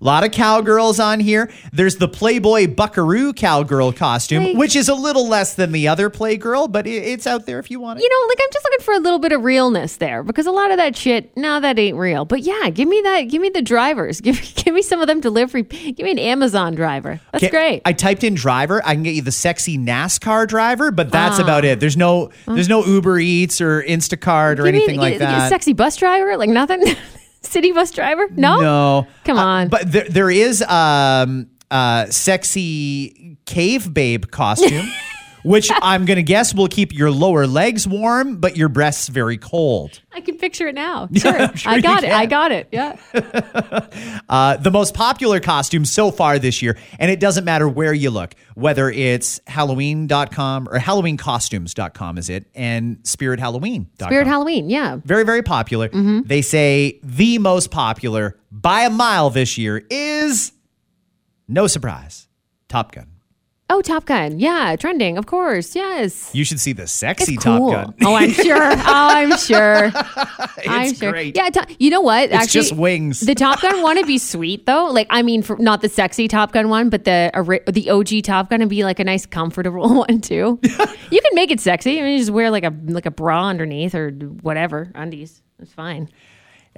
A 0.00 0.04
lot 0.04 0.24
of 0.24 0.30
cowgirls 0.30 1.00
on 1.00 1.18
here. 1.20 1.50
There's 1.72 1.96
the 1.96 2.06
Playboy 2.08 2.68
Buckaroo 2.68 3.32
cowgirl 3.32 3.92
costume, 3.92 4.44
Like- 4.44 4.56
which 4.56 4.76
is 4.76 4.88
a 4.88 4.94
little 4.94 5.26
less 5.26 5.54
than 5.54 5.72
the 5.72 5.88
other 5.88 6.08
Playgirl, 6.08 6.70
but 6.70 6.86
it, 6.86 6.90
it's 7.02 7.26
out 7.26 7.46
there 7.46 7.58
if 7.58 7.70
you 7.70 7.80
want 7.80 7.98
it. 7.98 8.02
You 8.04 8.08
know, 8.08 8.28
like 8.28 8.38
I'm 8.40 8.48
just 8.52 8.64
looking 8.64 8.84
for 8.84 8.94
a 8.94 8.98
little 9.00 9.18
bit 9.18 9.32
of 9.32 9.42
realness 9.42 9.96
there 9.96 10.22
because 10.22 10.46
a 10.46 10.52
lot 10.52 10.70
of 10.70 10.76
that 10.76 10.96
shit, 10.96 11.36
no, 11.36 11.58
that 11.60 11.78
ain't 11.78 11.96
real. 11.96 12.24
But 12.24 12.42
yeah, 12.42 12.70
give 12.70 12.88
me 12.88 13.00
that. 13.02 13.22
Give 13.22 13.42
me 13.42 13.48
the 13.48 13.62
drivers. 13.62 14.20
Give 14.28 14.38
give 14.54 14.72
me 14.74 14.82
some 14.82 15.00
of 15.00 15.06
them 15.08 15.20
delivery. 15.20 15.62
Give 15.62 15.98
me 16.04 16.10
an 16.12 16.18
Amazon 16.18 16.74
driver. 16.74 17.20
That's 17.32 17.44
Okay, 17.44 17.50
great. 17.50 17.82
I 17.84 17.92
typed 17.92 18.22
in 18.22 18.34
driver. 18.34 18.80
I 18.84 18.94
can 18.94 19.02
get 19.02 19.14
you 19.14 19.22
the 19.22 19.32
sexy 19.32 19.78
NASCAR 19.78 20.46
driver, 20.46 20.90
but 20.90 21.10
that's 21.10 21.38
Ah. 21.40 21.42
about 21.42 21.64
it. 21.64 21.80
There's 21.80 21.96
no 21.96 22.30
there's 22.46 22.68
no 22.68 22.84
Uber 22.84 23.18
Eats 23.18 23.60
or 23.60 23.82
Instacart 23.82 24.58
or 24.58 24.64
Give 24.64 24.74
me- 24.74 24.78
anything 24.78 25.00
like 25.00 25.14
give- 25.14 25.20
that. 25.20 25.46
A 25.46 25.48
sexy 25.48 25.72
bus 25.72 25.96
driver, 25.96 26.36
like 26.36 26.50
nothing. 26.50 26.82
City 27.42 27.72
bus 27.72 27.90
driver? 27.90 28.26
No. 28.34 28.60
No, 28.60 29.06
Come 29.24 29.38
Uh, 29.38 29.44
on. 29.44 29.68
but 29.68 29.90
there 29.90 30.08
there 30.08 30.30
is 30.30 30.62
um 30.62 31.48
uh 31.70 32.06
sexy 32.06 33.36
cave 33.46 33.92
babe 33.92 34.26
costume. 34.30 34.88
Which 35.44 35.70
I'm 35.82 36.04
gonna 36.04 36.22
guess 36.22 36.54
will 36.54 36.68
keep 36.68 36.92
your 36.92 37.10
lower 37.10 37.46
legs 37.46 37.86
warm, 37.86 38.36
but 38.38 38.56
your 38.56 38.68
breasts 38.68 39.08
very 39.08 39.38
cold. 39.38 40.00
I 40.12 40.20
can 40.20 40.36
picture 40.36 40.68
it 40.68 40.74
now. 40.74 41.08
Sure. 41.18 41.36
I'm 41.38 41.54
sure 41.56 41.72
I 41.72 41.80
got 41.80 42.04
it. 42.04 42.12
I 42.12 42.26
got 42.26 42.52
it. 42.52 42.68
Yeah. 42.72 42.96
Uh, 44.28 44.56
the 44.58 44.70
most 44.70 44.92
popular 44.94 45.40
costume 45.40 45.84
so 45.86 46.10
far 46.10 46.38
this 46.38 46.60
year, 46.60 46.76
and 46.98 47.10
it 47.10 47.18
doesn't 47.18 47.44
matter 47.44 47.66
where 47.66 47.94
you 47.94 48.10
look, 48.10 48.34
whether 48.54 48.90
it's 48.90 49.40
Halloween.com 49.46 50.68
or 50.68 50.78
HalloweenCostumes.com 50.78 52.18
is 52.18 52.28
it, 52.28 52.46
and 52.54 52.98
SpiritHalloween.com. 53.04 54.08
Spirit 54.08 54.26
Halloween. 54.26 54.68
Yeah. 54.68 54.98
very 55.04 55.24
very 55.24 55.42
popular 55.42 55.88
they 55.88 56.42
say 56.42 57.00
the 57.02 57.38
most 57.38 57.70
popular 57.70 58.38
by 58.52 58.82
a 58.82 58.90
mile 58.90 59.30
this 59.30 59.56
year 59.56 59.82
is 59.90 60.52
no 61.48 61.66
surprise 61.66 62.28
top 62.68 62.92
gun 62.92 63.06
Oh, 63.70 63.82
Top 63.82 64.06
Gun. 64.06 64.38
Yeah. 64.40 64.76
Trending. 64.76 65.18
Of 65.18 65.26
course. 65.26 65.76
Yes. 65.76 66.30
you 66.32 66.42
should 66.44 66.58
see 66.58 66.72
the 66.72 66.86
sexy 66.86 67.34
It's 67.34 67.44
cool. 67.44 67.70
top 67.70 67.98
gun 67.98 68.08
Oh, 68.08 68.14
I'm 68.14 68.32
sure. 68.32 68.56
Oh, 68.72 68.82
I'm 68.86 69.36
sure. 69.36 69.92
I'm 70.66 70.86
it's 70.88 70.98
sure. 70.98 71.12
great 71.12 71.36
Yeah. 71.36 71.50
To- 71.50 71.66
you 71.78 71.90
know 71.90 72.00
what? 72.00 72.30
It's 72.32 72.50
just 72.52 72.72
wings. 72.72 73.20
The 73.20 73.34
Top 73.34 73.60
Gun 73.60 73.82
one 73.82 73.96
would 73.96 74.06
be 74.06 74.16
sweet 74.18 74.64
though. 74.64 74.86
Like, 74.86 75.06
I 75.10 75.20
mean, 75.22 75.42
for, 75.42 75.56
not 75.58 75.82
the 75.82 75.88
sexy 75.90 76.28
Top 76.28 76.52
Gun 76.52 76.70
one, 76.70 76.88
but 76.88 77.04
the 77.04 77.30
ori- 77.34 77.60
the 77.66 77.90
OG 77.90 78.22
Top 78.22 78.48
Gun 78.48 78.60
would 78.60 78.68
be 78.70 78.84
like 78.84 79.00
a 79.00 79.04
nice, 79.04 79.26
comfortable 79.26 79.94
one 80.06 80.20
too. 80.22 80.58
you 80.62 81.20
can 81.20 81.34
make 81.34 81.50
it 81.50 81.60
sexy. 81.60 81.98
I 81.98 82.02
mean, 82.04 82.12
you 82.12 82.18
just 82.20 82.30
wear 82.30 82.50
like 82.50 82.64
a 82.64 82.74
like 82.86 83.04
a 83.06 83.10
bra 83.10 83.48
underneath 83.48 83.94
or 83.94 84.10
whatever 84.10 84.90
undies. 84.94 85.42
It's 85.60 85.72
fine. 85.72 86.08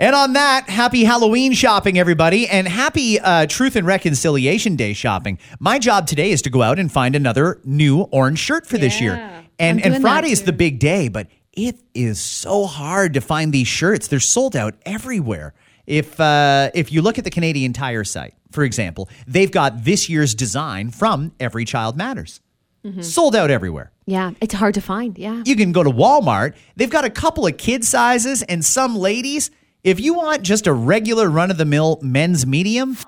And 0.00 0.16
on 0.16 0.32
that 0.32 0.68
happy 0.68 1.04
halloween 1.04 1.52
shopping 1.52 1.98
everybody 1.98 2.48
and 2.48 2.66
happy 2.66 3.20
uh, 3.20 3.46
truth 3.46 3.76
and 3.76 3.86
reconciliation 3.86 4.74
day 4.76 4.92
shopping 4.92 5.38
my 5.58 5.78
job 5.78 6.06
today 6.06 6.30
is 6.30 6.42
to 6.42 6.50
go 6.50 6.62
out 6.62 6.78
and 6.78 6.90
find 6.90 7.14
another 7.14 7.60
new 7.64 8.00
orange 8.10 8.38
shirt 8.38 8.66
for 8.66 8.78
this 8.78 9.00
year 9.00 9.14
and 9.58 9.78
I'm 9.78 9.82
doing 9.82 9.84
and 9.84 9.94
that 9.94 10.00
friday 10.00 10.30
is 10.30 10.40
too. 10.40 10.46
the 10.46 10.52
big 10.54 10.78
day 10.78 11.08
but 11.08 11.26
it 11.52 11.78
is 11.94 12.20
so 12.20 12.66
hard 12.66 13.14
to 13.14 13.20
find 13.20 13.52
these 13.52 13.68
shirts 13.68 14.08
they're 14.08 14.20
sold 14.20 14.56
out 14.56 14.74
everywhere 14.86 15.52
if 15.86 16.18
uh, 16.20 16.70
if 16.74 16.90
you 16.92 17.02
look 17.02 17.18
at 17.18 17.24
the 17.24 17.30
canadian 17.30 17.72
tire 17.72 18.04
site 18.04 18.34
for 18.50 18.64
example 18.64 19.08
they've 19.26 19.50
got 19.52 19.84
this 19.84 20.08
year's 20.08 20.34
design 20.34 20.90
from 20.90 21.32
every 21.38 21.64
child 21.64 21.96
matters 21.96 22.40
Mm-hmm. 22.82 23.02
sold 23.02 23.36
out 23.36 23.50
everywhere 23.50 23.92
Yeah, 24.06 24.30
it's 24.40 24.54
hard 24.54 24.72
to 24.72 24.80
find. 24.80 25.18
Yeah. 25.18 25.42
you 25.44 25.54
can 25.54 25.70
go 25.70 25.82
to 25.82 25.90
Walmart. 25.90 26.54
They've 26.76 26.88
got 26.88 27.04
a 27.04 27.10
couple 27.10 27.46
of 27.46 27.58
kid 27.58 27.84
sizes 27.84 28.40
and 28.44 28.64
some 28.64 28.96
ladies. 28.96 29.50
If 29.82 29.98
you 29.98 30.12
want 30.12 30.42
just 30.42 30.66
a 30.66 30.72
regular 30.74 31.30
run 31.30 31.50
of 31.50 31.56
the 31.56 31.64
mill 31.64 31.98
men's 32.02 32.46
medium, 32.46 32.98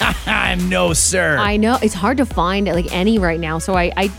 no, 0.26 0.92
sir. 0.92 1.36
I 1.38 1.56
know 1.56 1.76
it's 1.82 1.94
hard 1.94 2.18
to 2.18 2.26
find 2.26 2.68
like 2.68 2.92
any 2.92 3.18
right 3.18 3.40
now. 3.40 3.58
So 3.58 3.74
I, 3.74 3.92
I 3.96 4.12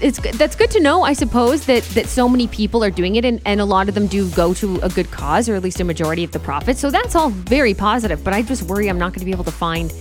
it's 0.00 0.18
that's 0.36 0.56
good 0.56 0.72
to 0.72 0.80
know. 0.80 1.02
I 1.02 1.12
suppose 1.12 1.66
that 1.66 1.84
that 1.94 2.06
so 2.06 2.28
many 2.28 2.48
people 2.48 2.82
are 2.82 2.90
doing 2.90 3.14
it, 3.14 3.24
and, 3.24 3.40
and 3.44 3.60
a 3.60 3.64
lot 3.64 3.88
of 3.88 3.94
them 3.94 4.08
do 4.08 4.28
go 4.30 4.54
to 4.54 4.80
a 4.80 4.88
good 4.88 5.12
cause, 5.12 5.48
or 5.48 5.54
at 5.54 5.62
least 5.62 5.78
a 5.78 5.84
majority 5.84 6.24
of 6.24 6.32
the 6.32 6.40
profits. 6.40 6.80
So 6.80 6.90
that's 6.90 7.14
all 7.14 7.30
very 7.30 7.74
positive. 7.74 8.24
But 8.24 8.34
I 8.34 8.42
just 8.42 8.62
worry 8.64 8.88
I'm 8.88 8.98
not 8.98 9.12
going 9.12 9.20
to 9.20 9.24
be 9.24 9.30
able 9.30 9.44
to 9.44 9.52
find 9.52 9.92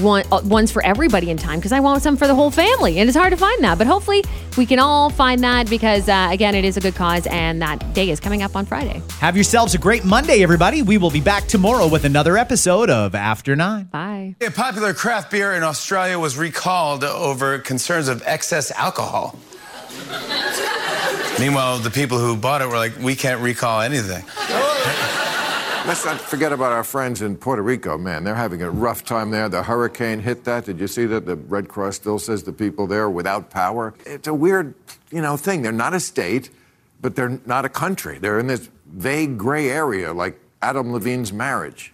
one 0.00 0.24
uh, 0.32 0.40
ones 0.44 0.70
for 0.72 0.84
everybody 0.84 1.30
in 1.30 1.36
time 1.36 1.58
because 1.58 1.72
I 1.72 1.80
want 1.80 2.02
some 2.02 2.16
for 2.16 2.26
the 2.26 2.34
whole 2.34 2.50
family, 2.50 2.98
and 2.98 3.08
it's 3.08 3.16
hard 3.16 3.32
to 3.32 3.36
find 3.36 3.62
that. 3.64 3.78
But 3.78 3.86
hopefully 3.86 4.24
we 4.56 4.66
can 4.66 4.78
all 4.78 5.10
find 5.10 5.42
that 5.44 5.68
because 5.70 6.08
uh, 6.08 6.28
again, 6.30 6.54
it 6.54 6.64
is 6.64 6.76
a 6.76 6.80
good 6.80 6.94
cause, 6.94 7.26
and 7.28 7.62
that 7.62 7.94
day 7.94 8.10
is 8.10 8.20
coming 8.20 8.42
up 8.42 8.56
on 8.56 8.66
Friday. 8.66 9.02
Have 9.20 9.36
yourselves 9.36 9.74
a 9.74 9.78
great 9.78 10.04
Monday, 10.04 10.42
everybody. 10.42 10.82
We 10.82 10.98
will 10.98 11.10
be 11.10 11.20
back 11.20 11.46
tomorrow 11.46 11.88
with 11.88 12.04
another 12.04 12.36
episode 12.36 12.90
of 12.90 13.14
After 13.14 13.54
Nine. 13.56 13.84
Bye. 13.84 14.36
A 14.40 14.50
popular 14.50 14.94
craft 14.94 15.30
beer 15.30 15.54
in 15.54 15.62
Australia 15.62 16.18
was 16.18 16.36
recalled 16.36 17.04
over 17.04 17.58
concerns 17.58 18.08
of 18.08 18.22
excess 18.26 18.70
alcohol. 18.72 19.38
Meanwhile, 21.40 21.78
the 21.78 21.90
people 21.90 22.18
who 22.18 22.36
bought 22.36 22.62
it 22.62 22.68
were 22.68 22.76
like, 22.76 22.96
we 22.98 23.16
can't 23.16 23.40
recall 23.40 23.80
anything. 23.80 24.24
Let's 25.86 26.02
not 26.06 26.18
forget 26.18 26.50
about 26.50 26.72
our 26.72 26.82
friends 26.82 27.20
in 27.20 27.36
Puerto 27.36 27.60
Rico, 27.60 27.98
man. 27.98 28.24
They're 28.24 28.34
having 28.34 28.62
a 28.62 28.70
rough 28.70 29.04
time 29.04 29.30
there. 29.30 29.50
The 29.50 29.62
hurricane 29.62 30.20
hit 30.20 30.44
that. 30.44 30.64
Did 30.64 30.80
you 30.80 30.86
see 30.86 31.04
that? 31.04 31.26
The 31.26 31.36
Red 31.36 31.68
Cross 31.68 31.96
still 31.96 32.18
says 32.18 32.42
the 32.42 32.54
people 32.54 32.86
there 32.86 33.10
without 33.10 33.50
power. 33.50 33.92
It's 34.06 34.26
a 34.26 34.32
weird, 34.32 34.74
you 35.10 35.20
know, 35.20 35.36
thing. 35.36 35.60
They're 35.60 35.72
not 35.72 35.92
a 35.92 36.00
state, 36.00 36.48
but 37.02 37.14
they're 37.16 37.38
not 37.44 37.66
a 37.66 37.68
country. 37.68 38.16
They're 38.16 38.38
in 38.38 38.46
this 38.46 38.70
vague 38.86 39.36
gray 39.36 39.68
area 39.68 40.14
like 40.14 40.40
Adam 40.62 40.90
Levine's 40.90 41.34
marriage. 41.34 41.92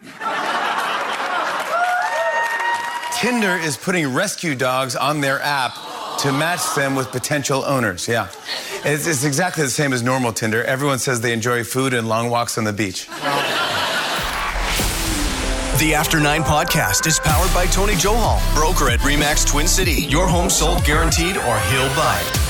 Tinder 3.21 3.57
is 3.57 3.77
putting 3.77 4.15
rescue 4.15 4.55
dogs 4.55 4.95
on 4.95 5.21
their 5.21 5.41
app 5.43 5.75
to 6.21 6.31
match 6.31 6.77
them 6.77 6.95
with 6.95 7.11
potential 7.11 7.65
owners. 7.65 8.07
Yeah. 8.07 8.29
It's, 8.83 9.07
it's 9.07 9.25
exactly 9.25 9.63
the 9.63 9.71
same 9.71 9.93
as 9.93 10.03
normal 10.03 10.33
Tinder. 10.33 10.65
Everyone 10.65 10.99
says 10.99 11.21
they 11.21 11.33
enjoy 11.33 11.65
food 11.65 11.93
and 11.93 12.09
long 12.09 12.31
walks 12.31 12.57
on 12.57 12.65
the 12.65 12.73
beach. 12.73 13.07
The 15.79 15.95
After 15.95 16.19
Nine 16.19 16.43
podcast 16.43 17.07
is 17.07 17.19
powered 17.19 17.53
by 17.55 17.67
Tony 17.67 17.95
Johal, 17.95 18.41
broker 18.55 18.91
at 18.91 19.01
Remax 19.01 19.47
Twin 19.47 19.67
City. 19.67 20.03
Your 20.09 20.27
home 20.27 20.51
sold 20.51 20.85
guaranteed 20.85 21.37
or 21.37 21.59
he'll 21.59 21.89
buy 21.95 22.50